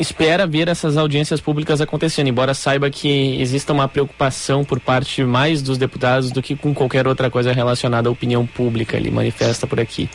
espera 0.00 0.46
ver 0.46 0.66
essas 0.66 0.96
audiências 0.96 1.40
públicas 1.40 1.80
acontecendo, 1.80 2.28
embora 2.28 2.54
saiba 2.54 2.90
que 2.90 3.40
exista 3.40 3.72
uma 3.72 3.86
preocupação 3.86 4.64
por 4.64 4.80
parte 4.80 5.22
mais 5.22 5.62
dos 5.62 5.76
deputados 5.76 6.32
do 6.32 6.42
que 6.42 6.56
com 6.56 6.74
qualquer 6.74 7.06
outra 7.06 7.30
coisa 7.30 7.52
relacionada 7.52 8.08
à 8.08 8.12
opinião 8.12 8.46
pública, 8.46 8.96
ele 8.96 9.10
manifesta 9.10 9.66
por 9.66 9.78
aqui. 9.78 10.08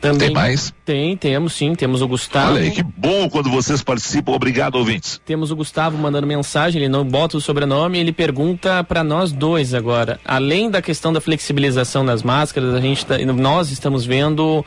Também 0.00 0.28
tem 0.28 0.30
mais? 0.30 0.74
Tem, 0.84 1.16
temos 1.16 1.54
sim. 1.54 1.74
Temos 1.74 2.02
o 2.02 2.08
Gustavo. 2.08 2.52
Olha 2.52 2.62
aí, 2.62 2.70
que 2.70 2.82
bom 2.82 3.28
quando 3.28 3.50
vocês 3.50 3.82
participam. 3.82 4.32
Obrigado, 4.32 4.76
ouvintes. 4.76 5.20
Temos 5.24 5.50
o 5.50 5.56
Gustavo 5.56 5.96
mandando 5.96 6.26
mensagem, 6.26 6.82
ele 6.82 6.88
não 6.88 7.04
bota 7.04 7.36
o 7.36 7.40
sobrenome, 7.40 7.98
ele 7.98 8.12
pergunta 8.12 8.84
para 8.84 9.02
nós 9.02 9.32
dois 9.32 9.74
agora. 9.74 10.20
Além 10.24 10.70
da 10.70 10.82
questão 10.82 11.12
da 11.12 11.20
flexibilização 11.20 12.04
das 12.04 12.22
máscaras, 12.22 12.74
a 12.74 12.80
gente 12.80 13.04
tá, 13.04 13.18
nós 13.18 13.70
estamos 13.70 14.04
vendo 14.04 14.64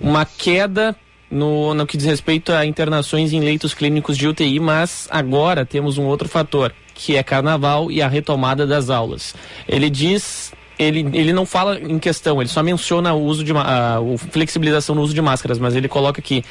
uma 0.00 0.24
queda 0.24 0.94
no, 1.30 1.74
no 1.74 1.86
que 1.86 1.96
diz 1.96 2.06
respeito 2.06 2.52
a 2.52 2.64
internações 2.64 3.32
em 3.32 3.40
leitos 3.40 3.74
clínicos 3.74 4.16
de 4.16 4.26
UTI, 4.26 4.58
mas 4.60 5.08
agora 5.10 5.64
temos 5.64 5.98
um 5.98 6.04
outro 6.04 6.28
fator, 6.28 6.72
que 6.94 7.16
é 7.16 7.22
carnaval 7.22 7.90
e 7.90 8.00
a 8.00 8.08
retomada 8.08 8.66
das 8.66 8.90
aulas. 8.90 9.34
Ele 9.68 9.90
diz 9.90 10.52
ele, 10.78 11.00
ele 11.12 11.32
não 11.32 11.44
fala 11.44 11.78
em 11.78 11.98
questão, 11.98 12.40
ele 12.40 12.48
só 12.48 12.62
menciona 12.62 13.12
o 13.12 13.22
uso 13.24 13.42
de 13.42 13.52
a, 13.52 13.98
flexibilização 14.30 14.94
no 14.94 15.02
uso 15.02 15.12
de 15.12 15.20
máscaras, 15.20 15.58
mas 15.58 15.74
ele 15.74 15.88
coloca 15.88 16.22
que 16.22 16.44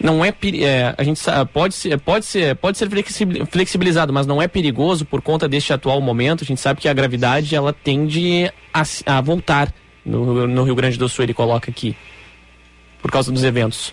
não 0.00 0.24
é, 0.24 0.28
é 0.28 0.94
a 0.96 1.04
gente 1.04 1.20
pode 1.52 1.74
ser 1.74 1.98
pode 1.98 2.24
ser 2.24 2.56
pode 2.56 2.78
ser 2.78 2.88
flexibilizado, 3.50 4.12
mas 4.12 4.26
não 4.26 4.40
é 4.40 4.48
perigoso 4.48 5.04
por 5.04 5.20
conta 5.20 5.46
deste 5.46 5.74
atual 5.74 6.00
momento. 6.00 6.42
A 6.42 6.46
gente 6.46 6.60
sabe 6.60 6.80
que 6.80 6.88
a 6.88 6.94
gravidade 6.94 7.54
ela 7.54 7.72
tende 7.72 8.50
a, 8.72 8.82
a 9.04 9.20
voltar 9.20 9.72
no, 10.04 10.46
no 10.46 10.64
Rio 10.64 10.74
Grande 10.74 10.98
do 10.98 11.08
Sul. 11.08 11.24
Ele 11.24 11.34
coloca 11.34 11.70
aqui 11.70 11.94
por 13.02 13.10
causa 13.10 13.30
dos 13.30 13.44
eventos. 13.44 13.92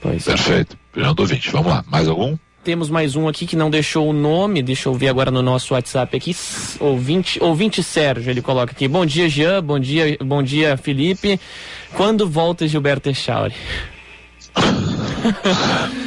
Pois 0.00 0.26
é. 0.26 0.32
Perfeito. 0.32 0.78
Fernando 0.92 1.20
ouvinte, 1.20 1.50
vamos 1.50 1.68
lá. 1.68 1.84
Mais 1.86 2.08
algum? 2.08 2.36
Temos 2.62 2.90
mais 2.90 3.16
um 3.16 3.26
aqui 3.26 3.46
que 3.46 3.56
não 3.56 3.70
deixou 3.70 4.10
o 4.10 4.12
nome, 4.12 4.62
deixa 4.62 4.86
eu 4.90 4.94
ver 4.94 5.08
agora 5.08 5.30
no 5.30 5.40
nosso 5.40 5.72
WhatsApp 5.72 6.14
aqui. 6.14 6.36
Ouvinte, 6.78 7.42
ouvinte 7.42 7.82
Sérgio, 7.82 8.30
ele 8.30 8.42
coloca 8.42 8.72
aqui. 8.72 8.86
Bom 8.86 9.06
dia, 9.06 9.30
Jean, 9.30 9.62
bom 9.62 9.78
dia, 9.78 10.18
bom 10.22 10.42
dia, 10.42 10.76
Felipe. 10.76 11.40
Quando 11.94 12.28
volta 12.28 12.68
Gilberto 12.68 13.08
Echauri? 13.08 13.54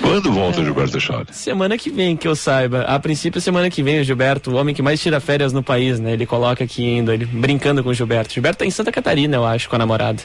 Quando 0.02 0.32
volta 0.32 0.62
o 0.62 0.64
Gilberto 0.64 0.98
Echauri? 0.98 1.26
Semana 1.32 1.76
que 1.76 1.90
vem, 1.90 2.16
que 2.16 2.28
eu 2.28 2.36
saiba. 2.36 2.82
A 2.82 3.00
princípio, 3.00 3.42
semana 3.42 3.68
que 3.68 3.82
vem, 3.82 4.02
o 4.02 4.04
Gilberto, 4.04 4.52
o 4.52 4.56
homem 4.56 4.76
que 4.76 4.82
mais 4.84 5.02
tira 5.02 5.20
férias 5.20 5.54
no 5.54 5.64
país, 5.64 6.00
né? 6.00 6.14
Ele 6.14 6.28
coloca 6.28 6.64
aqui 6.64 6.84
indo, 6.84 7.12
ele 7.12 7.26
brincando 7.26 7.84
com 7.84 7.90
o 7.90 7.94
Gilberto. 7.96 8.32
Gilberto 8.32 8.60
tá 8.60 8.66
em 8.66 8.72
Santa 8.72 8.92
Catarina, 8.92 9.38
eu 9.38 9.46
acho, 9.46 9.68
com 9.68 9.76
a 9.76 9.80
namorada. 9.80 10.22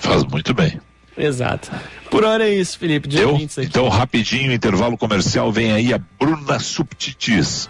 Faz 0.00 0.24
muito 0.24 0.54
bem. 0.54 0.80
Exato. 1.18 1.70
Por 2.10 2.24
hora 2.24 2.48
é 2.48 2.54
isso, 2.54 2.78
Felipe. 2.78 3.08
Dia 3.08 3.22
Eu? 3.22 3.38
Então, 3.58 3.88
rapidinho, 3.88 4.52
intervalo 4.52 4.96
comercial, 4.96 5.52
vem 5.52 5.72
aí 5.72 5.92
a 5.92 6.00
Bruna 6.18 6.58
Subtitis. 6.58 7.68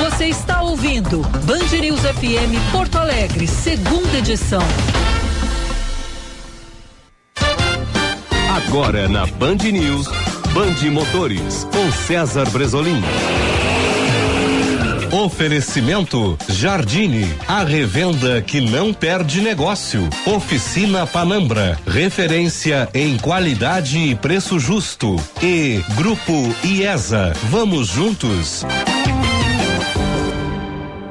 Você 0.00 0.26
está 0.26 0.62
ouvindo 0.62 1.20
Band 1.44 1.78
News 1.80 2.00
FM 2.00 2.72
Porto 2.72 2.96
Alegre, 2.98 3.46
segunda 3.46 4.18
edição. 4.18 4.62
Agora 8.66 9.08
na 9.08 9.24
Band 9.26 9.58
News, 9.70 10.08
Band 10.52 10.90
Motores, 10.90 11.64
com 11.72 11.92
César 11.92 12.50
Bresolim. 12.50 13.00
Oferecimento 15.12 16.36
Jardine, 16.48 17.34
a 17.46 17.64
revenda 17.64 18.42
que 18.42 18.60
não 18.60 18.92
perde 18.92 19.40
negócio. 19.40 20.06
Oficina 20.26 21.06
Panambra, 21.06 21.80
referência 21.86 22.88
em 22.92 23.16
qualidade 23.16 23.98
e 23.98 24.14
preço 24.14 24.58
justo. 24.58 25.16
E 25.42 25.82
Grupo 25.96 26.32
IESA, 26.62 27.32
vamos 27.44 27.88
juntos. 27.88 28.66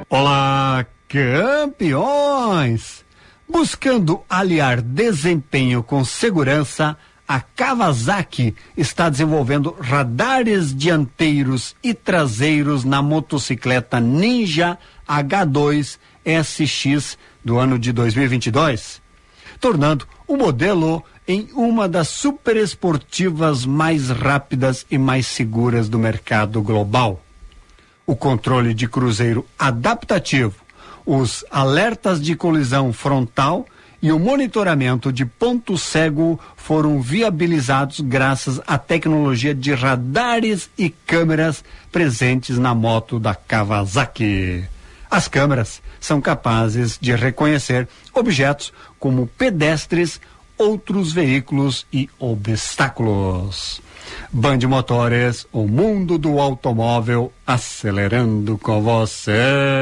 Olá, 0.08 0.86
campeões! 1.08 3.04
Buscando 3.50 4.22
aliar 4.30 4.80
desempenho 4.80 5.82
com 5.82 6.06
segurança, 6.06 6.95
a 7.28 7.41
Kawasaki 7.41 8.55
está 8.78 9.09
desenvolvendo 9.09 9.75
radares 9.80 10.73
dianteiros 10.73 11.75
e 11.84 11.93
traseiros 11.93 12.86
na 12.86 13.01
motocicleta 13.01 13.99
Ninja 13.99 14.78
H2 15.07 15.97
SX 16.25 17.17
do 17.43 17.57
ano 17.57 17.78
de 17.78 17.91
2022, 17.91 19.01
tornando 19.59 20.07
o 20.25 20.38
modelo 20.38 21.03
em 21.28 21.49
uma 21.53 21.89
das 21.89 22.07
superesportivas 22.07 23.65
mais 23.65 24.09
rápidas 24.09 24.86
e 24.89 24.97
mais 24.97 25.28
seguras 25.28 25.89
do 25.89 25.99
mercado 25.99 26.61
global. 26.61 27.21
O 28.05 28.15
controle 28.15 28.73
de 28.73 28.88
cruzeiro 28.88 29.45
adaptativo, 29.59 30.55
os 31.05 31.43
alertas 31.51 32.21
de 32.21 32.36
colisão 32.36 32.93
frontal 32.93 33.65
e 34.08 34.12
o 34.14 34.18
monitoramento 34.18 35.12
de 35.12 35.26
ponto 35.26 35.78
cego 35.78 36.39
foram 36.55 37.01
viabilizados 37.01 37.99
graças 37.99 38.62
à 38.66 38.78
tecnologia 38.78 39.53
de 39.53 39.74
radares 39.74 40.70
e 40.78 40.89
câmeras 40.89 41.62
presentes 41.91 42.58
na 42.58 42.74
moto 42.74 43.20
da 43.20 43.36
Kawasaki. 43.36 44.64
As 45.12 45.28
câmeras 45.28 45.82
são 45.99 46.22
capazes 46.22 46.97
de 47.01 47.14
reconhecer 47.14 47.86
objetos 48.14 48.72
como 48.97 49.28
pedestres, 49.28 50.22
outros 50.58 51.12
veículos 51.12 51.86
e 51.91 52.10
obstáculos. 52.18 53.82
Band 54.32 54.60
Motores, 54.70 55.45
o 55.51 55.68
mundo 55.68 56.18
do 56.18 56.39
automóvel 56.39 57.34
acelerando 57.45 58.58
com 58.58 58.82
você. 58.82 59.82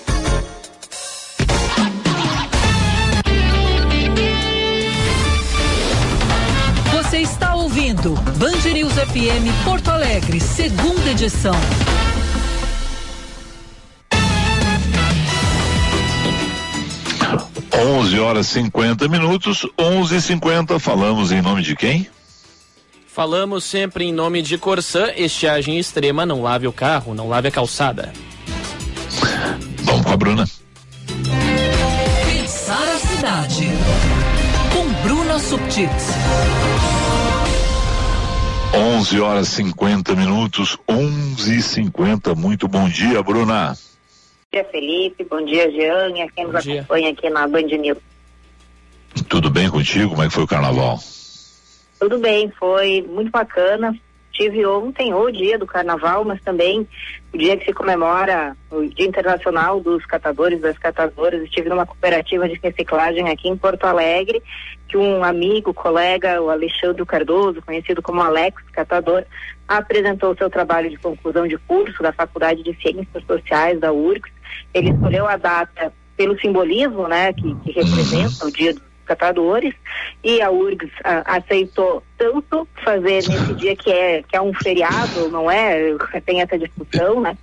Ouvindo 7.71 8.13
Band 8.37 8.69
News 8.73 8.91
FM 8.91 9.63
Porto 9.63 9.87
Alegre, 9.91 10.41
segunda 10.41 11.09
edição. 11.09 11.55
Onze 17.73 18.19
horas 18.19 18.47
50 18.47 19.07
minutos, 19.07 19.65
onze 19.79 20.17
e 20.17 20.21
cinquenta. 20.21 20.79
Falamos 20.79 21.31
em 21.31 21.41
nome 21.41 21.61
de 21.61 21.73
quem? 21.73 22.05
Falamos 23.07 23.63
sempre 23.63 24.03
em 24.03 24.11
nome 24.11 24.41
de 24.41 24.57
Corsã, 24.57 25.09
estiagem 25.15 25.79
extrema, 25.79 26.25
não 26.25 26.41
lave 26.41 26.67
o 26.67 26.73
carro, 26.73 27.13
não 27.13 27.29
lave 27.29 27.47
a 27.47 27.51
calçada. 27.51 28.11
Vamos 29.83 30.05
com 30.05 30.11
a 30.11 30.17
Bruna. 30.17 30.45
Pensar 32.25 32.83
a 32.83 32.99
cidade. 32.99 33.69
Com 34.73 35.07
Bruna 35.07 35.39
Subtits. 35.39 37.10
11 38.73 39.19
horas 39.19 39.49
50 39.49 40.15
minutos, 40.15 40.77
11 40.87 41.57
e 41.57 41.61
50 41.61 42.33
Muito 42.35 42.67
bom 42.67 42.87
dia, 42.87 43.21
Bruna. 43.21 43.69
Bom 43.73 43.77
dia, 44.53 44.63
Felipe. 44.65 45.23
Bom 45.25 45.43
dia, 45.43 45.69
Jean. 45.71 46.09
E 46.17 46.29
quem 46.31 46.47
nos 46.47 46.55
acompanha 46.55 47.09
aqui 47.09 47.29
na 47.29 47.47
Band 47.47 47.63
News. 47.63 47.97
Tudo 49.27 49.49
bem 49.49 49.69
contigo? 49.69 50.11
Como 50.11 50.23
é 50.23 50.27
que 50.27 50.33
foi 50.33 50.43
o 50.43 50.47
carnaval? 50.47 50.99
Tudo 51.99 52.17
bem, 52.17 52.49
foi 52.57 53.05
muito 53.09 53.29
bacana. 53.29 53.93
Tive 54.31 54.65
ontem 54.65 55.13
o 55.13 55.29
dia 55.29 55.57
do 55.57 55.65
carnaval, 55.65 56.23
mas 56.23 56.41
também 56.41 56.87
o 57.33 57.37
dia 57.37 57.57
que 57.57 57.65
se 57.65 57.73
comemora 57.73 58.55
o 58.69 58.85
Dia 58.85 59.07
Internacional 59.07 59.79
dos 59.79 60.05
Catadores 60.05 60.61
das 60.61 60.77
Catadoras. 60.77 61.43
Estive 61.43 61.69
numa 61.69 61.85
cooperativa 61.85 62.47
de 62.47 62.59
reciclagem 62.61 63.29
aqui 63.29 63.49
em 63.49 63.57
Porto 63.57 63.85
Alegre, 63.85 64.41
que 64.87 64.97
um 64.97 65.23
amigo, 65.23 65.73
colega, 65.73 66.41
o 66.41 66.49
Alexandre 66.49 67.05
Cardoso, 67.05 67.61
conhecido 67.61 68.01
como 68.01 68.21
Alex 68.21 68.61
Catador, 68.71 69.23
apresentou 69.67 70.35
seu 70.35 70.49
trabalho 70.49 70.89
de 70.89 70.97
conclusão 70.97 71.47
de 71.47 71.57
curso 71.57 72.01
da 72.01 72.11
Faculdade 72.11 72.63
de 72.63 72.73
Ciências 72.81 73.23
Sociais 73.25 73.79
da 73.79 73.91
URGS. 73.91 74.31
Ele 74.73 74.91
escolheu 74.91 75.27
a 75.27 75.37
data 75.37 75.93
pelo 76.17 76.39
simbolismo, 76.39 77.07
né, 77.07 77.33
que, 77.33 77.55
que 77.55 77.71
representa 77.71 78.45
o 78.45 78.51
Dia 78.51 78.73
dos 78.73 78.90
catadores 79.05 79.73
e 80.23 80.41
a 80.41 80.49
URGS 80.49 80.91
a, 81.03 81.37
aceitou 81.37 82.03
tanto 82.17 82.67
fazer 82.83 83.23
nesse 83.27 83.53
dia 83.55 83.75
que 83.75 83.91
é 83.91 84.23
que 84.23 84.35
é 84.35 84.41
um 84.41 84.53
feriado, 84.53 85.29
não 85.29 85.49
é? 85.49 85.95
Tem 86.25 86.41
essa 86.41 86.57
discussão, 86.57 87.21
né? 87.21 87.37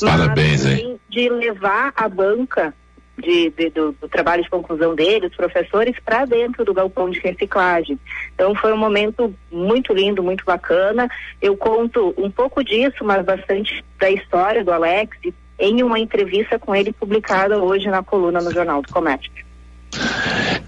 Parabéns, 0.00 0.64
Mas, 0.64 0.78
hein? 0.78 1.00
De 1.08 1.28
levar 1.28 1.92
a 1.96 2.08
banca 2.08 2.74
de, 3.20 3.50
de, 3.50 3.70
do, 3.70 3.92
do, 3.92 4.08
trabalho 4.08 4.42
de 4.42 4.50
conclusão 4.50 4.94
dele, 4.94 5.26
os 5.26 5.36
professores, 5.36 5.94
para 6.04 6.24
dentro 6.24 6.64
do 6.64 6.74
galpão 6.74 7.10
de 7.10 7.20
reciclagem. 7.20 7.98
Então 8.34 8.54
foi 8.54 8.72
um 8.72 8.76
momento 8.76 9.34
muito 9.50 9.92
lindo, 9.92 10.22
muito 10.22 10.44
bacana. 10.44 11.08
Eu 11.40 11.56
conto 11.56 12.14
um 12.16 12.30
pouco 12.30 12.64
disso, 12.64 13.04
mas 13.04 13.24
bastante 13.24 13.84
da 13.98 14.10
história 14.10 14.64
do 14.64 14.72
Alex 14.72 15.16
em 15.58 15.82
uma 15.82 15.98
entrevista 15.98 16.58
com 16.58 16.74
ele 16.74 16.92
publicada 16.92 17.62
hoje 17.62 17.88
na 17.88 18.02
coluna 18.02 18.40
no 18.40 18.52
Jornal 18.52 18.80
do 18.80 18.90
Comércio. 18.90 19.30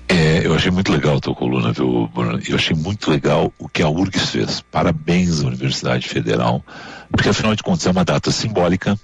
É, 0.08 0.46
eu 0.46 0.54
achei 0.54 0.70
muito 0.70 0.92
legal 0.92 1.16
a 1.16 1.20
tua 1.20 1.34
coluna, 1.34 1.72
viu, 1.72 2.08
Bruno? 2.12 2.40
Eu 2.46 2.56
achei 2.56 2.76
muito 2.76 3.10
legal 3.10 3.52
o 3.58 3.68
que 3.68 3.82
a 3.82 3.88
URGS 3.88 4.30
fez. 4.30 4.60
Parabéns 4.60 5.42
à 5.42 5.46
Universidade 5.46 6.08
Federal, 6.08 6.64
porque 7.10 7.28
afinal 7.28 7.54
de 7.54 7.62
contas 7.62 7.86
é 7.86 7.90
uma 7.90 8.04
data 8.04 8.30
simbólica. 8.30 8.98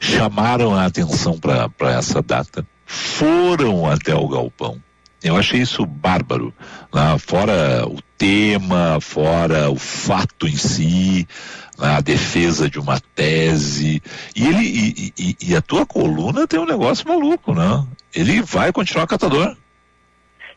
Chamaram 0.00 0.74
a 0.74 0.86
atenção 0.86 1.38
para 1.38 1.92
essa 1.92 2.20
data, 2.20 2.66
foram 2.84 3.86
até 3.90 4.14
o 4.14 4.28
galpão. 4.28 4.80
Eu 5.24 5.36
achei 5.36 5.60
isso 5.60 5.86
bárbaro. 5.86 6.52
Né? 6.92 7.16
Fora 7.18 7.86
o 7.88 7.98
tema, 8.18 8.98
fora 9.00 9.70
o 9.70 9.76
fato 9.76 10.46
em 10.46 10.56
si, 10.56 11.26
né? 11.78 11.96
a 11.96 12.00
defesa 12.02 12.68
de 12.68 12.78
uma 12.78 13.00
tese. 13.14 14.02
E 14.36 14.46
ele 14.46 14.62
e, 14.62 15.12
e, 15.18 15.36
e, 15.40 15.56
a 15.56 15.62
tua 15.62 15.86
coluna 15.86 16.46
tem 16.46 16.60
um 16.60 16.66
negócio 16.66 17.08
maluco, 17.08 17.54
né? 17.54 17.86
Ele 18.14 18.42
vai 18.42 18.72
continuar 18.72 19.06
catador. 19.06 19.56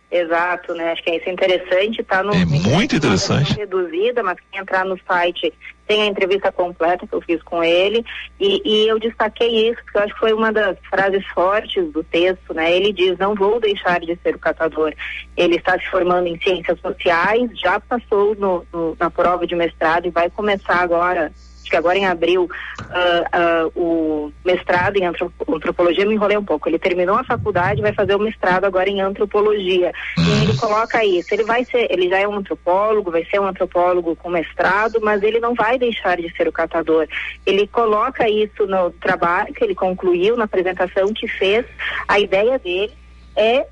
Exato, 0.09 0.73
né? 0.73 0.93
Acho 0.93 1.03
que 1.03 1.09
é 1.09 1.17
isso 1.17 1.29
interessante, 1.29 2.01
tá 2.01 2.23
no 2.23 2.33
É 2.33 2.45
muito 2.45 2.95
interessante. 2.95 3.57
reduzida, 3.57 4.23
mas 4.23 4.37
quem 4.49 4.61
entrar 4.61 4.85
no 4.85 4.97
site 5.05 5.53
tem 5.85 6.03
a 6.03 6.05
entrevista 6.05 6.49
completa 6.49 7.05
que 7.05 7.13
eu 7.13 7.21
fiz 7.21 7.43
com 7.43 7.61
ele 7.61 8.05
e, 8.39 8.61
e, 8.63 8.87
eu 8.87 8.99
destaquei 8.99 9.69
isso 9.69 9.81
porque 9.83 9.97
eu 9.97 10.03
acho 10.03 10.13
que 10.13 10.19
foi 10.19 10.33
uma 10.33 10.51
das 10.51 10.77
frases 10.89 11.25
fortes 11.27 11.91
do 11.91 12.03
texto, 12.05 12.53
né? 12.53 12.73
Ele 12.73 12.93
diz 12.93 13.17
não 13.17 13.35
vou 13.35 13.59
deixar 13.59 13.99
de 13.99 14.17
ser 14.23 14.35
o 14.35 14.39
catador. 14.39 14.93
Ele 15.35 15.57
está 15.57 15.77
se 15.77 15.85
formando 15.87 16.27
em 16.27 16.39
ciências 16.39 16.79
sociais, 16.79 17.49
já 17.59 17.77
passou 17.77 18.33
no, 18.35 18.65
no, 18.71 18.95
na 18.97 19.09
prova 19.09 19.45
de 19.45 19.55
mestrado 19.55 20.07
e 20.07 20.11
vai 20.11 20.29
começar 20.29 20.77
agora 20.77 21.33
que 21.69 21.75
agora 21.75 21.97
em 21.97 22.05
abril, 22.05 22.43
uh, 22.43 23.67
uh, 23.67 23.81
o 23.81 24.33
mestrado 24.45 24.97
em 24.97 25.05
antropologia, 25.05 26.05
me 26.05 26.15
enrolei 26.15 26.37
um 26.37 26.45
pouco. 26.45 26.67
Ele 26.67 26.79
terminou 26.79 27.15
a 27.15 27.23
faculdade, 27.23 27.81
vai 27.81 27.93
fazer 27.93 28.15
o 28.15 28.19
mestrado 28.19 28.65
agora 28.65 28.89
em 28.89 29.01
antropologia. 29.01 29.91
E 30.17 30.43
ele 30.43 30.57
coloca 30.57 31.03
isso. 31.03 31.33
Ele 31.33 31.43
vai 31.43 31.63
ser, 31.65 31.87
ele 31.91 32.09
já 32.09 32.19
é 32.19 32.27
um 32.27 32.35
antropólogo, 32.35 33.11
vai 33.11 33.25
ser 33.25 33.39
um 33.39 33.47
antropólogo 33.47 34.15
com 34.15 34.29
mestrado, 34.29 34.99
mas 35.01 35.21
ele 35.23 35.39
não 35.39 35.53
vai 35.53 35.77
deixar 35.77 36.17
de 36.17 36.35
ser 36.35 36.47
o 36.47 36.51
catador. 36.51 37.07
Ele 37.45 37.67
coloca 37.67 38.29
isso 38.29 38.65
no 38.65 38.91
trabalho 38.91 39.53
que 39.53 39.63
ele 39.63 39.75
concluiu, 39.75 40.37
na 40.37 40.45
apresentação 40.45 41.13
que 41.13 41.27
fez. 41.27 41.65
A 42.07 42.19
ideia 42.19 42.57
dele 42.59 42.93
é 43.35 43.67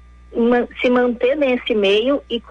se 0.82 0.90
manter 0.90 1.36
nesse 1.36 1.74
meio 1.74 2.22
e 2.30 2.42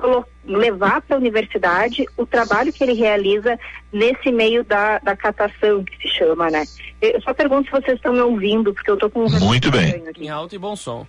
levar 0.46 1.00
para 1.02 1.16
a 1.16 1.18
universidade 1.18 2.04
o 2.16 2.26
trabalho 2.26 2.72
que 2.72 2.82
ele 2.82 2.92
realiza 2.94 3.58
nesse 3.92 4.30
meio 4.30 4.64
da, 4.64 4.98
da 4.98 5.16
catação, 5.16 5.84
que 5.84 5.96
se 5.96 6.08
chama, 6.08 6.50
né? 6.50 6.64
Eu 7.00 7.20
só 7.22 7.32
pergunto 7.32 7.66
se 7.66 7.72
vocês 7.72 7.96
estão 7.96 8.12
me 8.12 8.20
ouvindo, 8.20 8.72
porque 8.72 8.90
eu 8.90 8.94
estou 8.94 9.10
com 9.10 9.24
um 9.24 9.40
Muito 9.40 9.70
bem. 9.70 10.06
Aqui. 10.08 10.24
Em 10.24 10.28
alto 10.28 10.54
e 10.54 10.58
bom 10.58 10.76
som. 10.76 11.06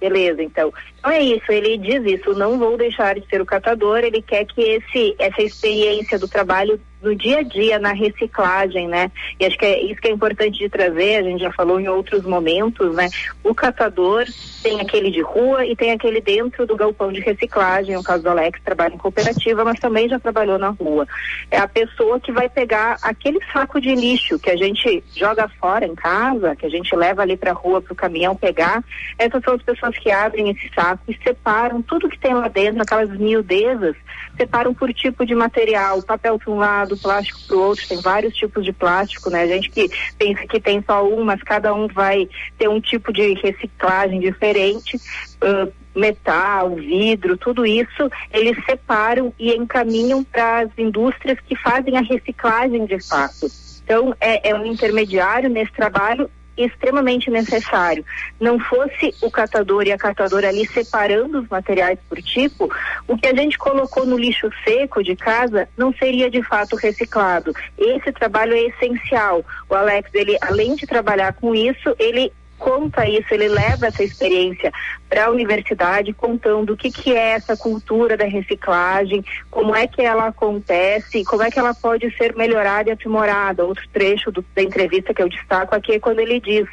Beleza, 0.00 0.42
então. 0.42 0.72
Então 0.98 1.10
é 1.10 1.20
isso, 1.20 1.52
ele 1.52 1.76
diz 1.76 2.02
isso, 2.04 2.32
não 2.32 2.58
vou 2.58 2.76
deixar 2.76 3.14
de 3.14 3.26
ser 3.28 3.40
o 3.40 3.46
catador, 3.46 3.98
ele 3.98 4.22
quer 4.22 4.46
que 4.46 4.60
esse, 4.60 5.14
essa 5.18 5.42
experiência 5.42 6.18
do 6.18 6.26
trabalho 6.26 6.80
no 7.02 7.14
dia 7.14 7.38
a 7.38 7.42
dia, 7.42 7.78
na 7.78 7.92
reciclagem, 7.92 8.88
né? 8.88 9.10
E 9.38 9.46
acho 9.46 9.56
que 9.58 9.64
é 9.64 9.82
isso 9.82 10.00
que 10.00 10.08
é 10.08 10.12
importante 10.12 10.58
de 10.58 10.68
trazer, 10.68 11.16
a 11.16 11.22
gente 11.22 11.40
já 11.40 11.52
falou 11.52 11.80
em 11.80 11.88
outros 11.88 12.24
momentos, 12.24 12.94
né? 12.94 13.08
O 13.42 13.54
catador 13.54 14.24
tem 14.62 14.80
aquele 14.80 15.10
de 15.10 15.22
rua 15.22 15.64
e 15.64 15.74
tem 15.74 15.92
aquele 15.92 16.20
dentro 16.20 16.66
do 16.66 16.76
galpão 16.76 17.12
de 17.12 17.20
reciclagem, 17.20 17.96
o 17.96 18.02
caso 18.02 18.22
do 18.22 18.30
Alex 18.30 18.60
trabalha 18.64 18.94
em 18.94 18.98
cooperativa, 18.98 19.64
mas 19.64 19.80
também 19.80 20.08
já 20.08 20.18
trabalhou 20.18 20.58
na 20.58 20.68
rua. 20.70 21.06
É 21.50 21.58
a 21.58 21.68
pessoa 21.68 22.20
que 22.20 22.32
vai 22.32 22.48
pegar 22.48 22.96
aquele 23.02 23.38
saco 23.52 23.80
de 23.80 23.94
lixo 23.94 24.38
que 24.38 24.50
a 24.50 24.56
gente 24.56 25.02
joga 25.16 25.48
fora 25.60 25.86
em 25.86 25.94
casa, 25.94 26.54
que 26.56 26.66
a 26.66 26.70
gente 26.70 26.94
leva 26.94 27.22
ali 27.22 27.36
para 27.36 27.52
rua 27.52 27.80
para 27.80 27.92
o 27.92 27.96
caminhão 27.96 28.36
pegar, 28.36 28.84
essas 29.18 29.42
são 29.42 29.54
as 29.54 29.62
pessoas 29.62 29.96
que 29.98 30.10
abrem 30.10 30.50
esse 30.50 30.70
saco 30.74 31.02
e 31.08 31.18
separam 31.22 31.82
tudo 31.82 32.08
que 32.08 32.18
tem 32.18 32.34
lá 32.34 32.48
dentro, 32.48 32.82
aquelas 32.82 33.10
miudezas, 33.10 33.96
separam 34.36 34.74
por 34.74 34.92
tipo 34.92 35.24
de 35.24 35.34
material, 35.34 36.02
papel 36.02 36.38
para 36.38 36.52
um 36.52 36.58
lado, 36.58 36.89
plástico 36.96 37.40
para 37.46 37.56
o 37.56 37.60
outro, 37.60 37.86
tem 37.88 38.00
vários 38.00 38.34
tipos 38.34 38.64
de 38.64 38.72
plástico, 38.72 39.30
né? 39.30 39.42
A 39.42 39.46
gente 39.46 39.70
que 39.70 39.90
pensa 40.18 40.46
que 40.46 40.60
tem 40.60 40.82
só 40.86 41.06
um, 41.06 41.24
mas 41.24 41.42
cada 41.42 41.74
um 41.74 41.86
vai 41.88 42.28
ter 42.58 42.68
um 42.68 42.80
tipo 42.80 43.12
de 43.12 43.34
reciclagem 43.34 44.20
diferente. 44.20 44.96
Uh, 45.42 45.72
metal, 45.94 46.76
vidro, 46.76 47.36
tudo 47.36 47.66
isso, 47.66 48.08
eles 48.32 48.56
separam 48.64 49.34
e 49.38 49.52
encaminham 49.54 50.22
para 50.22 50.60
as 50.60 50.70
indústrias 50.78 51.38
que 51.40 51.56
fazem 51.56 51.96
a 51.96 52.00
reciclagem 52.00 52.86
de 52.86 53.00
fato. 53.06 53.48
Então, 53.82 54.14
é, 54.20 54.50
é 54.50 54.54
um 54.54 54.64
intermediário 54.64 55.50
nesse 55.50 55.72
trabalho 55.72 56.30
extremamente 56.64 57.30
necessário. 57.30 58.04
Não 58.38 58.58
fosse 58.58 59.14
o 59.22 59.30
catador 59.30 59.86
e 59.86 59.92
a 59.92 59.98
catadora 59.98 60.48
ali 60.48 60.66
separando 60.66 61.40
os 61.40 61.48
materiais 61.48 61.98
por 62.08 62.20
tipo, 62.22 62.70
o 63.06 63.16
que 63.16 63.26
a 63.26 63.34
gente 63.34 63.58
colocou 63.58 64.04
no 64.06 64.18
lixo 64.18 64.50
seco 64.64 65.02
de 65.02 65.16
casa 65.16 65.68
não 65.76 65.92
seria 65.92 66.30
de 66.30 66.42
fato 66.42 66.76
reciclado. 66.76 67.52
Esse 67.78 68.12
trabalho 68.12 68.54
é 68.54 68.62
essencial. 68.62 69.44
O 69.68 69.74
Alex, 69.74 70.10
ele 70.14 70.36
além 70.40 70.74
de 70.74 70.86
trabalhar 70.86 71.32
com 71.34 71.54
isso, 71.54 71.94
ele 71.98 72.32
conta 72.60 73.08
isso, 73.08 73.32
ele 73.32 73.48
leva 73.48 73.86
essa 73.86 74.04
experiência 74.04 74.70
para 75.08 75.24
a 75.24 75.30
universidade, 75.30 76.12
contando 76.12 76.72
o 76.72 76.76
que, 76.76 76.88
que 76.88 77.12
é 77.12 77.32
essa 77.32 77.56
cultura 77.56 78.16
da 78.16 78.26
reciclagem, 78.26 79.24
como 79.50 79.74
é 79.74 79.88
que 79.88 80.00
ela 80.00 80.28
acontece, 80.28 81.24
como 81.24 81.42
é 81.42 81.50
que 81.50 81.58
ela 81.58 81.74
pode 81.74 82.08
ser 82.16 82.36
melhorada 82.36 82.90
e 82.90 82.92
aprimorada. 82.92 83.64
Outro 83.64 83.82
trecho 83.92 84.30
do, 84.30 84.44
da 84.54 84.62
entrevista 84.62 85.12
que 85.12 85.20
eu 85.20 85.28
destaco 85.28 85.74
aqui 85.74 85.94
é 85.94 85.98
quando 85.98 86.20
ele 86.20 86.38
diz: 86.38 86.68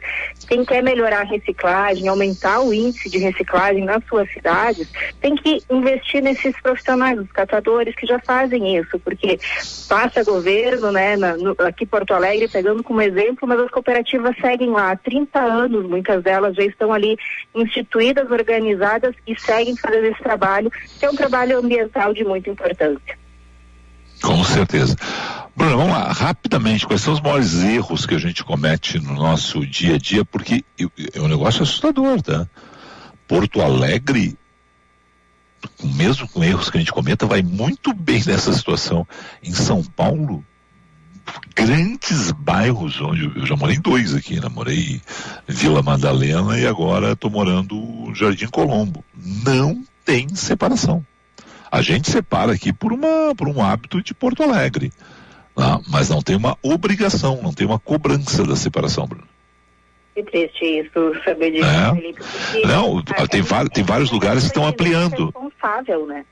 quem 0.47 0.63
quer 0.63 0.83
melhorar 0.83 1.21
a 1.21 1.23
reciclagem, 1.23 2.07
aumentar 2.07 2.59
o 2.59 2.71
índice 2.71 3.09
de 3.09 3.17
reciclagem 3.17 3.83
nas 3.83 4.05
suas 4.05 4.31
cidades, 4.31 4.88
tem 5.19 5.35
que 5.35 5.63
investir 5.71 6.21
nesses 6.21 6.55
profissionais, 6.61 7.17
os 7.17 7.31
catadores 7.31 7.95
que 7.95 8.05
já 8.05 8.19
fazem 8.19 8.77
isso, 8.77 8.99
porque 8.99 9.39
passa 9.89 10.23
governo, 10.23 10.91
né, 10.91 11.15
na, 11.15 11.35
no, 11.38 11.55
aqui 11.59 11.85
Porto 11.85 12.13
Alegre, 12.13 12.47
pegando 12.47 12.83
como 12.83 13.01
exemplo, 13.01 13.47
mas 13.47 13.59
as 13.61 13.71
cooperativas 13.71 14.35
seguem 14.39 14.69
lá 14.69 14.91
há 14.91 14.95
30 14.95 15.39
anos 15.39 15.76
muitas 15.86 16.23
delas 16.23 16.55
já 16.55 16.63
estão 16.63 16.93
ali 16.93 17.17
instituídas, 17.55 18.30
organizadas 18.30 19.15
e 19.25 19.39
seguem 19.39 19.75
fazendo 19.75 20.05
esse 20.05 20.21
trabalho, 20.21 20.71
que 20.99 21.05
é 21.05 21.09
um 21.09 21.15
trabalho 21.15 21.59
ambiental 21.59 22.13
de 22.13 22.23
muita 22.23 22.49
importância. 22.49 23.17
Com 24.21 24.43
certeza. 24.43 24.95
Bruno, 25.55 25.78
vamos 25.78 25.93
lá, 25.93 26.11
rapidamente, 26.11 26.86
quais 26.86 27.01
são 27.01 27.13
os 27.13 27.21
maiores 27.21 27.63
erros 27.63 28.05
que 28.05 28.15
a 28.15 28.19
gente 28.19 28.43
comete 28.43 28.99
no 28.99 29.13
nosso 29.13 29.65
dia 29.65 29.95
a 29.95 29.97
dia? 29.97 30.23
Porque 30.23 30.63
é 31.13 31.19
um 31.19 31.28
negócio 31.28 31.63
assustador, 31.63 32.21
tá? 32.21 32.47
Porto 33.28 33.61
Alegre, 33.61 34.38
mesmo 35.84 36.28
com 36.28 36.43
erros 36.43 36.69
que 36.69 36.78
a 36.78 36.80
gente 36.80 36.91
cometa, 36.91 37.25
vai 37.25 37.41
muito 37.41 37.93
bem 37.93 38.21
nessa 38.25 38.53
situação. 38.53 39.07
Em 39.43 39.51
São 39.51 39.84
Paulo, 39.84 40.45
grandes 41.55 42.32
bairros 42.32 43.01
onde 43.01 43.32
eu 43.36 43.45
já 43.45 43.55
morei 43.55 43.75
em 43.75 43.82
dois 43.82 44.13
aqui, 44.15 44.39
né? 44.39 44.47
Morei 44.49 45.01
Vila 45.47 45.82
Madalena 45.82 46.57
e 46.59 46.67
agora 46.67 47.13
estou 47.13 47.30
morando 47.30 47.75
no 47.75 48.15
Jardim 48.15 48.47
Colombo. 48.47 49.03
Não 49.15 49.84
tem 50.05 50.30
separação. 50.36 51.05
A 51.71 51.82
gente 51.82 52.09
separa 52.09 52.53
aqui 52.53 52.71
por 52.71 52.93
uma 52.93 53.34
por 53.36 53.47
um 53.49 53.61
hábito 53.63 54.01
de 54.01 54.13
Porto 54.13 54.43
Alegre, 54.43 54.91
né? 55.55 55.80
mas 55.89 56.09
não 56.09 56.21
tem 56.21 56.36
uma 56.36 56.57
obrigação, 56.61 57.41
não 57.41 57.51
tem 57.51 57.67
uma 57.67 57.80
cobrança 57.80 58.45
da 58.45 58.55
separação, 58.55 59.05
Bruno. 59.05 59.28
Que 60.15 60.23
triste 60.23 60.65
isso, 60.65 61.13
saber 61.23 61.51
disso, 61.51 61.65
É. 61.65 61.93
Felipe. 61.93 62.21
Não, 62.65 63.03
tem, 63.03 63.43
tem 63.69 63.84
vários 63.84 64.09
lugares 64.09 64.43
que 64.43 64.47
estão 64.47 64.65
é 64.65 64.69
ampliando. 64.69 65.25
responsável, 65.25 66.07
né? 66.07 66.25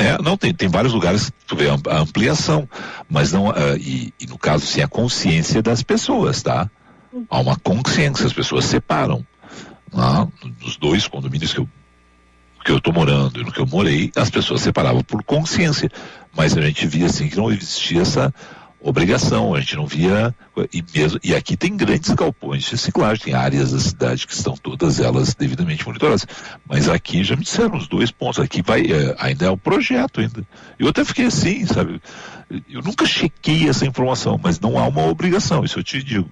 É, 0.00 0.16
não, 0.22 0.36
tem, 0.36 0.54
tem 0.54 0.68
vários 0.68 0.92
lugares 0.92 1.28
que 1.28 1.44
tu 1.44 1.56
vê 1.56 1.68
a 1.68 1.98
ampliação, 1.98 2.68
mas 3.10 3.32
não, 3.32 3.50
ah, 3.50 3.76
e, 3.76 4.14
e 4.20 4.26
no 4.26 4.38
caso 4.38 4.64
sim 4.64 4.80
a 4.80 4.86
consciência 4.86 5.60
das 5.60 5.82
pessoas, 5.82 6.40
tá? 6.40 6.70
Há 7.28 7.40
uma 7.40 7.56
consciência, 7.56 8.24
as 8.24 8.32
pessoas 8.32 8.64
separam. 8.64 9.26
Lá, 9.92 10.28
nos 10.60 10.76
dois 10.76 11.08
condomínios 11.08 11.52
que 11.52 11.58
eu, 11.58 11.68
que 12.64 12.70
eu 12.70 12.80
tô 12.80 12.92
morando 12.92 13.40
e 13.40 13.44
no 13.44 13.50
que 13.50 13.58
eu 13.58 13.66
morei, 13.66 14.12
as 14.14 14.30
pessoas 14.30 14.60
separavam 14.60 15.02
por 15.02 15.24
consciência, 15.24 15.90
mas 16.36 16.56
a 16.56 16.60
gente 16.60 16.86
via 16.86 17.06
assim 17.06 17.28
que 17.28 17.36
não 17.36 17.50
existia 17.50 18.02
essa 18.02 18.32
obrigação, 18.80 19.54
a 19.54 19.60
gente 19.60 19.76
não 19.76 19.86
via, 19.86 20.34
e 20.72 20.82
mesmo, 20.94 21.18
e 21.22 21.34
aqui 21.34 21.56
tem 21.56 21.76
grandes 21.76 22.10
galpões 22.14 22.64
de 22.64 22.70
reciclagem, 22.72 23.24
tem 23.24 23.34
áreas 23.34 23.72
da 23.72 23.78
cidade 23.78 24.26
que 24.26 24.32
estão 24.32 24.56
todas 24.56 25.00
elas 25.00 25.34
devidamente 25.34 25.84
monitoradas, 25.86 26.26
mas 26.66 26.88
aqui 26.88 27.24
já 27.24 27.34
me 27.34 27.42
disseram 27.42 27.76
os 27.76 27.88
dois 27.88 28.10
pontos, 28.10 28.38
aqui 28.38 28.62
vai, 28.62 28.82
é, 28.82 29.16
ainda 29.18 29.46
é 29.46 29.50
o 29.50 29.56
projeto 29.56 30.20
ainda, 30.20 30.46
eu 30.78 30.88
até 30.88 31.04
fiquei 31.04 31.26
assim, 31.26 31.66
sabe, 31.66 32.00
eu 32.70 32.80
nunca 32.82 33.04
chequei 33.04 33.68
essa 33.68 33.84
informação, 33.84 34.38
mas 34.42 34.60
não 34.60 34.78
há 34.78 34.86
uma 34.86 35.06
obrigação, 35.06 35.64
isso 35.64 35.78
eu 35.78 35.84
te 35.84 36.02
digo. 36.02 36.30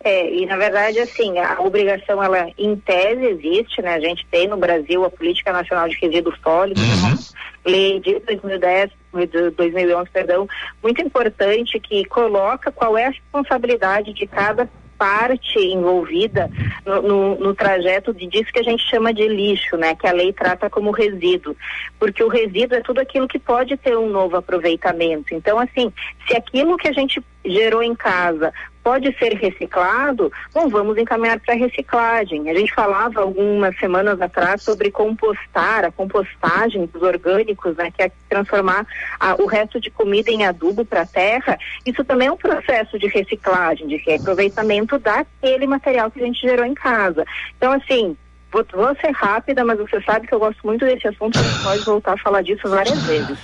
É, 0.00 0.32
e 0.32 0.46
na 0.46 0.56
verdade, 0.56 1.00
assim, 1.00 1.38
a 1.38 1.60
obrigação, 1.60 2.22
ela 2.22 2.48
em 2.56 2.76
tese 2.76 3.24
existe, 3.26 3.82
né? 3.82 3.94
A 3.94 4.00
gente 4.00 4.24
tem 4.30 4.46
no 4.46 4.56
Brasil 4.56 5.04
a 5.04 5.10
Política 5.10 5.52
Nacional 5.52 5.88
de 5.88 5.98
Resíduos 6.00 6.38
Sólidos, 6.40 6.82
Uhum. 6.82 7.18
lei 7.66 7.98
de 7.98 8.20
2010, 8.20 8.92
de 9.14 9.50
2011, 9.50 10.10
perdão, 10.10 10.48
muito 10.82 11.00
importante 11.00 11.80
que 11.80 12.04
coloca 12.04 12.70
qual 12.70 12.96
é 12.96 13.06
a 13.06 13.10
responsabilidade 13.10 14.12
de 14.12 14.26
cada 14.26 14.68
parte 14.98 15.58
envolvida 15.60 16.50
no, 16.84 17.00
no, 17.00 17.38
no 17.38 17.54
trajeto 17.54 18.12
de 18.12 18.26
disso 18.26 18.52
que 18.52 18.58
a 18.58 18.64
gente 18.64 18.82
chama 18.90 19.14
de 19.14 19.26
lixo, 19.28 19.76
né? 19.76 19.94
Que 19.94 20.08
a 20.08 20.12
lei 20.12 20.32
trata 20.32 20.68
como 20.68 20.90
resíduo, 20.90 21.56
porque 21.98 22.22
o 22.22 22.28
resíduo 22.28 22.76
é 22.76 22.80
tudo 22.80 23.00
aquilo 23.00 23.28
que 23.28 23.38
pode 23.38 23.76
ter 23.76 23.96
um 23.96 24.10
novo 24.10 24.36
aproveitamento. 24.36 25.32
Então, 25.32 25.58
assim, 25.58 25.92
se 26.26 26.36
aquilo 26.36 26.76
que 26.76 26.88
a 26.88 26.92
gente 26.92 27.22
gerou 27.44 27.82
em 27.82 27.94
casa 27.94 28.52
pode 28.88 29.14
ser 29.18 29.34
reciclado, 29.34 30.32
bom, 30.54 30.66
vamos 30.70 30.96
encaminhar 30.96 31.38
para 31.38 31.52
reciclagem. 31.52 32.48
A 32.48 32.54
gente 32.54 32.72
falava 32.72 33.20
algumas 33.20 33.78
semanas 33.78 34.18
atrás 34.18 34.62
sobre 34.62 34.90
compostar, 34.90 35.84
a 35.84 35.92
compostagem 35.92 36.86
dos 36.86 37.02
orgânicos, 37.02 37.76
né, 37.76 37.90
que 37.90 38.02
é 38.02 38.10
transformar 38.30 38.86
ah, 39.20 39.36
o 39.38 39.44
resto 39.44 39.78
de 39.78 39.90
comida 39.90 40.30
em 40.30 40.46
adubo 40.46 40.86
para 40.86 41.02
a 41.02 41.06
terra. 41.06 41.58
Isso 41.84 42.02
também 42.02 42.28
é 42.28 42.32
um 42.32 42.36
processo 42.38 42.98
de 42.98 43.08
reciclagem, 43.08 43.86
de 43.86 43.96
reaproveitamento 43.96 44.98
daquele 44.98 45.66
material 45.66 46.10
que 46.10 46.22
a 46.22 46.24
gente 46.24 46.40
gerou 46.40 46.64
em 46.64 46.72
casa. 46.72 47.26
Então, 47.58 47.72
assim, 47.72 48.16
Vou, 48.50 48.64
vou 48.72 48.94
ser 48.96 49.10
rápida, 49.12 49.64
mas 49.64 49.78
você 49.78 50.00
sabe 50.02 50.26
que 50.26 50.34
eu 50.34 50.38
gosto 50.38 50.66
muito 50.66 50.84
desse 50.84 51.06
assunto, 51.06 51.38
a 51.38 51.42
gente 51.42 51.62
pode 51.62 51.84
voltar 51.84 52.14
a 52.14 52.18
falar 52.18 52.42
disso 52.42 52.68
várias 52.68 53.02
vezes. 53.04 53.38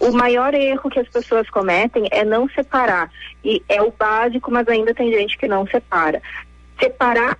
O 0.00 0.12
maior 0.12 0.54
erro 0.54 0.90
que 0.90 1.00
as 1.00 1.08
pessoas 1.08 1.48
cometem 1.50 2.08
é 2.10 2.24
não 2.24 2.48
separar. 2.48 3.10
E 3.44 3.62
é 3.68 3.82
o 3.82 3.92
básico, 3.92 4.50
mas 4.50 4.66
ainda 4.68 4.94
tem 4.94 5.12
gente 5.12 5.36
que 5.36 5.46
não 5.46 5.66
separa. 5.66 6.22
Separar, 6.80 7.38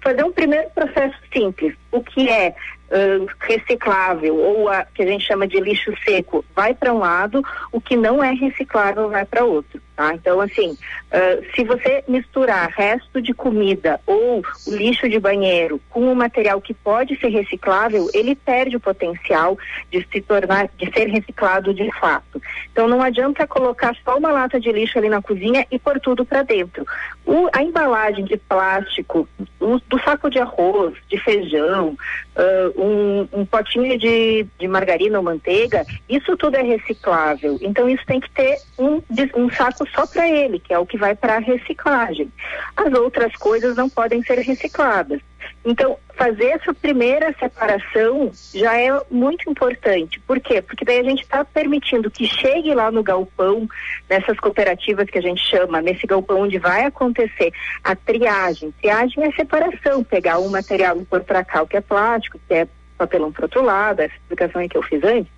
fazer 0.00 0.24
um 0.24 0.32
primeiro 0.32 0.68
processo 0.70 1.16
simples. 1.32 1.74
O 1.92 2.02
que 2.02 2.28
é 2.28 2.54
uh, 2.90 3.26
reciclável 3.40 4.36
ou 4.36 4.68
a 4.68 4.84
que 4.84 5.02
a 5.02 5.06
gente 5.06 5.26
chama 5.26 5.46
de 5.46 5.60
lixo 5.60 5.92
seco 6.04 6.44
vai 6.54 6.74
para 6.74 6.92
um 6.92 6.98
lado, 6.98 7.42
o 7.70 7.80
que 7.80 7.96
não 7.96 8.22
é 8.22 8.32
reciclável 8.32 9.08
vai 9.08 9.24
para 9.24 9.44
outro. 9.44 9.80
Tá? 9.98 10.14
Então, 10.14 10.40
assim, 10.40 10.70
uh, 10.70 11.44
se 11.56 11.64
você 11.64 12.04
misturar 12.06 12.70
resto 12.70 13.20
de 13.20 13.34
comida 13.34 14.00
ou 14.06 14.44
o 14.64 14.70
lixo 14.70 15.08
de 15.08 15.18
banheiro 15.18 15.80
com 15.90 16.02
um 16.02 16.14
material 16.14 16.60
que 16.60 16.72
pode 16.72 17.18
ser 17.18 17.30
reciclável, 17.30 18.08
ele 18.14 18.36
perde 18.36 18.76
o 18.76 18.80
potencial 18.80 19.58
de 19.90 20.06
se 20.12 20.20
tornar, 20.20 20.68
de 20.78 20.88
ser 20.92 21.08
reciclado 21.08 21.74
de 21.74 21.90
fato. 21.98 22.40
Então, 22.70 22.86
não 22.86 23.02
adianta 23.02 23.44
colocar 23.44 23.92
só 24.04 24.18
uma 24.18 24.30
lata 24.30 24.60
de 24.60 24.70
lixo 24.70 24.96
ali 24.96 25.08
na 25.08 25.20
cozinha 25.20 25.66
e 25.68 25.80
pôr 25.80 25.98
tudo 25.98 26.24
para 26.24 26.44
dentro. 26.44 26.86
O, 27.26 27.48
a 27.52 27.60
embalagem 27.60 28.24
de 28.24 28.36
plástico, 28.36 29.28
o, 29.58 29.80
do 29.80 30.00
saco 30.04 30.30
de 30.30 30.38
arroz, 30.38 30.94
de 31.08 31.18
feijão, 31.18 31.96
uh, 32.36 32.80
um, 32.80 33.28
um, 33.32 33.44
potinho 33.44 33.98
de, 33.98 34.46
de 34.60 34.68
margarina 34.68 35.18
ou 35.18 35.24
manteiga, 35.24 35.84
isso 36.08 36.36
tudo 36.36 36.56
é 36.56 36.62
reciclável. 36.62 37.58
Então, 37.60 37.88
isso 37.88 38.06
tem 38.06 38.20
que 38.20 38.30
ter 38.30 38.58
um, 38.78 39.02
um 39.34 39.50
saco 39.50 39.87
só 39.94 40.06
para 40.06 40.28
ele, 40.28 40.58
que 40.58 40.72
é 40.72 40.78
o 40.78 40.86
que 40.86 40.96
vai 40.96 41.14
para 41.14 41.36
a 41.36 41.40
reciclagem. 41.40 42.32
As 42.76 42.92
outras 42.92 43.34
coisas 43.36 43.76
não 43.76 43.88
podem 43.88 44.22
ser 44.22 44.38
recicladas. 44.38 45.20
Então, 45.64 45.98
fazer 46.14 46.46
essa 46.46 46.72
primeira 46.74 47.34
separação 47.38 48.30
já 48.54 48.76
é 48.76 48.88
muito 49.10 49.48
importante. 49.50 50.20
Por 50.20 50.40
quê? 50.40 50.62
Porque 50.62 50.84
daí 50.84 50.98
a 50.98 51.04
gente 51.04 51.22
está 51.22 51.44
permitindo 51.44 52.10
que 52.10 52.26
chegue 52.26 52.74
lá 52.74 52.90
no 52.90 53.02
galpão, 53.02 53.68
nessas 54.08 54.38
cooperativas 54.38 55.08
que 55.08 55.18
a 55.18 55.22
gente 55.22 55.42
chama, 55.42 55.80
nesse 55.80 56.06
galpão 56.06 56.42
onde 56.42 56.58
vai 56.58 56.84
acontecer 56.84 57.52
a 57.84 57.94
triagem. 57.94 58.72
Triagem 58.80 59.24
é 59.24 59.32
separação, 59.32 60.02
pegar 60.02 60.38
um 60.38 60.48
material 60.48 61.00
e 61.00 61.04
pôr 61.04 61.20
para 61.20 61.44
cá 61.44 61.62
o 61.62 61.66
que 61.66 61.76
é 61.76 61.80
plástico, 61.80 62.40
que 62.46 62.54
é 62.54 62.68
papelão 62.96 63.30
para 63.30 63.44
outro 63.44 63.62
lado, 63.62 64.00
essa 64.00 64.14
explicação 64.14 64.60
aí 64.60 64.68
que 64.68 64.76
eu 64.76 64.82
fiz 64.82 65.02
antes 65.04 65.37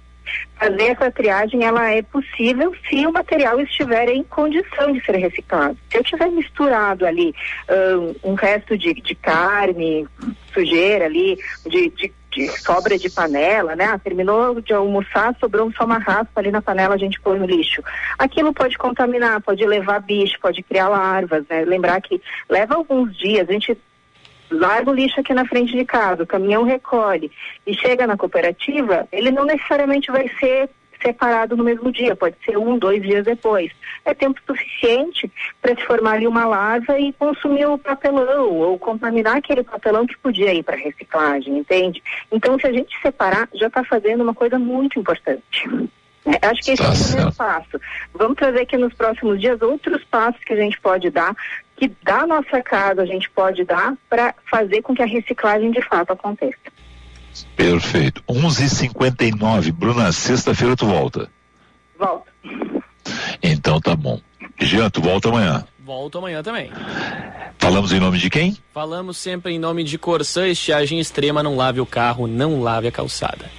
fazer 0.61 0.89
essa 0.89 1.11
triagem 1.11 1.65
ela 1.65 1.91
é 1.91 2.03
possível 2.03 2.75
se 2.89 3.07
o 3.07 3.13
material 3.13 3.61
estiver 3.61 4.09
em 4.09 4.23
condição 4.23 4.93
de 4.93 5.05
ser 5.05 5.17
reciclado. 5.17 5.77
Se 5.91 5.97
eu 5.99 6.05
tiver 6.05 6.31
misturado 6.31 7.07
ali 7.07 7.35
um, 8.23 8.31
um 8.31 8.35
resto 8.35 8.77
de, 8.77 8.93
de, 8.95 9.15
carne, 9.15 10.07
sujeira 10.53 11.07
ali, 11.07 11.39
de, 11.67 11.89
de, 11.91 12.13
de, 12.31 12.49
sobra 12.61 12.99
de 12.99 13.09
panela, 13.09 13.75
né? 13.75 13.87
Ah, 13.87 13.99
terminou 13.99 14.61
de 14.61 14.75
almoçar, 14.75 15.35
sobrou 15.41 15.73
só 15.73 15.85
uma 15.85 15.99
raspa 15.99 16.41
ali 16.41 16.51
na 16.51 16.61
panela, 16.61 16.95
a 16.95 16.99
gente 16.99 17.21
põe 17.21 17.39
no 17.39 17.47
lixo. 17.47 17.83
Aquilo 18.19 18.53
pode 18.53 18.77
contaminar, 18.77 19.41
pode 19.41 19.65
levar 19.65 20.01
bicho, 20.01 20.39
pode 20.41 20.63
criar 20.63 20.89
larvas, 20.89 21.45
né? 21.49 21.65
Lembrar 21.65 22.01
que 22.03 22.21
leva 22.49 22.75
alguns 22.75 23.17
dias, 23.17 23.49
a 23.49 23.53
gente 23.53 23.77
larga 24.51 24.91
o 24.91 24.95
lixo 24.95 25.21
aqui 25.21 25.33
na 25.33 25.47
frente 25.47 25.77
de 25.77 25.85
casa, 25.85 26.23
o 26.23 26.27
caminhão 26.27 26.65
recolhe 26.65 27.31
e 27.67 27.75
chega 27.75 28.07
na 28.07 28.17
cooperativa, 28.17 29.07
ele 29.13 29.31
não 29.31 29.45
necessariamente 29.45 30.11
vai 30.11 30.29
ser 30.41 30.69
separado 31.03 31.57
no 31.57 31.65
mesmo 31.65 31.91
dia, 31.91 32.15
pode 32.15 32.37
ser 32.45 32.59
um, 32.59 32.79
dois 32.79 33.03
dias 33.03 33.25
depois. 33.25 33.73
É 34.05 34.15
tempo 34.15 34.41
suficiente 34.47 35.31
para 35.61 35.75
se 35.75 35.85
formar 35.87 36.13
ali 36.13 36.27
uma 36.27 36.47
larva 36.47 36.99
e 36.99 37.13
consumir 37.15 37.67
o 37.67 37.79
papelão 37.79 38.55
ou 38.57 38.79
contaminar 38.79 39.37
aquele 39.37 39.63
papelão 39.63 40.07
que 40.07 40.19
podia 40.19 40.53
ir 40.53 40.63
para 40.63 40.77
reciclagem, 40.77 41.59
entende? 41.59 42.03
Então, 42.31 42.59
se 42.59 42.67
a 42.67 42.73
gente 42.73 42.95
separar, 43.01 43.49
já 43.55 43.67
está 43.67 43.83
fazendo 43.85 44.23
uma 44.23 44.35
coisa 44.35 44.59
muito 44.59 44.99
importante. 44.99 45.69
É, 46.25 46.47
acho 46.47 46.61
que 46.63 46.73
esse 46.73 46.83
tá 46.83 46.89
é 46.89 46.93
o 46.93 47.05
primeiro 47.05 47.35
passo. 47.35 47.81
Vamos 48.13 48.37
trazer 48.37 48.61
aqui 48.61 48.77
nos 48.77 48.93
próximos 48.93 49.41
dias 49.41 49.61
outros 49.63 50.05
passos 50.05 50.43
que 50.45 50.53
a 50.53 50.57
gente 50.57 50.79
pode 50.81 51.09
dar, 51.11 51.35
que 51.81 51.91
da 52.05 52.27
nossa 52.27 52.61
casa 52.63 53.01
a 53.01 53.07
gente 53.07 53.31
pode 53.31 53.65
dar 53.65 53.95
para 54.09 54.35
fazer 54.51 54.83
com 54.83 54.95
que 54.95 55.03
a 55.03 55.07
reciclagem 55.07 55.71
de 55.71 55.81
fato 55.81 56.13
aconteça. 56.13 56.59
Perfeito. 57.57 58.23
11:59, 58.29 59.73
Bruna. 59.73 60.13
Sexta-feira 60.13 60.77
tu 60.77 60.87
volta. 60.87 61.31
Volta. 61.99 62.31
Então 63.43 63.81
tá 63.81 63.97
bom. 63.97 64.21
Jean, 64.61 64.91
tu 64.91 65.01
volta 65.01 65.31
amanhã. 65.31 65.65
Volto 65.79 66.19
amanhã 66.19 66.43
também. 66.43 66.71
Falamos 67.59 67.93
em 67.93 67.99
nome 67.99 68.19
de 68.19 68.29
quem? 68.29 68.59
Falamos 68.75 69.17
sempre 69.17 69.55
em 69.55 69.59
nome 69.59 69.83
de 69.83 69.97
Corsã, 69.97 70.47
estiagem 70.47 71.01
extrema, 71.01 71.43
não 71.43 71.57
lave 71.57 71.81
o 71.81 71.87
carro, 71.87 72.27
não 72.27 72.61
lave 72.61 72.89
a 72.89 72.93
calçada. 72.93 73.51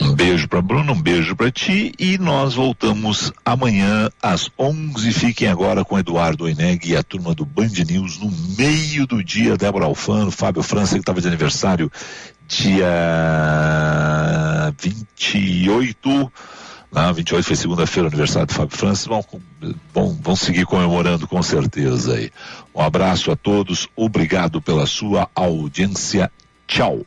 Um 0.00 0.14
beijo 0.14 0.46
para 0.46 0.60
Bruno, 0.60 0.92
um 0.92 1.00
beijo 1.00 1.34
para 1.34 1.50
ti 1.50 1.92
e 1.98 2.18
nós 2.18 2.54
voltamos 2.54 3.32
amanhã 3.44 4.10
às 4.22 4.50
11. 4.58 5.12
Fiquem 5.12 5.48
agora 5.48 5.84
com 5.84 5.98
Eduardo 5.98 6.48
Eneg 6.48 6.90
e 6.90 6.96
a 6.96 7.02
turma 7.02 7.34
do 7.34 7.46
Band 7.46 7.72
News 7.88 8.18
no 8.18 8.30
meio 8.56 9.06
do 9.06 9.24
dia. 9.24 9.56
Débora 9.56 9.86
Alfano, 9.86 10.30
Fábio 10.30 10.62
França 10.62 10.94
que 10.94 11.00
estava 11.00 11.20
de 11.20 11.28
aniversário 11.28 11.90
dia 12.46 12.86
28. 14.78 16.32
Não, 16.92 17.12
28 17.12 17.44
foi 17.44 17.56
segunda-feira, 17.56 18.08
aniversário 18.08 18.46
do 18.46 18.54
Fábio 18.54 18.76
França. 18.76 19.08
Vão, 19.08 19.24
vão, 19.92 20.18
vão 20.20 20.36
seguir 20.36 20.66
comemorando 20.66 21.26
com 21.26 21.42
certeza 21.42 22.14
aí. 22.14 22.30
Um 22.74 22.82
abraço 22.82 23.30
a 23.30 23.36
todos, 23.36 23.88
obrigado 23.96 24.60
pela 24.60 24.86
sua 24.86 25.28
audiência. 25.34 26.30
Tchau. 26.66 27.04